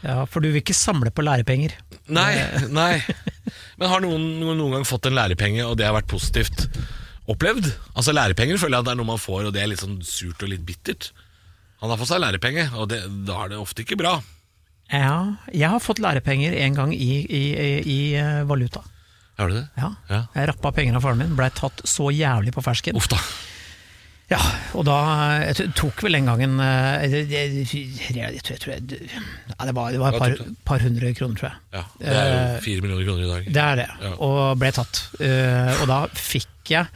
Ja, 0.00 0.22
For 0.24 0.40
du 0.40 0.48
vil 0.48 0.62
ikke 0.62 0.72
samle 0.72 1.10
på 1.12 1.20
lærepenger. 1.26 1.74
Nei, 2.08 2.32
nei. 2.72 3.02
Men 3.76 3.92
har 3.92 4.00
noen, 4.00 4.22
noen 4.40 4.56
noen 4.56 4.78
gang 4.78 4.86
fått 4.88 5.10
en 5.10 5.18
lærepenge, 5.18 5.66
og 5.68 5.76
det 5.76 5.84
har 5.84 5.92
vært 5.98 6.08
positivt 6.08 6.64
opplevd? 7.30 7.68
Altså 7.94 8.14
Lærepenger 8.16 8.58
føler 8.60 8.78
jeg 8.78 8.84
at 8.84 8.88
det 8.88 8.94
er 8.94 9.00
noe 9.02 9.10
man 9.12 9.20
får, 9.20 9.48
og 9.48 9.54
det 9.54 9.60
er 9.62 9.68
litt 9.70 9.82
sånn 9.82 10.00
surt 10.06 10.40
og 10.42 10.50
litt 10.52 10.64
bittert. 10.66 11.10
Han 11.84 11.92
har 11.92 12.00
fått 12.00 12.10
seg 12.12 12.22
lærepenge, 12.24 12.70
og 12.76 12.88
det, 12.92 13.02
da 13.28 13.42
er 13.44 13.52
det 13.52 13.60
ofte 13.60 13.84
ikke 13.84 13.98
bra. 14.00 14.16
Ja, 14.90 15.36
jeg 15.52 15.70
har 15.70 15.84
fått 15.84 16.00
lærepenger 16.02 16.56
en 16.64 16.80
gang 16.80 16.94
i, 16.96 17.12
i, 17.22 17.42
i, 17.54 17.68
i 17.84 17.98
eh, 18.18 18.40
valuta. 18.48 18.82
Har 19.40 19.48
du 19.52 19.56
det? 19.58 19.66
Ja. 19.80 19.90
Ja. 20.10 20.20
Jeg 20.36 20.50
rappa 20.52 20.72
penger 20.76 20.98
av 21.00 21.06
faren 21.06 21.18
min, 21.22 21.32
blei 21.38 21.48
tatt 21.56 21.80
så 21.88 22.10
jævlig 22.14 22.52
på 22.56 22.62
fersken. 22.64 22.98
Uff 23.00 23.08
da. 23.10 23.18
Ja, 24.30 24.38
og 24.78 24.84
da 24.86 24.96
jeg 25.42 25.72
tok 25.74 26.04
vel 26.06 26.14
den 26.14 26.28
gangen 26.30 26.52
det, 26.62 27.22
det, 27.32 27.34
jeg, 27.34 27.64
jeg, 28.14 28.14
jeg, 28.46 28.58
tror 28.62 28.76
jeg, 28.76 29.00
ja, 29.10 29.64
Det 29.66 29.72
var, 29.74 29.88
det 29.90 29.98
var 29.98 30.14
et 30.14 30.22
par, 30.22 30.34
par 30.68 30.84
hundre 30.86 31.10
kroner, 31.18 31.34
tror 31.40 31.48
jeg. 31.48 31.58
Ja, 31.74 31.82
det 31.98 32.12
er 32.14 32.28
jo 32.30 32.36
Eh, 32.44 32.60
fire 32.62 32.84
millioner 32.84 33.08
kroner 33.08 33.24
i 33.24 33.30
dag. 33.32 33.48
Det 33.56 33.64
er 33.64 33.80
det, 33.82 33.88
Ja. 34.06 34.12
og 34.22 34.58
ble 34.62 34.70
tatt. 34.76 35.00
Eh, 35.18 35.80
og 35.82 35.88
da 35.90 36.02
fikk 36.14 36.74
jeg 36.76 36.86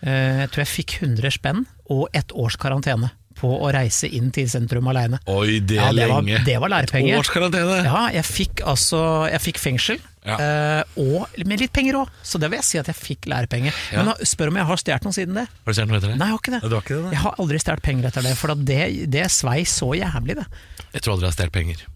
Eh, 0.00 0.38
Jeg 0.40 0.48
tror 0.48 0.62
jeg 0.62 0.68
fikk 0.72 0.92
100 1.02 1.30
spenn 1.34 1.66
og 1.92 2.06
ett 2.16 2.32
års 2.32 2.54
karantene 2.56 3.10
på 3.36 3.50
å 3.60 3.68
reise 3.72 4.08
inn 4.08 4.30
til 4.32 4.46
sentrum 4.48 4.86
aleine. 4.88 5.18
Oi, 5.28 5.58
det 5.60 5.76
Ja, 5.76 5.90
det 5.92 6.06
lenge! 6.08 6.38
var, 6.38 6.44
det 6.46 6.54
var 6.62 6.72
lærepenger. 6.72 7.18
Årskarantene. 7.20 7.82
Ja, 7.84 8.06
jeg 8.16 8.24
fikk 8.24 8.62
altså 8.64 9.28
Jeg 9.28 9.40
fikk 9.44 9.58
fengsel, 9.60 10.00
Ja. 10.26 10.36
Uh, 10.36 10.98
og 11.00 11.38
med 11.48 11.62
litt 11.62 11.72
penger 11.72 12.02
òg, 12.02 12.10
så 12.26 12.36
det 12.40 12.50
vil 12.52 12.60
jeg 12.60 12.68
si 12.68 12.80
at 12.80 12.90
jeg 12.90 12.98
fikk 12.98 13.28
lærepenger. 13.30 13.76
Ja. 13.94 14.02
Men 14.04 14.26
spør 14.28 14.52
om 14.52 14.58
jeg 14.60 14.68
har 14.68 14.80
stjålet 14.82 15.06
noe 15.06 15.16
siden 15.16 15.38
det. 15.38 15.46
Har 15.48 15.72
du 15.72 15.78
stjålet 15.78 15.92
noe 15.92 16.00
etter 16.00 16.12
det? 16.12 16.18
Nei, 16.20 16.28
jeg 16.28 16.36
har 16.36 16.42
ikke 16.42 16.54
det. 16.56 16.60
Du 16.64 16.74
har 16.76 16.84
ikke 16.84 16.98
det. 16.98 17.14
Jeg 17.14 17.22
har 17.22 17.40
aldri 17.44 17.62
stjålet 17.64 17.86
penger 17.86 18.10
etter 18.10 18.28
det, 18.28 18.34
for 18.40 18.60
det, 18.70 18.82
det 19.16 19.24
svei 19.32 19.62
så 19.68 19.94
jævlig, 19.96 20.36
det. 20.42 20.46
Jeg 20.90 21.06
tror 21.06 21.16
aldri 21.16 21.26
jeg 21.26 21.32
har 21.32 21.38
stjålet 21.38 21.56
penger. 21.56 21.86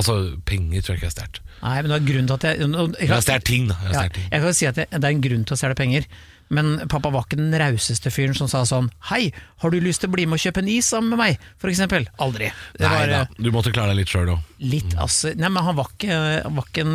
Altså, 0.00 0.16
penger 0.46 0.84
tror 0.86 0.94
jeg 0.94 1.00
ikke 1.00 1.06
jeg 1.06 1.12
har 1.12 1.16
stjålet. 1.18 1.40
Nei, 1.60 1.76
men 1.76 1.92
det 1.92 1.96
er 2.00 2.04
grunn 2.08 2.28
til 2.28 2.36
at 2.36 2.48
jeg 2.48 2.60
Jeg 2.64 3.12
har 3.12 3.24
stjålet 3.26 3.48
ting, 3.52 3.70
da. 3.70 3.78
Jeg 3.84 3.94
har 3.94 4.02
ja, 4.10 4.14
ting. 4.18 4.28
jeg 4.32 4.44
kan 4.44 4.58
si 4.58 4.68
at 4.70 4.78
det, 4.80 4.86
det 4.96 5.04
er 5.04 5.14
en 5.14 5.24
grunn 5.28 5.46
til 5.46 5.56
å 5.56 5.60
stjele 5.60 5.78
penger. 5.78 6.10
Men 6.50 6.88
pappa 6.90 7.10
var 7.14 7.22
ikke 7.28 7.36
den 7.38 7.52
rauseste 7.54 8.10
fyren 8.10 8.34
som 8.34 8.48
sa 8.50 8.64
sånn 8.66 8.88
Hei, 9.06 9.28
har 9.62 9.70
du 9.70 9.76
lyst 9.80 10.00
til 10.02 10.10
å 10.10 10.14
bli 10.16 10.24
med 10.26 10.34
og 10.34 10.42
kjøpe 10.42 10.58
en 10.64 10.68
is 10.72 10.88
sammen 10.90 11.12
med 11.14 11.18
meg? 11.20 11.44
For 11.62 11.70
eksempel. 11.70 12.08
Aldri. 12.18 12.48
Det 12.74 12.82
Nei 12.82 12.90
var 12.90 13.06
da, 13.12 13.20
eh, 13.20 13.36
du 13.38 13.50
måtte 13.54 13.70
klare 13.72 13.92
deg 13.94 14.00
litt 14.00 14.10
sjøl 14.10 14.32
òg. 14.34 14.40
litt 14.58 14.96
altså 14.98 15.30
Nei, 15.38 15.48
men 15.48 15.62
han 15.62 15.76
var 15.78 15.92
ikke, 15.94 16.16
han 16.42 16.56
var 16.58 16.66
ikke 16.66 16.82
en 16.86 16.94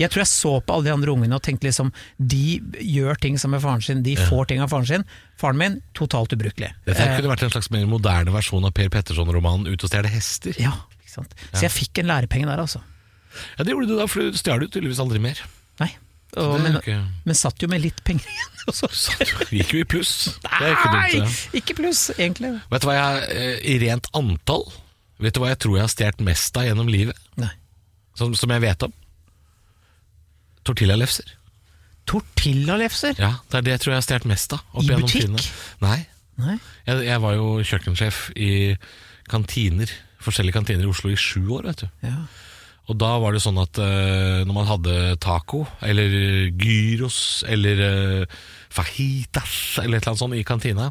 Jeg 0.00 0.10
tror 0.10 0.24
jeg 0.24 0.30
så 0.32 0.52
på 0.66 0.74
alle 0.74 0.84
de 0.88 0.94
andre 0.96 1.14
ungene 1.14 1.38
og 1.38 1.42
tenkte 1.46 1.68
liksom 1.68 1.92
De 2.18 2.58
gjør 2.82 3.14
ting 3.22 3.38
som 3.38 3.50
med 3.54 3.62
faren 3.62 3.80
sin, 3.86 4.02
de 4.02 4.16
får 4.16 4.48
ting 4.50 4.60
av 4.60 4.70
faren 4.74 4.86
sin. 4.90 5.04
Faren 5.38 5.56
min, 5.60 5.78
totalt 5.94 6.32
ubrukelig. 6.34 6.72
Dette 6.86 6.98
Eh, 7.06 7.16
kunne 7.20 7.30
vært 7.30 7.42
en 7.46 7.50
slags 7.54 7.70
mer 7.70 7.86
moderne 7.86 8.32
versjon 8.34 8.64
av 8.66 8.72
Per 8.74 8.88
Petterson-romanen 8.88 9.66
'Ut 9.70 9.84
og 9.84 9.90
stjele 9.90 10.08
hester'. 10.10 10.58
ja, 10.58 10.72
ikke 11.04 11.12
sant. 11.14 11.34
Så 11.52 11.62
jeg 11.62 11.70
fikk 11.70 11.98
en 12.02 12.06
lærepenge 12.10 12.46
der, 12.50 12.58
altså. 12.58 12.80
Ja, 13.58 13.62
Det 13.64 13.72
gjorde 13.72 13.86
du 13.88 13.96
da, 13.98 14.06
for 14.06 14.20
du 14.20 14.32
stjal 14.32 14.60
jo 14.64 14.66
tydeligvis 14.68 14.98
aldri 14.98 15.20
mer. 15.20 15.38
Nei. 15.78 15.94
Og, 16.36 16.56
men, 16.60 16.74
ikke- 16.80 16.98
men 17.24 17.34
satt 17.38 17.62
jo 17.62 17.68
med 17.72 17.80
litt 17.80 18.02
penger 18.04 18.26
igjen. 18.28 18.52
og 18.68 18.74
så- 18.74 18.90
Så 18.92 19.12
gikk 19.50 19.72
jo 19.72 19.80
i 19.80 19.84
pluss. 19.88 20.12
Er 20.44 20.72
ikke 20.74 20.90
dumt. 20.92 21.14
Nei, 21.16 21.60
ikke 21.60 21.76
pluss, 21.78 22.10
egentlig. 22.18 22.50
Vet 22.70 22.82
du 22.82 22.86
hva 22.90 22.96
jeg 22.98 23.30
eh, 23.36 23.74
I 23.74 23.78
rent 23.86 24.08
antall 24.14 24.66
Vet 25.18 25.32
du 25.32 25.40
hva 25.40 25.48
jeg 25.48 25.58
tror 25.64 25.76
jeg 25.78 25.84
har 25.86 25.88
stjålet 25.88 26.20
mest 26.26 26.56
av 26.60 26.66
gjennom 26.66 26.88
livet? 26.92 27.16
Nei. 27.40 27.48
Som, 28.20 28.34
som 28.36 28.50
jeg 28.52 28.60
vet 28.66 28.82
om? 28.84 28.92
Tortillalefser. 30.66 31.30
Tortillalefser? 32.06 33.14
Ja, 33.18 33.32
det 33.50 33.58
er 33.58 33.64
det 33.66 33.72
jeg 33.76 33.80
tror 33.84 33.92
jeg 33.94 34.00
har 34.02 34.06
stjålet 34.06 34.28
mest 34.30 34.52
av. 34.56 34.60
I 34.76 34.86
butikk? 34.90 35.22
tidene. 35.22 35.44
Nei. 35.80 35.98
Nei. 36.36 36.58
Jeg, 36.86 37.04
jeg 37.06 37.22
var 37.24 37.32
jo 37.38 37.46
kjøkkensjef 37.64 38.18
i 38.36 38.50
kantiner, 39.30 39.90
forskjellige 40.22 40.52
kantiner 40.58 40.84
i 40.84 40.90
Oslo 40.92 41.10
i 41.10 41.16
sju 41.18 41.40
år, 41.56 41.70
vet 41.70 41.86
du. 41.86 41.88
Ja. 42.04 42.18
Og 42.86 42.98
da 43.00 43.16
var 43.18 43.34
det 43.34 43.42
sånn 43.42 43.58
at 43.58 43.80
eh, 43.82 44.44
når 44.46 44.54
man 44.54 44.68
hadde 44.68 44.98
taco, 45.22 45.64
eller 45.82 46.12
gyros, 46.54 47.42
eller 47.50 47.82
eh, 47.82 48.36
fajitas, 48.70 49.56
eller 49.82 49.98
et 49.98 50.04
eller 50.04 50.12
annet 50.12 50.22
sånt 50.22 50.38
i 50.38 50.44
kantina, 50.46 50.90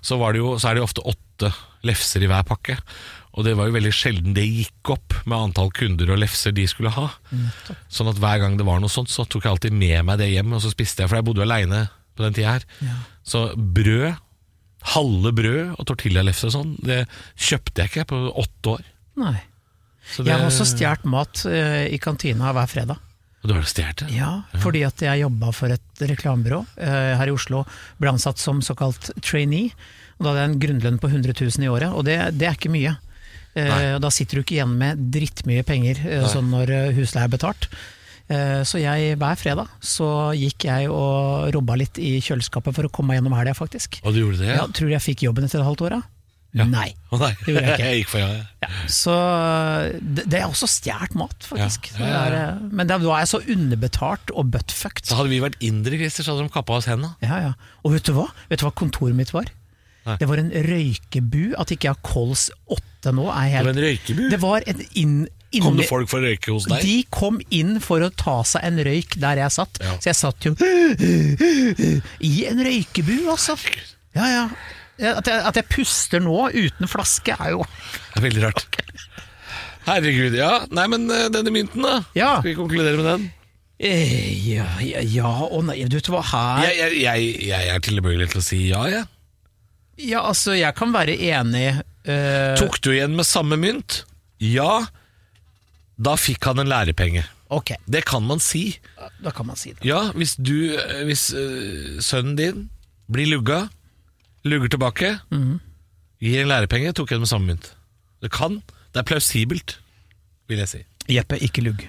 så, 0.00 0.18
var 0.18 0.34
det 0.34 0.42
jo, 0.42 0.56
så 0.58 0.70
er 0.70 0.76
det 0.76 0.82
jo 0.82 0.88
ofte 0.88 1.06
åtte 1.06 1.52
lefser 1.86 2.24
i 2.24 2.30
hver 2.30 2.46
pakke. 2.48 2.78
Og 3.36 3.44
det 3.44 3.52
var 3.58 3.68
jo 3.68 3.76
veldig 3.76 3.92
sjelden 3.92 4.34
det 4.34 4.46
gikk 4.48 4.94
opp 4.94 5.18
med 5.28 5.36
antall 5.36 5.70
kunder 5.76 6.10
og 6.14 6.22
lefser 6.22 6.54
de 6.56 6.64
skulle 6.70 6.92
ha. 6.94 7.10
Sånn 7.92 8.08
at 8.10 8.20
hver 8.22 8.40
gang 8.42 8.56
det 8.58 8.66
var 8.66 8.80
noe 8.82 8.90
sånt, 8.90 9.12
så 9.12 9.26
tok 9.28 9.44
jeg 9.44 9.52
alltid 9.52 9.76
med 9.76 10.06
meg 10.08 10.22
det 10.22 10.30
hjem, 10.32 10.54
og 10.56 10.62
så 10.64 10.72
spiste 10.72 11.04
jeg, 11.04 11.12
for 11.12 11.20
jeg 11.20 11.28
bodde 11.28 11.44
jo 11.44 11.46
aleine 11.46 11.82
på 12.16 12.24
den 12.24 12.38
tida 12.38 12.56
her. 12.56 12.64
Så 13.28 13.50
brød, 13.54 14.16
halve 14.96 15.34
brød 15.36 15.76
og 15.76 15.84
tortillalefser 15.90 16.48
og 16.48 16.56
sånn, 16.56 16.72
det 16.80 17.04
kjøpte 17.36 17.84
jeg 17.84 17.92
ikke 17.92 18.08
på 18.14 18.22
åtte 18.32 18.78
år. 18.78 18.88
Nei. 19.20 19.36
Det, 20.06 20.28
Jeg 20.28 20.38
har 20.38 20.46
også 20.46 20.66
stjålet 20.70 21.08
mat 21.10 21.42
uh, 21.48 21.84
i 21.90 21.98
kantina 22.02 22.52
hver 22.56 22.70
fredag. 22.70 23.00
Og 23.42 23.50
du 23.50 23.54
har 23.56 23.66
stjålet 23.68 24.04
det? 24.04 24.12
Ja, 24.16 24.30
fordi 24.62 24.84
at 24.86 25.02
jeg 25.02 25.24
jobba 25.24 25.50
for 25.54 25.74
et 25.74 26.04
reklamebyrå 26.12 26.62
uh, 26.62 27.10
her 27.18 27.30
i 27.30 27.34
Oslo. 27.34 27.64
Ble 28.00 28.14
ansatt 28.14 28.40
som 28.42 28.62
såkalt 28.64 29.10
trainee. 29.24 29.74
Og 30.16 30.24
da 30.24 30.30
hadde 30.32 30.44
jeg 30.44 30.52
en 30.52 30.62
grunnlønn 30.62 31.02
på 31.02 31.10
100 31.10 31.36
000 31.36 31.66
i 31.66 31.68
året, 31.68 31.92
og 31.92 32.06
det, 32.08 32.16
det 32.38 32.48
er 32.48 32.56
ikke 32.56 32.72
mye. 32.72 32.94
Uh, 33.56 33.96
da 34.00 34.12
sitter 34.12 34.38
du 34.38 34.44
ikke 34.44 34.56
igjen 34.58 34.72
med 34.78 35.04
drittmye 35.12 35.66
penger 35.66 36.00
sånn 36.32 36.50
når 36.52 36.72
husleie 36.96 37.28
er 37.28 37.32
betalt. 37.32 37.68
Så 38.66 38.80
jeg, 38.82 39.12
hver 39.20 39.36
fredag 39.38 39.68
så 39.86 40.08
gikk 40.34 40.64
jeg 40.66 40.88
og 40.90 41.46
robba 41.54 41.76
litt 41.78 42.00
i 42.02 42.16
kjøleskapet 42.18 42.74
for 42.74 42.88
å 42.88 42.90
komme 42.90 43.12
meg 43.12 43.20
gjennom 43.20 43.36
helga, 43.38 43.54
faktisk. 43.54 44.00
Og 44.02 44.16
du 44.16 44.18
gjorde 44.24 44.40
det? 44.40 44.56
Ja, 44.56 44.64
tror 44.66 44.90
jeg 44.90 45.04
fikk 45.04 45.22
jobben 45.28 45.46
etter 45.46 45.62
et 45.62 45.68
halvt 45.68 45.84
år, 45.86 45.94
da? 45.94 46.15
Ja. 46.56 46.64
Nei. 46.64 46.88
Oh, 47.12 47.20
nei, 47.20 47.34
Det 47.42 47.52
gjorde 47.52 47.66
jeg 47.66 47.74
ikke. 47.74 47.84
jeg 47.90 48.00
gikk 48.00 48.12
for 48.14 48.22
ja. 48.22 48.28
ja. 48.64 48.70
Så 48.88 49.16
det, 50.00 50.24
det 50.24 50.40
er 50.40 50.46
også 50.48 50.68
stjålet 50.70 51.16
mat, 51.20 51.36
faktisk. 51.44 51.90
Ja, 51.92 52.00
ja, 52.00 52.06
ja, 52.06 52.08
Så 52.08 52.30
det 52.32 52.38
er, 52.38 52.38
eh, 52.40 52.64
men 52.80 52.90
da 52.90 52.98
er 53.02 53.20
jeg 53.22 53.30
så 53.34 53.42
underbetalt 53.56 54.32
og 54.32 54.50
buttfucked. 54.56 55.04
Så 55.10 55.18
hadde 55.20 55.32
vi 55.34 55.42
vært 55.44 55.60
indre, 55.64 56.00
Christer, 56.00 56.24
så 56.26 56.34
hadde 56.34 56.48
de 56.48 56.54
kappa 56.56 56.80
oss 56.80 56.88
henda. 56.90 57.12
Ja, 57.24 57.42
ja. 57.50 57.54
Og 57.84 57.96
vet 57.96 58.08
du 58.08 58.14
hva? 58.16 58.30
Vet 58.50 58.62
du 58.62 58.68
hva 58.68 58.74
kontoret 58.78 59.18
mitt 59.18 59.34
var? 59.36 59.52
Nei. 60.06 60.16
Det 60.20 60.28
var 60.30 60.40
en 60.40 60.52
røykebu. 60.66 61.56
At 61.58 61.72
ikke 61.74 61.88
jeg 61.88 61.96
har 61.96 62.04
kols 62.06 62.48
8 62.70 63.12
nå, 63.16 63.26
er 63.32 63.58
Det 63.58 63.64
var 63.66 63.72
en 63.74 63.82
røykebu. 63.84 64.22
Det 64.32 64.40
var 64.42 64.68
en 64.70 64.84
inn, 64.94 65.16
Kom 65.62 65.78
det 65.78 65.86
folk 65.88 66.10
for 66.10 66.20
å 66.20 66.26
røyke 66.26 66.52
hos 66.52 66.66
deg? 66.68 66.82
De 66.84 66.96
kom 67.14 67.38
inn 67.54 67.78
for 67.80 68.02
å 68.04 68.10
ta 68.12 68.40
seg 68.46 68.64
en 68.66 68.80
røyk 68.86 69.16
der 69.22 69.40
jeg 69.40 69.54
satt. 69.54 69.78
Ja. 69.80 69.94
Så 70.02 70.10
jeg 70.10 70.18
satt 70.18 70.48
jo 70.48 70.52
i 72.30 72.32
en 72.50 72.60
røykebu, 72.66 73.14
altså. 73.32 73.56
Ja, 74.16 74.26
ja. 74.32 74.44
At 74.96 75.26
jeg, 75.28 75.40
at 75.50 75.56
jeg 75.60 75.66
puster 75.68 76.22
nå 76.24 76.36
uten 76.54 76.88
flaske, 76.88 77.34
er 77.36 77.50
jo 77.56 77.64
Det 77.66 78.20
er 78.20 78.24
veldig 78.30 78.44
rart. 78.46 78.78
Herregud, 79.86 80.34
ja. 80.34 80.52
Nei, 80.74 80.86
men 80.90 81.04
eh, 81.12 81.26
denne 81.34 81.52
mynten, 81.54 81.84
da? 81.86 81.98
Ja. 82.16 82.30
Skal 82.40 82.50
vi 82.52 82.56
konkludere 82.58 82.96
med 82.98 83.06
den? 83.10 83.26
eh, 83.78 84.48
Ja, 84.48 84.66
ja, 84.82 85.02
ja 85.04 85.32
og 85.46 85.66
nei. 85.68 85.76
Du 85.90 85.98
vet 85.98 86.08
hva, 86.10 86.22
her 86.32 86.64
Jeg, 86.70 86.80
jeg, 86.80 87.02
jeg, 87.04 87.28
jeg 87.50 87.68
er 87.76 87.84
tilbøyelig 87.86 88.30
til 88.32 88.40
å 88.42 88.46
si 88.46 88.60
ja, 88.70 88.82
jeg. 88.90 89.04
Ja, 90.10 90.24
altså, 90.28 90.52
jeg 90.56 90.74
kan 90.76 90.90
være 90.92 91.14
enig 91.30 91.68
eh, 91.70 92.56
Tok 92.58 92.80
du 92.84 92.90
igjen 92.96 93.14
med 93.16 93.24
samme 93.28 93.56
mynt? 93.60 94.02
Ja. 94.42 94.82
Da 95.96 96.16
fikk 96.20 96.44
han 96.50 96.60
en 96.60 96.68
lærepenge. 96.72 97.22
Ok, 97.54 97.70
Det 97.86 98.02
kan 98.08 98.24
man 98.26 98.40
si. 98.42 98.72
da 99.22 99.30
kan 99.30 99.46
man 99.46 99.56
si 99.56 99.70
det. 99.76 99.84
Ja, 99.86 100.08
hvis 100.18 100.34
du 100.36 100.74
eh, 100.74 101.04
Hvis 101.06 101.28
eh, 101.36 102.00
sønnen 102.02 102.34
din 102.36 102.64
blir 103.06 103.28
lugga, 103.30 103.68
lugger 104.48 104.68
tilbake, 104.72 105.12
gir 106.22 106.40
en 106.42 106.48
lærepenge, 106.52 106.92
tok 106.96 107.10
igjen 107.12 107.20
med 107.24 107.28
samme 107.30 107.46
mynt. 107.52 107.72
Det 108.22 108.30
kan. 108.32 108.62
Det 108.94 109.02
er 109.02 109.06
plausibelt, 109.10 109.78
vil 110.48 110.58
jeg 110.62 110.68
si. 110.68 110.80
Jeppe, 111.12 111.38
ikke 111.44 111.62
lugg. 111.62 111.84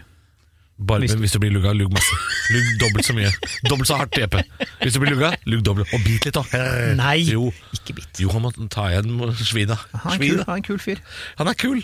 Bare 0.78 1.00
Hvis- 1.02 1.16
hvis, 1.18 1.32
du 1.34 1.40
blir 1.42 1.50
lugga, 1.50 1.72
lugg 1.74 1.90
masse. 1.92 2.14
Lugg 2.54 2.68
dobbelt 2.80 3.06
så 3.08 3.14
mye. 3.18 3.32
Dobbelt 3.66 3.88
så 3.90 3.96
hardt, 3.98 4.14
Jeppe. 4.20 4.44
Hvis 4.84 4.94
du 4.94 5.00
blir 5.02 5.16
lugga, 5.16 5.32
lugg 5.50 5.64
dobbelt. 5.66 5.90
Og 5.94 6.04
bit 6.06 6.26
litt, 6.28 6.36
da. 6.36 6.44
Nei, 7.00 7.16
Jo. 7.32 7.48
ikke 7.74 7.96
bit. 7.98 8.20
Jo, 8.22 8.30
han 8.30 8.42
må 8.44 8.52
ta 8.70 8.86
igjen 8.92 9.34
svina. 9.42 9.74
Han 10.04 10.14
er, 10.14 10.18
kul, 10.22 10.38
han 10.44 10.54
er 10.54 10.56
en 10.62 10.68
kul 10.68 10.78
fyr. 10.78 11.02
Han 11.40 11.48
er 11.50 11.54
kul. 11.58 11.82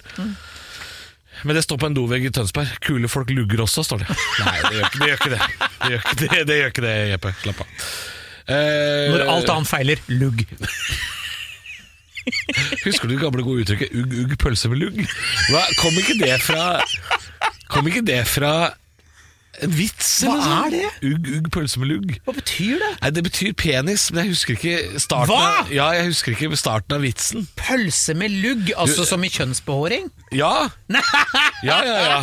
Men 1.44 1.56
det 1.58 1.64
står 1.66 1.80
på 1.82 1.88
en 1.90 1.96
dovegg 1.98 2.28
i 2.28 2.30
Tønsberg. 2.30 2.70
Kule 2.86 3.10
folk 3.10 3.32
lugger 3.34 3.64
også, 3.66 3.82
står 3.84 4.04
det. 4.04 4.10
Nei, 4.46 4.60
det 4.62 4.76
gjør 4.78 4.86
ikke 4.86 5.00
det. 5.00 5.10
Gjør 5.10 5.18
ikke 5.18 5.34
det. 5.34 5.40
Det, 5.80 5.90
gjør 5.90 6.00
ikke 6.04 6.16
det, 6.22 6.48
det 6.48 6.58
gjør 6.60 6.70
ikke 6.70 6.86
det, 6.86 6.94
Jeppe. 7.16 7.34
Slapp 7.42 7.62
av. 7.66 7.68
Eh, 8.48 9.10
Når 9.14 9.26
alt 9.32 9.50
annet 9.54 9.70
feiler, 9.70 10.02
lugg. 10.12 10.44
Husker 12.86 13.08
du 13.10 13.16
det 13.16 13.22
gamle 13.24 13.44
gode 13.44 13.64
uttrykket 13.64 13.92
'ugg, 13.92 14.14
ugg, 14.24 14.38
pølse 14.40 14.70
med 14.72 14.80
lugg'? 14.80 15.02
Hva, 15.52 15.64
kom 15.82 15.98
ikke 16.00 16.16
det 16.22 16.38
fra 16.44 16.80
Kom 17.74 17.88
ikke 17.90 18.04
det 18.06 18.22
fra 18.30 18.54
en 19.64 19.74
vits? 19.76 20.12
Hva 20.24 20.34
eller 20.34 20.44
noe 20.44 20.68
er 20.68 20.76
sånt? 20.92 21.10
Ugg, 21.10 21.28
ugg, 21.38 21.50
pølse 21.54 21.80
med 21.82 21.90
lugg. 21.92 22.14
Hva 22.26 22.34
betyr 22.38 22.80
det? 22.82 22.92
Nei, 23.02 23.10
Det 23.18 23.24
betyr 23.28 23.52
penis, 23.60 24.06
men 24.12 24.24
jeg 24.24 24.34
husker 24.34 24.56
ikke 24.58 25.02
starten 25.04 25.34
Hva? 25.34 25.50
Av, 25.64 25.74
ja, 25.74 25.90
jeg 25.98 26.08
husker 26.12 26.36
ikke 26.36 26.58
starten 26.60 26.96
av 26.98 27.04
vitsen. 27.06 27.48
Pølse 27.60 28.16
med 28.18 28.32
lugg, 28.44 28.72
altså 28.78 29.06
som 29.10 29.24
i 29.24 29.30
kjønnsbehåring? 29.34 30.10
Ja! 30.32 30.70
Ja, 30.90 31.80
ja, 31.84 32.00
ja. 32.08 32.22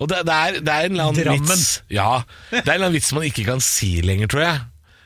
Og 0.00 0.08
det, 0.08 0.22
det, 0.26 0.34
er, 0.34 0.60
det 0.64 0.72
er 0.74 0.86
en 0.88 0.92
eller 0.96 1.10
annen 1.10 1.24
Drammen. 1.24 1.48
vits 1.48 1.82
Ja, 1.92 2.22
det 2.50 2.62
er 2.62 2.62
en 2.62 2.70
eller 2.74 2.86
annen 2.88 2.96
vits 2.98 3.12
man 3.12 3.26
ikke 3.28 3.44
kan 3.44 3.60
si 3.64 4.00
lenger, 4.04 4.30
tror 4.32 4.44
jeg. 4.46 4.60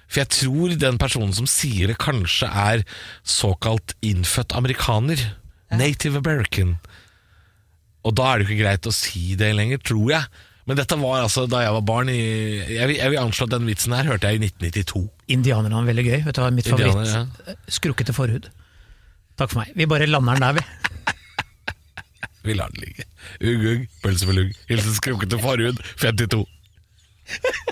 For 0.08 0.22
jeg 0.22 0.30
tror 0.34 0.74
den 0.78 0.98
personen 1.00 1.34
som 1.36 1.48
sier 1.50 1.90
det, 1.90 1.98
kanskje 2.02 2.48
er 2.48 2.84
såkalt 3.26 3.96
innfødt 4.04 4.54
amerikaner. 4.56 5.20
Native 5.74 6.20
American. 6.20 6.76
Og 8.04 8.14
da 8.18 8.30
er 8.30 8.40
det 8.40 8.46
jo 8.46 8.52
ikke 8.52 8.64
greit 8.66 8.88
å 8.90 8.94
si 8.94 9.32
det 9.40 9.54
lenger, 9.56 9.80
tror 9.82 10.12
jeg. 10.12 10.42
Men 10.64 10.78
dette 10.78 10.96
var 10.96 11.24
altså 11.24 11.44
da 11.50 11.60
jeg 11.60 11.74
var 11.76 11.82
barn 11.84 12.08
i 12.08 12.16
Jeg 12.16 12.86
vil, 12.88 12.96
jeg 12.96 13.12
vil 13.12 13.20
anslå 13.20 13.44
at 13.48 13.52
den 13.52 13.66
vitsen 13.68 13.92
her 13.92 14.06
hørte 14.08 14.30
jeg 14.30 14.40
i 14.40 14.46
1992. 14.48 15.02
Indianerne 15.34 15.80
er 15.80 15.90
veldig 15.90 16.04
gøy. 16.06 16.18
Vet 16.24 16.38
du 16.38 16.40
hva 16.40 16.52
mitt 16.54 16.70
favoritt? 16.70 17.58
Skrukkete 17.78 18.16
forhud. 18.16 18.48
Takk 19.40 19.52
for 19.52 19.60
meg. 19.60 19.74
Vi 19.76 19.88
bare 19.90 20.08
lander 20.08 20.38
den 20.38 20.46
der, 20.46 20.60
vi. 20.60 20.64
Vi 22.44 22.52
lar 22.56 22.72
den 22.72 22.84
ligge. 22.84 23.06
Ugg, 23.40 23.62
ugg, 23.72 23.84
pølse 24.04 24.28
med 24.28 24.36
lugg. 24.36 24.56
Hilsen 24.68 24.96
skrukkete 24.98 25.38
forhud, 25.40 25.80
52. 26.00 26.44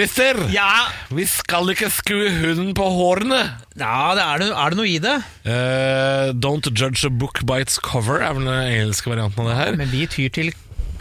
Christer, 0.00 0.38
Ja, 0.54 0.88
vi 1.12 1.26
skal 1.28 1.68
ikke 1.74 1.90
skue 1.92 2.30
hunden 2.40 2.72
på 2.76 2.86
hårene. 2.88 3.40
ja 3.76 4.14
det 4.16 4.22
er, 4.24 4.40
det, 4.40 4.48
er 4.56 4.72
det 4.72 4.78
noe 4.78 4.88
i 4.88 4.96
det? 5.02 5.16
Uh, 5.44 6.30
don't 6.40 6.64
judge 6.72 7.04
a 7.04 7.10
book 7.12 7.42
by 7.44 7.58
its 7.60 7.76
cover 7.84 8.22
er 8.24 8.32
vel 8.38 8.48
den 8.48 8.70
engelske 8.70 9.12
varianten 9.12 9.44
av 9.44 9.50
det 9.50 9.58
her. 9.58 9.76
Men 9.76 9.92
vi 9.92 10.06
tyr 10.08 10.32
til 10.32 10.52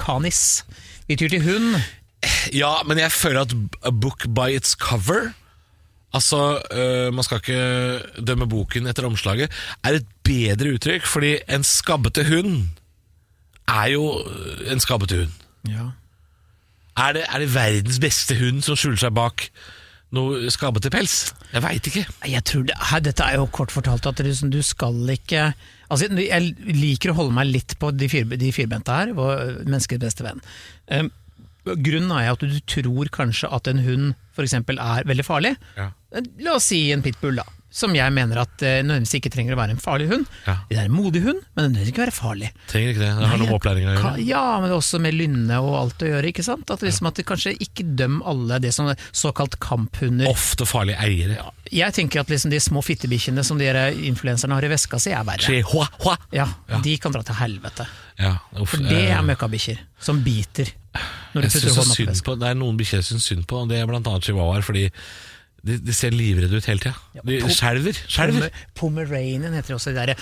kanis. 0.02 0.66
Vi 1.08 1.16
tyr 1.16 1.32
til 1.32 1.46
hund. 1.48 1.78
Ja, 2.52 2.74
men 2.84 3.00
jeg 3.00 3.12
føler 3.16 3.46
at 3.48 3.54
a 3.88 3.92
book 3.96 4.26
by 4.36 4.50
its 4.58 4.76
cover 4.76 5.30
Altså, 6.12 6.58
øh, 6.74 7.14
man 7.14 7.24
skal 7.24 7.38
ikke 7.40 8.24
dømme 8.28 8.48
boken 8.50 8.90
etter 8.90 9.06
omslaget 9.08 9.54
Er 9.86 10.00
et 10.00 10.08
bedre 10.26 10.74
uttrykk 10.76 11.06
Fordi 11.08 11.36
en 11.48 11.64
skabbete 11.64 12.26
hund 12.28 12.66
Er 13.70 13.92
jo 13.94 14.04
en 14.68 14.82
skabbete 14.84 15.22
hund 15.22 15.72
Ja. 15.72 15.86
Er 17.00 17.16
det, 17.16 17.26
er 17.30 17.44
det 17.44 17.52
verdens 17.54 18.00
beste 18.04 18.36
hund 18.40 18.64
som 18.66 18.78
skjuler 18.80 19.00
seg 19.00 19.16
bak 19.16 19.48
Noe 20.16 20.50
skabbete 20.50 20.90
pels? 20.94 21.30
Jeg 21.54 21.62
vet 21.62 21.90
ikke 21.92 22.06
Jeg 22.32 22.46
tror 22.50 22.66
det, 22.66 22.78
her, 22.92 23.04
Dette 23.06 23.26
er 23.26 23.38
jo 23.38 23.50
kort 23.54 23.74
fortalt 23.74 24.08
at 24.10 24.24
det, 24.26 24.34
du 24.50 24.62
skal 24.66 24.98
ikke 25.14 25.52
altså, 25.88 26.10
Jeg 26.18 26.56
liker 26.66 27.14
å 27.14 27.20
holde 27.22 27.38
meg 27.38 27.52
litt 27.52 27.78
på 27.80 27.94
de, 27.94 28.10
fir, 28.12 28.26
de 28.26 28.52
firbente 28.56 28.96
her, 28.96 29.14
vår 29.18 29.62
menneskets 29.66 30.02
beste 30.02 30.26
venn. 30.26 30.42
Um, 30.90 31.12
grunnen 31.70 32.12
er 32.16 32.32
at 32.32 32.42
du 32.42 32.58
tror 32.70 33.12
kanskje 33.14 33.52
at 33.54 33.70
en 33.70 33.82
hund 33.86 34.12
f.eks. 34.34 34.56
er 34.58 35.08
veldig 35.10 35.26
farlig. 35.28 35.54
Ja. 35.78 35.92
La 36.42 36.56
oss 36.58 36.70
si 36.72 36.88
en 36.94 37.04
pitbull, 37.06 37.38
da. 37.42 37.46
Som 37.72 37.94
jeg 37.94 38.14
mener 38.16 38.40
at 38.42 38.64
uh, 38.66 38.80
nødvendigvis 38.82 39.14
ikke 39.20 39.30
trenger 39.34 39.54
å 39.54 39.60
være 39.60 39.76
en 39.76 39.82
farlig 39.82 40.08
hund. 40.10 40.26
Ja. 40.48 40.56
Det 40.70 40.80
er 40.82 40.88
en 40.90 40.96
modig 40.96 41.22
hund, 41.22 41.44
men 41.54 41.68
den 41.68 41.76
trenger 41.78 41.92
ikke 41.94 42.04
være 42.08 42.16
farlig. 42.16 42.50
Trenger 42.72 42.96
ikke 42.96 43.04
det, 43.04 43.10
det 43.20 43.30
har 43.30 43.38
noe 43.38 43.46
med 43.46 43.56
opplæring 43.60 43.86
å 43.86 43.94
gjøre 43.94 44.14
Ja, 44.26 44.44
men 44.64 44.74
også 44.74 45.02
med 45.04 45.14
lynne 45.14 45.60
og 45.62 45.76
alt 45.84 46.02
å 46.06 46.10
gjøre. 46.10 46.32
ikke 46.32 46.46
sant? 46.48 46.74
At, 46.74 46.82
liksom, 46.86 47.10
at 47.12 47.22
det 47.22 47.28
kanskje 47.30 47.54
ikke 47.62 47.86
døm 48.00 48.20
alle 48.26 48.58
det 48.64 48.74
som 48.74 48.90
er 48.90 48.98
såkalt 49.12 49.60
kamphunder. 49.62 50.30
Ofte 50.32 50.66
farlige 50.70 50.98
eiere 51.06 51.38
Jeg 51.70 51.94
tenker 51.94 52.24
at 52.24 52.34
liksom 52.34 52.50
de 52.50 52.60
små 52.64 52.82
fittebikkjene 52.86 53.46
som 53.46 53.62
de 53.62 53.70
influenserne 54.10 54.58
har 54.58 54.66
i 54.66 54.74
veska 54.74 54.98
si, 55.02 55.14
er 55.14 55.26
verre. 55.28 55.46
Chihuahua 55.46 56.18
Ja, 56.34 56.50
Ja. 56.70 56.82
De 56.84 56.98
kan 56.98 57.14
dra 57.14 57.22
til 57.26 57.38
helvete. 57.38 57.86
ja, 58.20 58.34
uff, 58.58 58.74
For 58.74 58.82
det 58.84 58.98
eh, 59.06 59.16
er 59.16 59.22
møkkabikkjer 59.26 59.80
som 60.02 60.24
biter 60.26 60.74
når 61.34 61.46
Jeg 61.46 61.52
putter 61.54 62.10
veska. 62.10 62.36
det 62.42 62.48
er 62.50 62.56
noen 62.58 62.78
bikkjer 62.80 63.04
jeg 63.04 63.12
syns 63.12 63.28
synd 63.30 63.46
på, 63.46 63.62
og 63.62 63.70
det 63.70 63.78
er 63.78 63.86
blant 63.90 64.08
annet 64.10 64.26
chihuahuaer, 64.26 64.66
fordi 64.66 64.88
de, 65.66 65.78
de 65.84 65.96
ser 65.96 66.14
livredde 66.16 66.60
ut 66.60 66.70
hele 66.70 66.84
tida. 66.84 67.24
De 67.26 67.40
skjelver. 67.52 67.98
skjelver. 68.08 68.54
Pomeranian 68.80 69.56
heter 69.58 69.74
det 69.74 69.78
også. 69.80 69.94
De 69.96 70.06
der, 70.12 70.16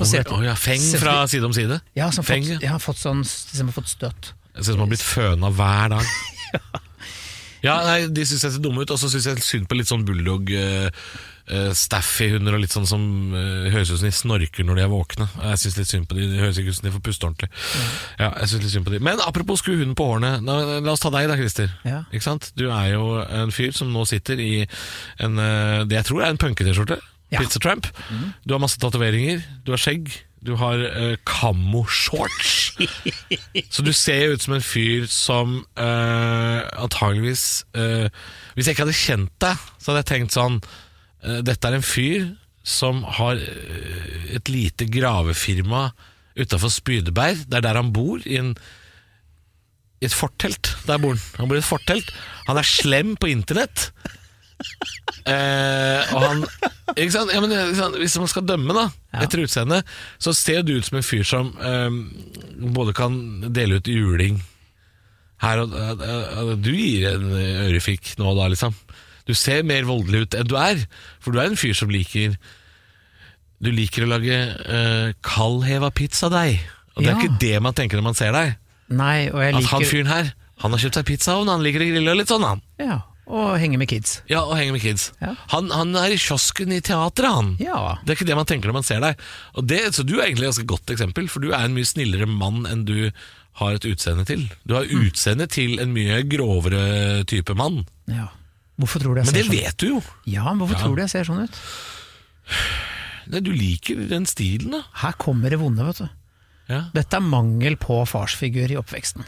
Å 0.00 0.42
ja, 0.44 0.56
feng 0.58 0.84
fra 1.00 1.16
side 1.30 1.48
om 1.48 1.56
side. 1.56 1.80
Ja, 1.98 2.10
som 2.14 2.26
Feng, 2.26 2.44
fått, 2.46 2.60
ja. 2.60 2.74
ja, 2.74 2.82
fått 2.82 3.00
sånn, 3.00 3.24
som 3.24 3.70
har 3.70 3.76
fått 3.76 3.92
støtt. 3.92 4.32
Jeg 4.54 4.66
ser 4.66 4.72
ut 4.72 4.74
som 4.74 4.80
han 4.80 4.86
har 4.86 4.92
blitt 4.94 5.06
føna 5.06 5.52
hver 5.56 5.92
dag. 5.94 6.14
ja, 6.56 6.82
nei, 7.64 7.98
De 8.12 8.24
syns 8.26 8.46
jeg 8.46 8.54
ser 8.54 8.62
dumme 8.64 8.84
ut, 8.84 8.94
og 8.94 9.00
så 9.00 9.10
syns 9.12 9.28
jeg 9.28 9.44
synd 9.44 9.68
på 9.70 9.76
litt 9.78 9.90
sånn 9.90 10.06
bulldog 10.08 10.52
uh, 10.54 10.88
Staffy-hunder 11.76 12.54
og 12.56 12.62
litt 12.62 12.74
sånn 12.74 12.86
som 12.88 13.02
uh, 13.34 13.68
høres 13.72 13.90
ut 13.90 14.00
som 14.00 14.06
de 14.06 14.14
snorker 14.14 14.66
når 14.66 14.80
de 14.80 14.84
er 14.86 14.92
våkne. 14.92 15.28
Jeg 15.50 15.62
synes 15.64 15.78
litt 15.80 15.92
synd 15.92 16.08
på 16.10 16.18
de, 16.18 16.28
de 16.30 16.40
høres 16.40 16.60
ikke 16.60 16.72
ut 16.72 16.78
som 16.78 16.88
de 16.88 16.94
får 16.94 17.04
puste 17.10 17.28
ordentlig. 17.28 17.50
Ja, 18.20 18.30
jeg 18.30 18.52
synes 18.52 18.64
litt 18.66 18.74
synd 18.76 18.88
på 18.88 18.94
de 18.94 19.02
Men 19.10 19.22
apropos 19.26 19.64
skru 19.64 19.74
hunden 19.74 19.96
på 19.98 20.08
hårene, 20.12 20.36
la, 20.46 20.58
la 20.80 20.94
oss 20.94 21.04
ta 21.04 21.12
deg 21.14 21.28
da, 21.30 21.38
Christer. 21.40 21.72
Ja. 21.88 22.02
Ikke 22.10 22.28
sant? 22.28 22.52
Du 22.56 22.68
er 22.70 22.92
jo 22.94 23.06
en 23.24 23.54
fyr 23.54 23.74
som 23.76 23.92
nå 23.92 24.06
sitter 24.08 24.40
i 24.40 24.52
en, 24.62 25.40
uh, 25.40 25.82
det 25.88 26.00
jeg 26.00 26.10
tror 26.12 26.24
er 26.24 26.34
en 26.34 26.40
punke-T-skjorte. 26.40 27.00
Ja. 27.30 27.38
Pizza 27.38 27.60
Tramp. 27.62 27.86
Du 28.42 28.56
har 28.56 28.62
masse 28.62 28.80
tatoveringer, 28.82 29.44
du 29.62 29.70
har 29.70 29.78
skjegg, 29.78 30.10
du 30.46 30.54
har 30.56 30.80
uh, 30.80 31.16
kammo-shorts. 31.28 32.52
Så 33.74 33.84
du 33.84 33.92
ser 33.92 34.24
jo 34.24 34.36
ut 34.36 34.44
som 34.44 34.56
en 34.56 34.64
fyr 34.64 35.08
som 35.10 35.56
uh, 35.76 36.60
antageligvis 36.80 37.64
uh, 37.76 38.08
Hvis 38.54 38.68
jeg 38.68 38.74
ikke 38.74 38.86
hadde 38.86 38.96
kjent 38.96 39.34
deg, 39.44 39.66
så 39.76 39.90
hadde 39.90 40.00
jeg 40.00 40.10
tenkt 40.14 40.36
sånn 40.36 40.56
uh, 40.62 41.40
Dette 41.44 41.68
er 41.68 41.76
en 41.76 41.84
fyr 41.84 42.30
som 42.66 43.02
har 43.18 43.40
eh, 43.40 44.36
et 44.36 44.50
lite 44.52 44.86
gravefirma 44.90 45.90
utafor 46.36 46.72
Spydeberg. 46.72 47.46
Det 47.48 47.60
er 47.60 47.66
der 47.66 47.80
han 47.80 47.92
bor, 47.94 48.20
i, 48.24 48.36
en, 48.40 48.54
i 50.00 50.08
et 50.08 50.14
fortelt. 50.14 50.74
Der 50.86 51.00
bor 51.00 51.16
han. 51.16 51.22
Han 51.40 51.50
bor 51.50 51.58
i 51.58 51.62
et 51.62 51.68
fortelt. 51.68 52.12
Han 52.48 52.60
er 52.60 52.68
slem 52.68 53.16
på 53.20 53.30
internett. 53.32 53.90
Eh, 55.30 56.12
og 56.14 56.22
han 56.24 56.44
ikke 56.96 57.12
sant? 57.14 57.32
Ja, 57.34 57.40
men, 57.42 57.52
ikke 57.52 57.78
sant? 57.78 57.98
Hvis 58.00 58.16
man 58.20 58.30
skal 58.32 58.46
dømme 58.48 58.74
da 58.76 58.86
etter 59.22 59.42
utseendet, 59.44 59.88
så 60.22 60.32
ser 60.36 60.62
du 60.66 60.74
ut 60.78 60.86
som 60.86 60.98
en 61.00 61.06
fyr 61.06 61.26
som 61.28 61.50
eh, 61.60 61.98
både 62.76 62.94
kan 62.96 63.18
dele 63.52 63.80
ut 63.80 63.90
juling 63.90 64.40
her 65.44 65.62
og 65.62 65.72
eh, 65.76 65.92
eh, 66.04 66.54
Du 66.60 66.70
gir 66.74 67.06
en 67.14 67.28
ørefik 67.68 68.14
nå 68.20 68.32
og 68.32 68.40
da, 68.40 68.48
liksom. 68.52 68.74
Du 69.28 69.34
ser 69.36 69.62
mer 69.68 69.86
voldelig 69.88 70.24
ut 70.26 70.34
enn 70.40 70.48
du 70.50 70.56
er, 70.60 70.80
for 71.22 71.32
du 71.36 71.40
er 71.40 71.52
en 71.52 71.60
fyr 71.60 71.76
som 71.78 71.92
liker 71.92 72.34
Du 73.60 73.70
liker 73.72 74.04
å 74.06 74.10
lage 74.14 74.34
eh, 74.40 75.12
kaldheva 75.24 75.92
pizzadeig. 75.92 76.58
Og 76.96 77.04
det 77.04 77.12
er 77.12 77.14
Ja. 77.14 77.20
ikke 77.20 77.38
det 77.44 77.54
man 77.62 77.76
tenker 77.76 78.00
når 78.00 78.08
man 78.10 78.16
ser 78.18 78.32
deg. 78.34 78.56
Nei, 78.90 79.28
og 79.30 79.38
jeg 79.44 79.54
At 79.54 79.68
han 79.70 79.80
liker 79.84 79.90
fyren 79.92 80.10
her, 80.10 80.32
han 80.64 80.72
har 80.74 80.80
kjøpt 80.82 80.96
seg 80.98 81.06
pizzaovn, 81.12 81.48
han 81.52 81.62
liker 81.62 81.84
å 81.84 81.88
grille 81.92 82.10
og 82.10 82.18
litt 82.18 82.32
sånn, 82.32 82.42
han. 82.48 82.60
ja, 82.80 82.96
Og 83.30 83.52
henge 83.62 83.78
med 83.78 83.86
kids. 83.90 84.16
Ja, 84.30 84.40
og 84.42 84.56
henge 84.58 84.72
med 84.74 84.82
kids. 84.82 85.12
Ja. 85.22 85.36
Han, 85.52 85.68
han 85.70 85.94
er 86.00 86.10
i 86.10 86.18
kiosken 86.18 86.72
i 86.74 86.80
teatret, 86.82 87.30
han. 87.30 87.52
Ja. 87.62 87.98
Det 88.02 88.10
er 88.10 88.18
ikke 88.18 88.26
det 88.32 88.38
man 88.40 88.48
tenker 88.50 88.72
når 88.72 88.78
man 88.80 88.86
ser 88.88 89.00
deg. 89.04 89.20
Det, 89.70 89.78
så 89.94 90.02
du 90.06 90.16
er 90.18 90.24
egentlig 90.26 90.48
et 90.48 90.52
ganske 90.54 90.66
godt 90.72 90.90
eksempel, 90.96 91.28
for 91.30 91.44
du 91.44 91.52
er 91.54 91.62
en 91.68 91.76
mye 91.76 91.86
snillere 91.86 92.26
mann 92.26 92.64
enn 92.66 92.82
du 92.88 92.96
har 93.60 93.76
et 93.76 93.86
utseende 93.86 94.24
til. 94.26 94.48
Du 94.66 94.74
har 94.74 94.84
Mm. 94.90 95.06
utseende 95.06 95.46
til 95.50 95.78
en 95.82 95.92
mye 95.94 96.22
grovere 96.30 97.22
type 97.30 97.54
mann. 97.58 97.86
ja. 98.10 98.28
Hvorfor 98.80 99.02
tror 99.02 99.12
du 99.14 99.20
jeg 99.20 99.26
Men 99.26 99.34
ser 99.34 99.42
det 99.42 99.46
sånn 99.50 99.58
vet 99.60 99.76
du 99.76 99.86
jo. 99.90 99.98
Ja, 100.24 100.44
men 100.54 100.58
hvorfor 100.62 100.78
Ja. 100.78 100.84
tror 100.86 100.96
du 100.96 101.02
jeg 101.02 101.10
ser 101.12 101.24
sånn 101.28 101.42
ut? 101.44 101.56
Nei, 103.30 103.40
Du 103.44 103.52
liker 103.52 104.08
den 104.08 104.24
stilen, 104.26 104.70
da. 104.72 104.82
Her 105.02 105.12
kommer 105.20 105.50
det 105.52 105.58
vonde, 105.60 105.84
vet 105.84 105.98
du. 105.98 106.08
Ja, 106.70 106.84
Dette 106.94 107.18
er 107.18 107.20
mangel 107.20 107.76
på 107.76 108.00
farsfigur 108.08 108.70
i 108.70 108.78
oppveksten. 108.80 109.24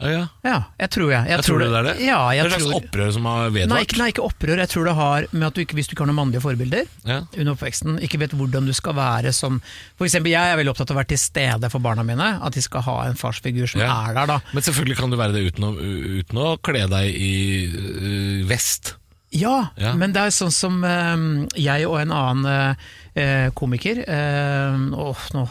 Ja. 0.00 0.24
ja. 0.44 0.56
Jeg 0.80 0.90
tror 0.90 1.10
jeg. 1.12 1.22
jeg 1.22 1.30
Jeg 1.30 1.44
tror 1.46 1.60
tror 1.60 1.60
det 1.62 1.78
er 1.78 1.86
det? 1.86 1.92
Ja, 2.02 2.16
jeg 2.34 2.44
det 2.44 2.50
er 2.50 2.56
et 2.56 2.62
slags 2.62 2.64
tror... 2.66 2.80
opprør 2.82 3.12
som 3.14 3.28
har 3.30 3.50
Nei 3.54 3.82
ikke, 3.86 3.98
nei, 4.00 4.08
ikke 4.10 4.24
opprør. 4.26 4.58
Jeg 4.64 4.70
tror 4.72 4.88
det 4.88 4.94
har 4.98 5.26
med 5.30 5.46
at 5.46 5.54
du 5.54 5.60
ikke, 5.62 5.76
hvis 5.78 5.86
du 5.88 5.94
ikke 5.94 6.02
har 6.04 6.10
noen 6.10 6.18
mannlige 6.18 6.42
forbilder 6.44 6.88
Ja. 7.06 7.20
under 7.38 7.52
oppveksten, 7.54 8.00
ikke 8.02 8.18
vet 8.24 8.34
hvordan 8.34 8.66
du 8.66 8.72
skal 8.74 8.96
være 8.98 9.32
som 9.32 9.60
For 9.96 10.04
eksempel, 10.08 10.32
jeg 10.34 10.50
er 10.52 10.58
veldig 10.58 10.74
opptatt 10.74 10.90
av 10.90 10.96
å 10.96 11.00
være 11.02 11.12
til 11.14 11.22
stede 11.22 11.70
for 11.70 11.84
barna 11.84 12.02
mine. 12.02 12.26
At 12.42 12.58
de 12.58 12.62
skal 12.66 12.82
ha 12.88 12.96
en 13.06 13.14
farsfigur 13.20 13.70
som 13.70 13.80
Ja. 13.84 13.92
er 14.10 14.18
der, 14.18 14.26
da. 14.34 14.40
Men 14.52 14.62
selvfølgelig 14.66 14.98
kan 14.98 15.10
du 15.14 15.16
være 15.20 15.32
det 15.38 15.46
uten 15.52 15.64
å, 15.70 15.72
uten 16.20 16.42
å 16.42 16.50
kle 16.58 16.84
deg 16.90 17.14
i 17.14 17.32
uh, 17.70 18.44
vest. 18.50 18.96
Ja, 19.34 19.70
Ja. 19.78 19.94
men 19.98 20.12
det 20.14 20.20
er 20.22 20.30
sånn 20.34 20.52
som 20.54 20.82
uh, 20.84 21.46
jeg 21.58 21.86
og 21.88 22.00
en 22.02 22.12
annen 22.14 22.76
uh, 23.16 23.50
komiker 23.54 24.02
Åh, 24.06 25.24
nå 25.34 25.42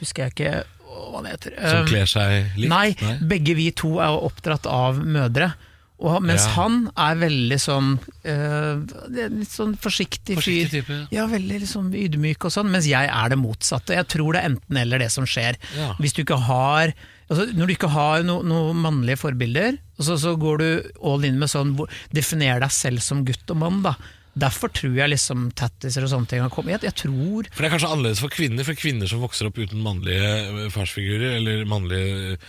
husker 0.00 0.24
jeg 0.26 0.34
ikke 0.34 0.52
hva 0.92 1.16
han 1.22 1.28
heter. 1.32 1.56
Som 1.58 1.82
Eh, 1.82 1.90
kler 1.90 2.06
seg 2.10 2.56
likt. 2.56 2.68
Nei, 2.72 3.18
begge 3.26 3.54
vi 3.58 3.70
to 3.72 3.98
er 4.04 4.14
oppdratt 4.28 4.66
av 4.70 4.98
mødre. 5.04 5.54
Og 6.02 6.16
mens 6.20 6.42
Ja. 6.48 6.54
han 6.56 6.90
er 6.98 7.14
veldig 7.14 7.58
sånn 7.62 7.92
er 8.26 9.28
Litt 9.30 9.52
sånn 9.54 9.76
forsiktig, 9.78 10.34
Forsiktig 10.34 10.82
fyr. 10.82 10.82
type, 10.82 11.08
Ja, 11.14 11.26
veldig 11.30 11.60
liksom 11.62 11.92
ydmyk 11.94 12.44
og 12.44 12.50
sånn. 12.50 12.70
Mens 12.72 12.86
jeg 12.90 13.08
er 13.08 13.28
det 13.28 13.38
motsatte. 13.38 13.94
Jeg 13.94 14.08
tror 14.08 14.32
det 14.32 14.42
er 14.42 14.48
enten 14.50 14.76
eller 14.80 14.98
det 14.98 15.10
som 15.12 15.24
skjer. 15.24 15.54
Ja. 15.76 15.92
Hvis 16.00 16.12
du 16.14 16.24
ikke 16.24 16.40
har 16.42 16.92
altså, 17.30 17.46
Når 17.54 17.66
du 17.66 17.74
ikke 17.76 17.90
har 17.90 18.22
noen 18.24 18.44
no 18.48 18.72
mannlige 18.74 19.16
forbilder, 19.18 19.78
så, 20.00 20.18
så 20.18 20.36
går 20.36 20.58
du 20.58 20.90
all 21.04 21.22
in 21.24 21.38
med 21.38 21.48
sånn 21.48 21.76
Definer 22.12 22.58
deg 22.60 22.70
selv 22.70 23.00
som 23.00 23.24
gutt 23.24 23.48
og 23.50 23.56
mann, 23.56 23.82
da. 23.82 23.94
Derfor 24.34 24.70
tror 24.72 24.94
jeg 24.96 25.10
liksom 25.12 25.50
tattiser 25.52 26.06
og 26.06 26.08
sånne 26.08 26.28
ting 26.30 26.40
har 26.40 26.48
kommet. 26.54 26.78
Jeg, 26.80 26.88
jeg 26.88 26.96
tror 27.02 27.48
For 27.52 27.60
det 27.60 27.68
er 27.68 27.74
kanskje 27.74 27.90
annerledes 27.92 28.22
for 28.24 28.32
kvinner, 28.32 28.64
for 28.64 28.78
kvinner 28.80 29.10
som 29.10 29.20
vokser 29.20 29.50
opp 29.50 29.58
uten 29.60 29.82
mannlige 29.84 30.28
eh, 30.64 30.68
farsfigurer 30.72 31.36
eller 31.36 31.66
mannlige 31.68 32.36
eh, 32.38 32.46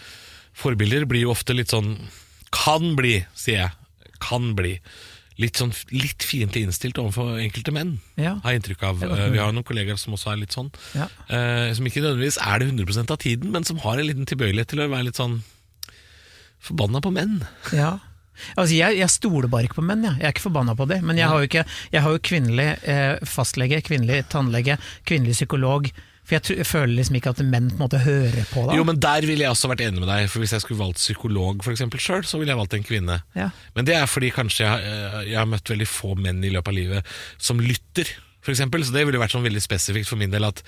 forbilder, 0.55 1.03
blir 1.09 1.25
jo 1.25 1.33
ofte 1.33 1.55
litt 1.57 1.73
sånn 1.73 1.97
Kan 2.53 2.93
bli, 2.95 3.17
sier 3.35 3.65
jeg. 3.65 4.13
Kan 4.23 4.53
bli. 4.55 4.77
Litt 5.41 5.57
sånn 5.57 5.71
litt 5.91 6.21
fiendtlig 6.23 6.61
innstilt 6.67 6.99
overfor 7.01 7.39
enkelte 7.41 7.73
menn, 7.73 7.95
Ja. 8.21 8.35
har 8.43 8.53
jeg 8.53 8.61
inntrykk 8.61 8.83
av. 8.85 9.01
Eh, 9.03 9.23
Vi 9.33 9.39
har 9.41 9.47
har 9.49 9.55
noen 9.57 9.65
kollegaer 9.65 9.97
som 9.99 10.13
også 10.13 10.31
er 10.31 10.37
litt 10.43 10.53
sånn. 10.53 10.69
Ja. 10.95 11.07
eh, 11.27 11.73
Som 11.73 11.89
ikke 11.89 12.03
nødvendigvis 12.05 12.37
er 12.39 12.59
det 12.61 12.69
100% 12.69 13.11
av 13.11 13.17
tiden, 13.17 13.51
men 13.51 13.65
som 13.65 13.81
har 13.83 13.97
en 13.99 14.05
liten 14.07 14.29
tilbøyelighet 14.29 14.69
til 14.71 14.79
å 14.85 14.87
være 14.93 15.09
litt 15.09 15.17
sånn 15.19 15.41
forbanna 16.63 17.01
på 17.03 17.11
menn. 17.11 17.41
Ja. 17.75 17.97
Altså, 18.55 18.73
jeg, 18.75 18.97
jeg 18.99 19.09
stoler 19.13 19.49
bare 19.51 19.67
ikke 19.67 19.79
på 19.81 19.85
menn, 19.85 20.05
jeg. 20.07 20.17
jeg 20.19 20.29
er 20.29 20.33
ikke 20.35 20.47
forbanna 20.47 20.75
på 20.77 20.87
det. 20.89 21.01
Men 21.05 21.19
jeg 21.19 21.29
har 21.29 21.41
jo, 21.43 21.49
ikke, 21.51 21.65
jeg 21.93 22.05
har 22.05 22.15
jo 22.15 22.23
kvinnelig 22.31 22.69
eh, 22.89 23.21
fastlege, 23.29 23.83
kvinnelig 23.85 24.23
tannlege, 24.33 24.79
kvinnelig 25.07 25.37
psykolog. 25.37 25.91
For 26.23 26.37
jeg, 26.37 26.43
tr- 26.47 26.59
jeg 26.61 26.67
føler 26.69 26.93
liksom 26.95 27.17
ikke 27.19 27.33
at 27.33 27.41
menn 27.43 27.65
på 27.67 27.75
en 27.75 27.83
måte 27.83 27.99
hører 27.99 28.45
på 28.47 28.61
da. 28.69 28.75
Jo, 28.77 28.85
men 28.87 28.99
der 29.03 29.25
ville 29.27 29.43
jeg 29.43 29.51
også 29.51 29.67
vært 29.73 29.83
enig 29.83 29.99
med 29.99 30.07
deg, 30.07 30.29
for 30.31 30.39
hvis 30.43 30.53
jeg 30.55 30.63
skulle 30.63 30.79
valgt 30.79 31.01
psykolog 31.01 31.63
for 31.65 31.75
sjøl, 31.75 32.23
så 32.23 32.39
ville 32.39 32.53
jeg 32.53 32.61
valgt 32.61 32.77
en 32.77 32.85
kvinne. 32.87 33.17
Ja. 33.35 33.49
Men 33.75 33.89
det 33.89 33.97
er 33.99 34.07
fordi 34.07 34.29
kanskje 34.31 34.63
jeg, 34.69 34.87
eh, 34.87 35.17
jeg 35.33 35.39
har 35.41 35.49
møtt 35.51 35.73
veldig 35.73 35.89
få 35.91 36.13
menn 36.15 36.39
i 36.43 36.53
løpet 36.53 36.71
av 36.71 36.77
livet 36.79 37.15
som 37.37 37.59
lytter, 37.59 38.07
for 38.43 38.55
eksempel. 38.55 38.85
Så 38.87 38.95
det 38.95 39.03
ville 39.07 39.19
vært 39.19 39.35
sånn 39.35 39.43
veldig 39.43 39.63
spesifikt 39.63 40.07
for 40.11 40.19
min 40.21 40.31
del 40.31 40.47
at 40.47 40.63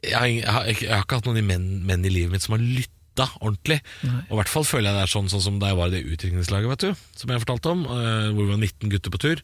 jeg, 0.00 0.40
jeg, 0.40 0.48
har, 0.48 0.64
har 0.64 1.04
ikke 1.04 1.20
hatt 1.20 1.28
noen 1.28 1.44
menn, 1.44 1.68
menn 1.84 2.08
i 2.08 2.12
livet 2.12 2.32
mitt 2.32 2.46
som 2.46 2.56
har 2.56 2.64
lytta 3.10 3.26
ordentlig. 3.42 3.80
Og 4.28 4.32
i 4.32 4.38
hvert 4.40 4.48
fall 4.52 4.64
føler 4.64 4.90
jeg 4.90 4.96
det 4.96 5.02
er 5.02 5.12
sånn, 5.14 5.28
sånn 5.30 5.42
som 5.42 5.58
da 5.60 5.68
jeg 5.72 5.76
var 5.78 5.88
i 5.90 5.94
det 5.98 6.06
utdrikningslaget, 6.06 6.68
vet 6.70 6.84
du, 6.86 6.94
som 7.18 7.30
jeg 7.30 7.42
fortalte 7.42 7.70
om, 7.74 7.84
eh, 7.84 8.30
hvor 8.32 8.44
vi 8.46 8.50
var 8.54 8.60
19 8.62 8.90
gutter 8.90 9.10
på 9.10 9.18
tur. 9.20 9.42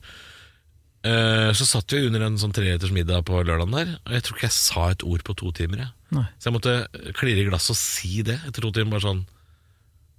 Eh, 1.04 1.52
Så 1.52 1.66
satt 1.66 1.90
vi 1.92 2.06
under 2.06 2.22
en 2.26 2.36
sånn 2.38 2.52
treretters 2.52 2.90
middag 2.92 3.24
på 3.26 3.38
lørdagen 3.44 3.72
der, 3.74 3.98
og 4.06 4.12
jeg 4.12 4.22
tror 4.22 4.36
ikke 4.36 4.48
jeg 4.48 4.56
sa 4.56 4.88
et 4.90 5.02
ord 5.04 5.22
på 5.24 5.36
to 5.36 5.52
timer. 5.52 5.78
Jeg. 5.78 5.90
Så 6.38 6.48
jeg 6.50 6.54
måtte 6.54 7.12
klirre 7.14 7.42
i 7.42 7.48
glasset 7.48 7.70
og 7.74 7.76
si 7.80 8.22
det 8.22 8.40
etter 8.46 8.62
to 8.62 8.70
timer. 8.72 8.90
Bare 8.96 9.06
sånn 9.06 9.26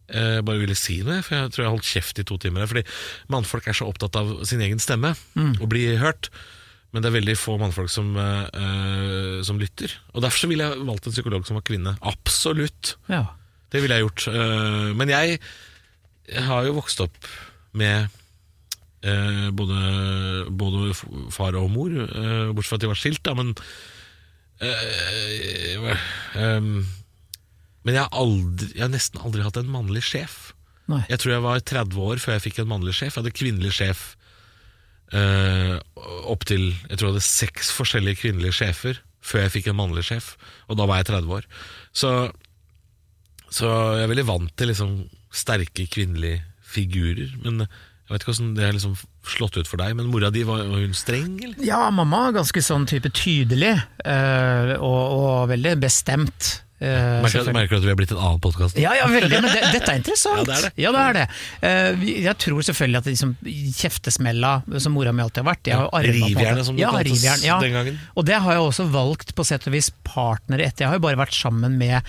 jeg 0.07 0.45
bare 0.47 0.59
ville 0.61 0.75
si 0.75 1.01
noe, 1.03 1.21
for 1.21 1.35
jeg 1.35 1.51
tror 1.51 1.63
jeg 1.65 1.71
holdt 1.73 1.83
kjeft 1.89 2.19
i 2.19 2.23
to 2.23 2.37
timer. 2.39 2.63
Fordi 2.65 2.83
mannfolk 3.27 3.67
er 3.67 3.73
så 3.75 3.87
opptatt 3.89 4.15
av 4.15 4.45
sin 4.47 4.61
egen 4.63 4.79
stemme 4.79 5.15
og 5.59 5.67
bli 5.69 5.97
hørt. 5.99 6.29
Men 6.93 7.01
det 7.03 7.09
er 7.11 7.19
veldig 7.19 7.35
få 7.35 7.57
mannfolk 7.59 7.89
som, 7.91 8.15
eh, 8.15 8.47
eh, 8.53 9.41
som 9.43 9.59
lytter. 9.59 9.91
Og 10.15 10.21
Derfor 10.23 10.39
så 10.39 10.47
ville 10.47 10.63
jeg 10.63 10.85
valgt 10.87 11.05
en 11.07 11.11
psykolog 11.11 11.45
som 11.45 11.55
var 11.59 11.61
kvinne. 11.67 11.97
Absolutt. 12.01 12.95
Ja. 13.09 13.25
Det 13.73 13.81
ville 13.83 13.97
jeg 13.97 14.05
gjort. 14.07 14.27
Eh, 14.31 14.93
Men 14.95 15.09
jeg 15.11 15.39
har 16.47 16.65
jo 16.67 16.77
vokst 16.77 17.01
opp 17.03 17.17
med 17.77 18.07
eh, 19.03 19.47
både, 19.55 20.47
både 20.51 20.93
far 21.31 21.55
og 21.59 21.69
mor, 21.71 21.91
eh, 21.91 22.51
bortsett 22.55 22.73
fra 22.73 22.79
at 22.79 22.85
de 22.85 22.91
var 22.93 22.99
skilt, 22.99 23.23
da, 23.27 23.35
men 23.37 23.53
Men 27.85 27.93
jeg 27.95 28.01
har, 28.03 28.09
aldri, 28.11 28.71
jeg 28.73 28.81
har 28.83 28.89
nesten 28.91 29.21
aldri 29.21 29.43
hatt 29.45 29.59
en 29.61 29.69
mannlig 29.71 30.01
sjef. 30.03 30.51
Nei. 30.91 31.03
Jeg 31.11 31.21
tror 31.21 31.33
jeg 31.35 31.43
var 31.45 31.61
30 31.61 31.99
år 32.09 32.21
før 32.23 32.35
jeg 32.35 32.45
fikk 32.47 32.61
en 32.63 32.71
mannlig 32.71 32.95
sjef. 32.97 33.13
Jeg 33.13 33.21
hadde 33.21 33.35
kvinnelig 33.37 33.73
sjef 33.77 34.01
eh, 35.15 35.75
opp 36.27 36.43
til 36.47 36.65
Jeg 36.89 36.97
tror 36.97 37.09
jeg 37.09 37.13
hadde 37.13 37.27
seks 37.27 37.71
forskjellige 37.75 38.21
kvinnelige 38.23 38.57
sjefer 38.59 38.99
før 39.27 39.43
jeg 39.43 39.53
fikk 39.57 39.65
en 39.71 39.79
mannlig 39.79 40.05
sjef, 40.07 40.33
og 40.71 40.77
da 40.79 40.85
var 40.87 41.01
jeg 41.01 41.09
30 41.09 41.33
år. 41.35 41.47
Så, 41.91 42.11
så 43.53 43.71
jeg 43.97 44.05
er 44.05 44.11
veldig 44.11 44.27
vant 44.27 44.53
til 44.59 44.71
liksom 44.73 44.97
sterke 45.33 45.87
kvinnelige 45.91 46.41
figurer. 46.67 47.31
Men 47.45 47.63
jeg 48.07 48.13
vet 48.15 48.23
ikke 48.23 48.31
hvordan 48.31 48.53
det 48.55 48.63
har 48.63 48.75
liksom 48.77 48.93
slått 49.27 49.57
ut 49.59 49.67
for 49.67 49.81
deg. 49.81 49.97
Men 49.99 50.07
mora 50.11 50.29
di, 50.31 50.45
var, 50.47 50.61
var 50.69 50.83
hun 50.83 50.95
streng, 50.95 51.33
eller? 51.43 51.59
Ja, 51.67 51.81
mamma 51.91 52.29
er 52.29 52.37
ganske 52.39 52.63
sånn 52.63 52.87
type 52.87 53.11
tydelig, 53.11 53.73
eh, 54.07 54.71
og, 54.77 55.01
og 55.17 55.51
veldig 55.51 55.73
bestemt. 55.81 56.61
eh, 56.79 56.87
Merker, 56.87 57.33
selvfølgelig. 57.33 57.57
merker 57.57 57.75
du 57.75 57.79
at 57.81 57.87
vi 57.87 57.91
har 57.91 57.99
blitt 57.99 58.13
en 58.15 58.21
annen 58.21 58.39
podkast? 58.45 58.79
Ja, 58.79 58.93
ja, 58.95 59.09
veldig, 59.11 59.41
men 59.43 59.51
det, 59.51 59.65
dette 59.75 59.91
er 59.91 59.99
interessant. 59.99 60.39
Ja, 60.39 60.47
det 60.47 60.55
er 60.55 60.65
det. 60.69 60.71
Ja, 60.85 60.93
det 60.95 61.03
er 61.03 61.19
det. 61.19 61.27
Uh, 61.67 62.07
jeg 62.13 62.35
tror 62.45 62.67
selvfølgelig 62.69 63.01
at 63.01 63.09
det 63.09 63.15
liksom, 63.17 63.35
kjeftesmella, 63.81 64.55
som 64.87 64.95
mora 64.95 65.11
mi 65.11 65.27
alltid 65.27 65.43
har 65.43 65.51
vært 65.51 65.71
jeg 65.73 65.83
har 65.83 66.11
Rivjernet, 66.13 66.65
som 66.69 66.79
det 66.79 66.87
ja, 66.87 66.95
kaltes 66.95 67.27
den 67.43 67.79
gangen. 67.81 68.01
Og 68.15 68.31
det 68.31 68.39
har 68.39 68.55
jeg 68.55 68.67
også 68.71 68.87
valgt 68.95 69.35
på 69.35 69.47
sett 69.51 69.67
og 69.67 69.75
vis 69.75 69.91
partnere 70.07 70.71
etter. 70.71 70.87
Jeg 70.87 70.93
har 70.95 71.01
jo 71.01 71.07
bare 71.09 71.19
vært 71.27 71.35
sammen 71.35 71.75
med 71.75 72.07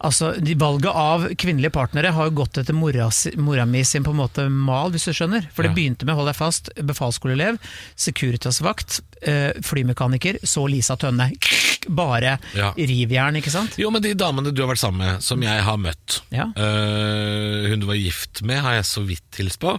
Altså, 0.00 0.30
de 0.40 0.54
Valget 0.56 0.94
av 0.96 1.26
kvinnelige 1.36 1.74
partnere 1.74 2.08
har 2.16 2.30
jo 2.30 2.36
gått 2.38 2.56
etter 2.56 2.72
mora, 2.72 3.10
mora 3.36 3.66
mi 3.68 3.82
sin 3.84 4.02
på 4.06 4.14
en 4.14 4.20
måte 4.22 4.46
mal, 4.48 4.88
hvis 4.94 5.04
du 5.04 5.12
skjønner. 5.12 5.44
For 5.52 5.62
det 5.62 5.72
Ja. 5.72 5.74
begynte 5.76 6.06
med, 6.08 6.14
hold 6.16 6.26
deg 6.30 6.36
fast, 6.38 6.70
befalsskoleelev, 6.80 7.58
Securitas-vakt, 8.00 9.00
eh, 9.22 9.52
flymekaniker, 9.60 10.38
så 10.42 10.64
Lisa 10.70 10.96
Tønne. 10.96 11.30
Bare 11.88 12.38
Ja. 12.56 12.72
rivjern, 12.76 13.36
ikke 13.36 13.50
sant? 13.52 13.76
Jo, 13.76 13.90
men 13.90 14.02
de 14.02 14.14
damene 14.14 14.52
du 14.54 14.62
har 14.64 14.72
vært 14.74 14.80
sammen 14.82 15.04
med, 15.04 15.22
som 15.22 15.40
jeg 15.42 15.62
har 15.62 15.76
møtt 15.76 16.20
Ja. 16.32 16.46
øh, 16.56 17.68
Hun 17.70 17.80
du 17.80 17.86
var 17.86 17.94
gift 18.00 18.42
med, 18.42 18.58
har 18.60 18.72
jeg 18.80 18.84
så 18.84 19.04
vidt 19.06 19.36
hilst 19.36 19.60
på. 19.60 19.78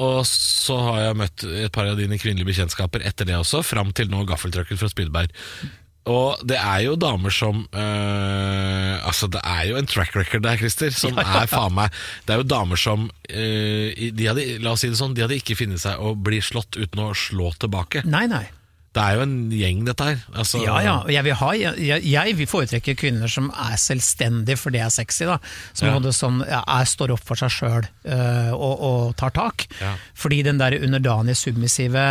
Og 0.00 0.24
så 0.24 0.78
har 0.80 1.00
jeg 1.02 1.16
møtt 1.20 1.44
et 1.44 1.70
par 1.72 1.84
av 1.86 1.98
dine 1.98 2.16
kvinnelige 2.16 2.48
bekjentskaper 2.48 3.04
etter 3.04 3.26
det 3.28 3.34
også, 3.36 3.60
fram 3.62 3.92
til 3.92 4.08
nå 4.08 4.24
gaffeltrucken 4.26 4.78
fra 4.80 4.88
Spydberg. 4.88 5.28
Og 6.10 6.40
det 6.42 6.56
er 6.58 6.80
jo 6.82 6.96
damer 6.98 7.30
som 7.30 7.60
øh, 7.70 8.94
Altså, 9.06 9.28
det 9.30 9.42
er 9.46 9.68
jo 9.68 9.76
en 9.78 9.86
track 9.86 10.16
record 10.16 10.42
der, 10.42 10.56
Christer, 10.58 10.90
som 10.90 11.18
er 11.22 11.46
faen 11.50 11.76
meg 11.76 11.94
Det 12.26 12.34
er 12.34 12.42
jo 12.42 12.48
damer 12.48 12.80
som 12.80 13.06
øh, 13.30 13.92
de 14.10 14.26
hadde, 14.26 14.46
La 14.64 14.74
oss 14.74 14.82
si 14.82 14.90
det 14.90 14.98
sånn, 14.98 15.14
de 15.14 15.22
hadde 15.22 15.38
ikke 15.38 15.58
funnet 15.58 15.82
seg 15.82 16.02
å 16.02 16.16
bli 16.18 16.40
slått 16.42 16.78
uten 16.78 17.04
å 17.04 17.12
slå 17.14 17.52
tilbake. 17.62 18.02
Nei, 18.08 18.26
nei. 18.30 18.46
Det 18.92 19.00
er 19.00 19.14
jo 19.16 19.22
en 19.24 19.34
gjeng, 19.56 19.78
dette 19.88 20.04
her. 20.04 20.18
Altså, 20.36 20.58
Ja, 20.60 20.74
ja. 20.84 20.94
Jeg 21.08 21.24
vil, 21.24 21.32
ha, 21.40 21.46
jeg, 21.56 22.02
jeg 22.04 22.34
vil 22.36 22.48
foretrekke 22.50 22.92
kvinner 23.00 23.30
som 23.32 23.46
er 23.56 23.78
selvstendige, 23.80 24.58
for 24.60 24.74
det 24.74 24.82
er 24.84 24.90
sexy. 24.92 25.24
da 25.24 25.38
Som 25.72 25.88
Ja. 25.88 26.12
sånn, 26.12 26.42
ja, 26.44 26.60
er, 26.68 26.84
står 26.84 27.14
opp 27.14 27.22
for 27.24 27.40
seg 27.40 27.48
sjøl 27.54 27.86
og, 28.52 28.74
og 28.84 29.16
tar 29.16 29.32
tak. 29.32 29.64
Ja. 29.80 29.94
Fordi 30.14 30.42
den 30.44 30.58
der 30.60 30.76
underdanige, 30.76 31.38
submissive 31.40 32.04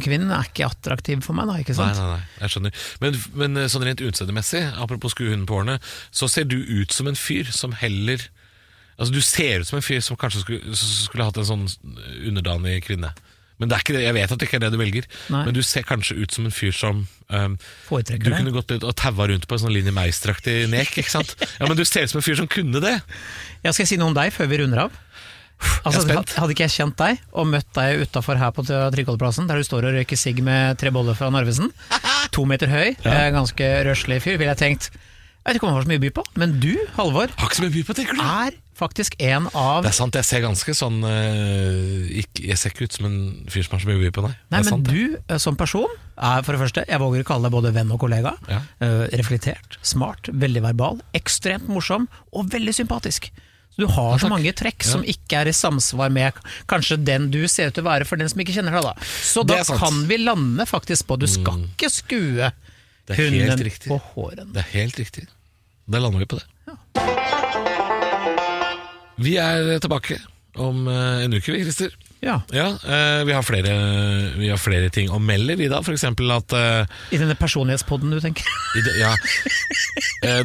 kvinnen 0.00 0.32
er 0.32 0.48
ikke 0.48 0.70
attraktiv 0.70 1.20
for 1.26 1.36
meg, 1.36 1.48
da. 1.52 1.58
ikke 1.60 1.76
Nei, 1.76 1.92
sant? 1.92 2.00
nei, 2.00 2.16
nei, 2.16 2.22
jeg 2.40 2.54
skjønner. 2.54 2.72
Men, 3.04 3.20
men 3.42 3.56
eh, 3.60 3.68
sånn 3.68 3.84
rent 3.84 4.00
utseendemessig, 4.00 4.62
apropos 4.80 5.12
skuehunden 5.12 5.44
på 5.46 5.60
årene, 5.60 5.78
så 6.10 6.28
ser 6.32 6.48
du 6.48 6.56
ut 6.64 6.92
som 6.96 7.12
en 7.12 7.18
fyr 7.18 7.52
som 7.52 7.76
heller 7.76 8.24
Altså, 9.00 9.14
du 9.16 9.22
ser 9.24 9.62
ut 9.64 9.66
som 9.66 9.78
en 9.80 9.82
fyr 9.82 10.02
som 10.04 10.18
kanskje 10.20 10.42
skulle, 10.44 10.76
skulle 10.76 11.24
hatt 11.24 11.38
en 11.40 11.46
sånn 11.48 11.62
underdanig 12.28 12.82
kvinne. 12.86 13.08
Men 13.62 13.70
det 13.70 13.76
er 13.78 13.84
ikke 13.84 13.94
det, 13.94 14.02
jeg 14.02 14.16
vet 14.16 14.32
at 14.34 14.40
det 14.40 14.48
ikke 14.48 14.58
er 14.58 14.64
det 14.64 14.72
du 14.74 14.78
velger, 14.80 15.04
Nei. 15.30 15.44
men 15.46 15.54
du 15.54 15.60
ser 15.62 15.86
kanskje 15.86 16.16
ut 16.18 16.34
som 16.34 16.48
en 16.48 16.54
fyr 16.54 16.74
som 16.74 17.04
um, 17.30 17.54
Foretrekker 17.86 18.26
Du 18.26 18.32
det. 18.32 18.40
kunne 18.40 18.54
gått 18.56 18.74
ut 18.74 18.86
og 18.88 18.96
taua 18.98 19.28
rundt 19.30 19.46
på 19.46 19.54
en 19.54 19.62
sånn 19.62 19.74
Linni 19.74 19.94
Meister-aktig 19.94 20.64
nek, 20.72 20.90
ikke 20.98 21.14
sant? 21.14 21.36
Ja, 21.60 21.68
men 21.70 21.78
du 21.78 21.84
ser 21.86 22.08
ut 22.08 22.10
som 22.10 22.18
en 22.18 22.26
fyr 22.26 22.40
som 22.42 22.50
kunne 22.50 22.82
det! 22.82 22.96
Ja, 23.62 23.70
skal 23.70 23.84
jeg 23.84 23.92
si 23.94 24.00
noe 24.02 24.10
om 24.10 24.18
deg 24.18 24.34
før 24.34 24.50
vi 24.50 24.58
runder 24.64 24.88
av. 24.88 24.98
Altså. 25.86 26.02
Hadde 26.10 26.56
ikke 26.56 26.66
jeg 26.66 26.74
kjent 26.74 26.96
deg 26.98 27.20
og 27.38 27.46
møtt 27.46 27.68
deg 27.78 28.02
utafor 28.02 28.40
her 28.40 28.50
på 28.56 28.64
Tryggholdeplassen, 28.66 29.46
der 29.46 29.60
du 29.62 29.66
står 29.66 29.86
og 29.86 29.94
røyker 29.94 30.18
sigg 30.18 30.42
med 30.42 30.80
tre 30.82 30.90
boller 30.90 31.14
fra 31.14 31.30
Narvesen, 31.30 31.70
to 32.34 32.42
meter 32.50 32.66
høy, 32.72 32.96
ja. 33.04 33.28
ganske 33.30 33.68
røslig 33.86 34.18
fyr, 34.24 34.40
ville 34.40 34.50
jeg 34.56 34.62
tenkt 34.64 34.90
Jeg 35.42 35.50
vet 35.50 35.58
ikke 35.58 35.66
om 35.66 35.72
han 35.72 35.78
har 35.80 35.86
så 35.86 35.90
mye 35.90 35.98
å 35.98 36.04
by 36.04 36.10
på, 36.14 36.22
men 36.38 36.52
du, 36.62 36.72
Halvor, 36.94 37.32
Har 37.36 37.48
ikke 37.50 37.58
så 37.58 37.64
mye 37.64 37.74
by 37.74 37.82
på, 37.88 37.94
tenker 37.98 38.14
du? 38.14 38.20
er 38.22 38.58
faktisk 38.78 39.16
en 39.22 39.48
av 39.58 39.82
Det 39.84 39.90
er 39.90 39.96
sant, 39.96 40.14
jeg 40.14 40.26
ser 40.26 40.40
ganske 40.44 40.74
sånn 40.74 41.02
eh, 41.06 42.22
ikke, 42.22 42.44
Jeg 42.48 42.58
ser 42.58 42.72
ikke 42.72 42.86
ut 42.88 42.96
som 42.96 43.06
en 43.08 43.16
fyr 43.52 43.66
som 43.66 43.76
har 43.76 43.82
så 43.84 43.90
mye 43.90 43.98
å 43.98 44.02
by 44.06 44.10
på, 44.14 44.24
nei. 44.26 44.32
Nei, 44.32 44.38
det 44.48 44.58
er 44.60 44.62
men 44.62 44.70
sant, 44.70 44.88
det. 44.88 44.94
du 44.94 45.34
eh, 45.34 45.40
som 45.42 45.58
person 45.58 45.92
er 46.22 46.44
for 46.46 46.54
det 46.54 46.60
første, 46.62 46.84
jeg 46.86 47.02
våger 47.02 47.24
å 47.24 47.28
kalle 47.32 47.48
deg 47.48 47.54
både 47.56 47.72
venn 47.74 47.90
og 47.94 47.98
kollega. 48.04 48.34
Ja. 48.50 48.60
eh, 48.84 49.04
reflektert, 49.18 49.78
smart, 49.82 50.28
veldig 50.30 50.62
verbal, 50.62 51.00
ekstremt 51.18 51.66
morsom 51.72 52.06
og 52.32 52.50
veldig 52.52 52.74
sympatisk. 52.78 53.30
Så 53.72 53.80
Du 53.80 53.86
har 53.88 54.18
så 54.20 54.26
takk. 54.26 54.30
mange 54.34 54.52
trekk 54.52 54.84
som 54.84 55.02
ikke 55.08 55.38
er 55.40 55.48
i 55.48 55.54
samsvar 55.56 56.10
med 56.12 56.36
kanskje 56.68 56.98
den 57.02 57.30
du 57.32 57.40
ser 57.48 57.70
ut 57.72 57.74
til 57.78 57.82
å 57.86 57.88
være 57.88 58.04
for 58.06 58.20
den 58.20 58.28
som 58.28 58.38
ikke 58.44 58.52
kjenner 58.54 58.76
deg. 58.76 58.84
da. 58.90 58.92
Så 59.24 59.42
Det 59.42 59.54
da 59.56 59.60
er 59.62 59.64
sant. 59.64 59.80
Mm. 59.80 59.86
kan 59.86 60.02
vi 60.10 60.18
lande 60.22 60.66
faktisk 60.68 61.06
på 61.08 61.16
du 61.18 61.26
skal 61.26 61.64
ikke 61.72 61.88
skue 61.90 62.50
Det 63.06 63.16
er 63.16 63.22
helt 63.24 63.34
hunden 63.50 63.64
riktig. 63.66 63.88
på 63.90 63.98
håren. 64.14 64.52
Det 64.54 64.62
er 64.62 64.68
helt 64.76 64.98
riktig. 65.00 65.26
Da 65.90 65.98
lander 65.98 66.22
vi 66.22 66.28
på 66.30 66.38
det. 66.38 66.46
Vi 69.22 69.34
er 69.38 69.78
tilbake 69.82 70.16
om 70.60 70.86
eh, 70.90 71.24
en 71.26 71.34
uke, 71.34 71.52
vi, 71.54 71.62
Christer. 71.66 71.92
Ja, 72.22 72.36
Ja, 72.54 72.68
eh, 72.86 73.24
vi, 73.26 73.32
har 73.34 73.42
flere, 73.42 73.72
vi 74.38 74.46
har 74.52 74.60
flere 74.62 74.90
ting 74.94 75.10
å 75.10 75.18
melde, 75.18 75.56
vi 75.58 75.66
da. 75.70 75.80
f.eks. 75.82 76.04
at 76.06 76.54
eh, 76.54 76.92
I 77.10 77.18
denne 77.18 77.34
personlighetspodden 77.38 78.12
du 78.14 78.20
tenker. 78.22 78.46
det- 78.86 78.94
ja, 79.00 79.10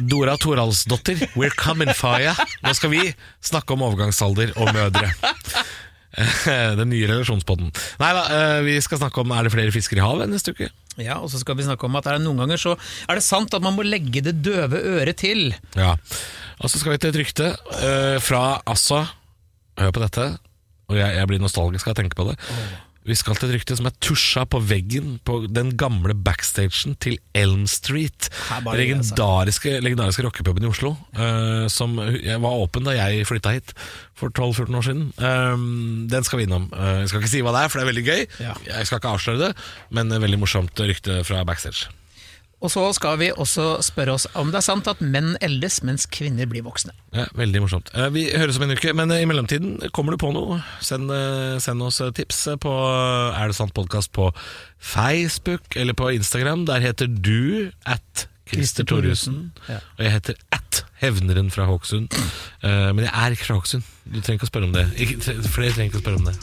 Dora 0.02 0.34
Toralsdottir, 0.42 1.22
we're 1.38 1.54
coming 1.54 1.92
for 1.94 2.18
you. 2.20 2.34
Nå 2.66 2.74
skal 2.74 2.90
vi 2.90 3.04
snakke 3.46 3.76
om 3.76 3.84
overgangsalder 3.86 4.56
og 4.58 4.72
mødre. 4.74 5.12
Den 6.80 6.88
nye 6.90 7.06
relasjonspodden. 7.06 7.70
Nei 8.00 8.10
da, 8.16 8.22
vi 8.66 8.74
skal 8.82 8.98
snakke 8.98 9.22
om 9.22 9.30
er 9.36 9.46
det 9.46 9.52
flere 9.54 9.70
fisker 9.74 10.00
i 10.00 10.02
havet 10.02 10.26
neste 10.32 10.50
uke. 10.56 10.66
Ja, 10.98 11.20
Og 11.22 11.30
så 11.30 11.38
skal 11.38 11.56
vi 11.58 11.66
snakke 11.66 11.86
om 11.86 11.96
at 11.98 12.08
er 12.10 12.18
det 12.18 12.24
noen 12.26 12.40
ganger 12.42 12.58
så 12.60 12.74
er 13.08 13.18
det 13.18 13.24
sant 13.26 13.54
at 13.54 13.62
man 13.62 13.76
må 13.76 13.86
legge 13.86 14.22
det 14.24 14.38
døve 14.42 14.80
øret 14.98 15.20
til. 15.20 15.52
Ja, 15.78 15.94
og 16.58 16.70
så 16.70 16.80
skal 16.80 16.96
vi 16.96 16.98
til 17.02 17.12
et 17.12 17.20
rykte 17.22 17.52
eh, 17.78 18.18
fra 18.22 18.60
altså 18.66 19.04
Hør 19.78 19.92
på 19.94 20.02
dette, 20.02 20.24
og 20.90 20.96
jeg, 20.98 21.14
jeg 21.14 21.28
blir 21.30 21.38
nostalgisk 21.38 21.86
av 21.86 21.92
å 21.94 21.98
tenke 22.00 22.18
på 22.18 22.24
det. 22.26 22.34
Vi 23.08 23.16
skal 23.16 23.38
til 23.38 23.48
et 23.48 23.56
rykte 23.56 23.76
som 23.78 23.88
er 23.88 23.94
tusja 24.04 24.44
på 24.50 24.60
veggen 24.68 25.16
på 25.24 25.40
den 25.48 25.70
gamle 25.80 26.12
backstagen 26.12 26.96
til 27.00 27.16
Elm 27.36 27.64
Street. 27.70 28.28
Legendariske, 28.66 29.78
legendariske 29.84 30.26
rockepuben 30.26 30.66
i 30.66 30.68
Oslo. 30.68 30.92
Uh, 31.16 31.64
som 31.72 31.96
var 31.96 32.58
åpen 32.60 32.84
da 32.84 32.96
jeg 32.98 33.24
flytta 33.28 33.54
hit 33.56 33.72
for 34.18 34.28
12-14 34.34 34.76
år 34.76 34.84
siden. 34.84 35.06
Eh, 35.14 35.64
den 36.10 36.26
skal 36.26 36.40
vi 36.40 36.48
innom. 36.48 36.66
Uh, 36.74 37.00
jeg 37.04 37.12
skal 37.12 37.22
ikke 37.22 37.32
si 37.32 37.44
hva 37.46 37.54
det 37.54 37.62
er, 37.64 37.72
for 37.72 37.80
det 37.80 37.86
er 37.86 37.92
veldig 37.92 38.06
gøy. 38.08 38.26
Ja. 38.44 38.56
Jeg 38.66 38.90
skal 38.90 39.00
ikke 39.00 39.14
avsløre 39.14 39.42
det, 39.46 39.52
men 39.94 40.12
veldig 40.12 40.42
morsomt 40.42 40.84
rykte 40.84 41.22
fra 41.28 41.44
backstage. 41.48 41.88
Og 42.58 42.72
så 42.74 42.82
skal 42.96 43.18
vi 43.20 43.28
også 43.30 43.78
spørre 43.86 44.16
oss 44.16 44.24
om 44.38 44.48
det 44.50 44.58
er 44.58 44.66
sant 44.66 44.88
at 44.90 44.98
menn 45.04 45.36
eldes 45.44 45.76
mens 45.86 46.08
kvinner 46.10 46.48
blir 46.50 46.64
voksne. 46.66 46.90
Ja, 47.14 47.28
veldig 47.38 47.60
morsomt. 47.62 47.92
Eh, 47.94 48.08
Vi 48.10 48.24
høres 48.34 48.58
om 48.58 48.64
en 48.66 48.74
uke, 48.74 48.90
men 48.98 49.12
eh, 49.14 49.22
i 49.22 49.28
mellomtiden, 49.30 49.76
kommer 49.94 50.16
du 50.16 50.18
på 50.18 50.32
noe, 50.34 50.58
send, 50.82 51.10
eh, 51.14 51.58
send 51.62 51.82
oss 51.86 52.00
tips 52.18 52.40
på 52.58 52.72
Er 53.38 53.46
det 53.52 53.54
sant 53.60 53.74
podkast 53.78 54.10
på 54.12 54.32
Facebook 54.82 55.76
eller 55.76 55.94
på 55.94 56.10
Instagram. 56.16 56.66
Der 56.66 56.80
heter 56.82 57.06
du 57.06 57.70
at 57.86 58.26
Christer 58.48 58.82
Thoresen. 58.88 59.52
Ja. 59.68 59.78
Og 59.98 60.04
jeg 60.06 60.12
heter 60.18 60.34
at 60.56 60.82
Hevneren 61.02 61.50
fra 61.54 61.66
Hokksund. 61.68 62.10
Eh, 62.62 62.90
Men 62.92 63.04
jeg 63.04 63.12
er 63.14 63.30
ikke 63.36 63.44
fra 63.52 63.58
Hokksund. 63.60 63.84
Du 64.08 64.18
trenger 64.20 64.40
ikke 64.40 64.48
å 64.48 64.52
spørre 64.54 64.70
om 64.70 64.72
det. 64.72 64.86
Flere 65.52 65.74
trenger 65.76 65.92
ikke 65.92 66.00
å 66.00 66.06
spørre 66.06 66.22
om 66.22 66.30
det. 66.32 66.36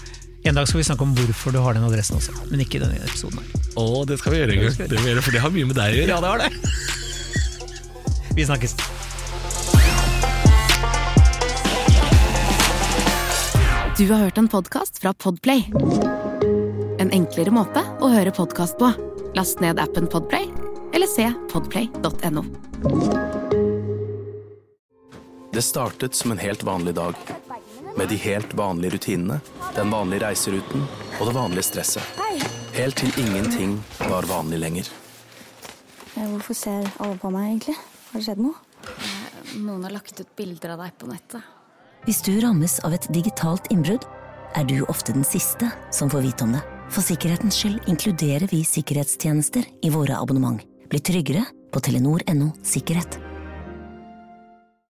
En 0.46 0.54
dag 0.54 0.68
skal 0.70 0.78
vi 0.78 0.84
snakke 0.86 1.02
om 1.02 1.14
hvorfor 1.18 1.50
du 1.56 1.58
har 1.58 1.74
den 1.74 1.84
adressen 1.88 2.20
også, 2.20 2.34
men 2.52 2.62
ikke 2.62 2.78
i 2.78 2.82
denne 2.84 3.00
episoden. 3.02 3.40
her. 3.42 3.64
Å, 3.82 4.04
det 4.06 4.20
skal 4.22 4.30
vi 4.36 4.38
gjøre 4.44 4.54
en 4.54 4.60
gang. 4.62 4.76
Det 4.78 5.00
vi 5.00 5.10
gjøre, 5.10 5.24
for 5.26 5.34
det 5.34 5.40
har 5.42 5.54
mye 5.56 5.70
med 5.72 5.78
deg 5.80 5.88
å 5.90 5.98
gjøre. 5.98 6.12
Ja, 6.14 6.20
det 6.22 6.30
har 6.30 6.38
det. 6.44 6.50
Vi 8.38 8.46
snakkes. 8.46 8.76
Du 13.98 14.04
har 14.12 14.22
hørt 14.22 14.38
en 14.38 14.50
podkast 14.52 15.02
fra 15.02 15.16
Podplay. 15.18 15.66
En 17.02 17.10
enklere 17.10 17.50
måte 17.56 17.82
å 18.06 18.12
høre 18.14 18.34
podkast 18.36 18.78
på. 18.78 18.92
Last 19.34 19.64
ned 19.66 19.82
appen 19.82 20.06
Podplay, 20.12 20.46
eller 20.94 21.10
se 21.10 21.26
podplay.no. 21.50 22.46
Det 25.56 25.66
startet 25.66 26.14
som 26.14 26.36
en 26.36 26.44
helt 26.44 26.62
vanlig 26.68 26.94
dag. 27.00 27.18
Med 27.98 28.10
de 28.12 28.16
helt 28.20 28.54
vanlige 28.54 28.92
rutinene, 28.98 29.40
den 29.76 29.92
vanlige 29.94 30.26
reiseruten 30.26 30.84
og 31.20 31.28
det 31.30 31.36
vanlige 31.36 31.64
stresset. 31.70 32.04
Helt 32.76 32.98
til 33.00 33.12
ingenting 33.22 33.78
var 34.10 34.28
vanlig 34.28 34.60
lenger. 34.60 34.90
Eh, 36.16 36.28
Hvorfor 36.34 36.54
ser 36.58 36.90
alle 37.00 37.16
på 37.20 37.32
meg, 37.32 37.54
egentlig? 37.54 37.76
Har 38.12 38.20
det 38.20 38.28
skjedd 38.28 38.44
noe? 38.44 38.56
Noen 39.56 39.86
har 39.88 39.96
lagt 39.96 40.20
ut 40.20 40.36
bilder 40.36 40.76
av 40.76 40.84
deg 40.84 40.98
på 41.00 41.08
nettet. 41.08 41.44
Hvis 42.06 42.20
du 42.26 42.34
rammes 42.44 42.78
av 42.86 42.94
et 42.94 43.08
digitalt 43.16 43.72
innbrudd, 43.74 44.04
er 44.56 44.68
du 44.68 44.78
ofte 44.92 45.16
den 45.16 45.26
siste 45.28 45.72
som 45.92 46.12
får 46.12 46.28
vite 46.28 46.46
om 46.46 46.54
det. 46.56 46.64
For 46.92 47.02
sikkerhetens 47.04 47.58
skyld 47.58 47.88
inkluderer 47.92 48.48
vi 48.52 48.62
sikkerhetstjenester 48.68 49.66
i 49.84 49.90
våre 49.92 50.20
abonnement. 50.20 50.62
Bli 50.92 51.00
tryggere 51.02 51.48
på 51.74 51.82
telenor.no 51.82 52.52
sikkerhet. 52.64 53.18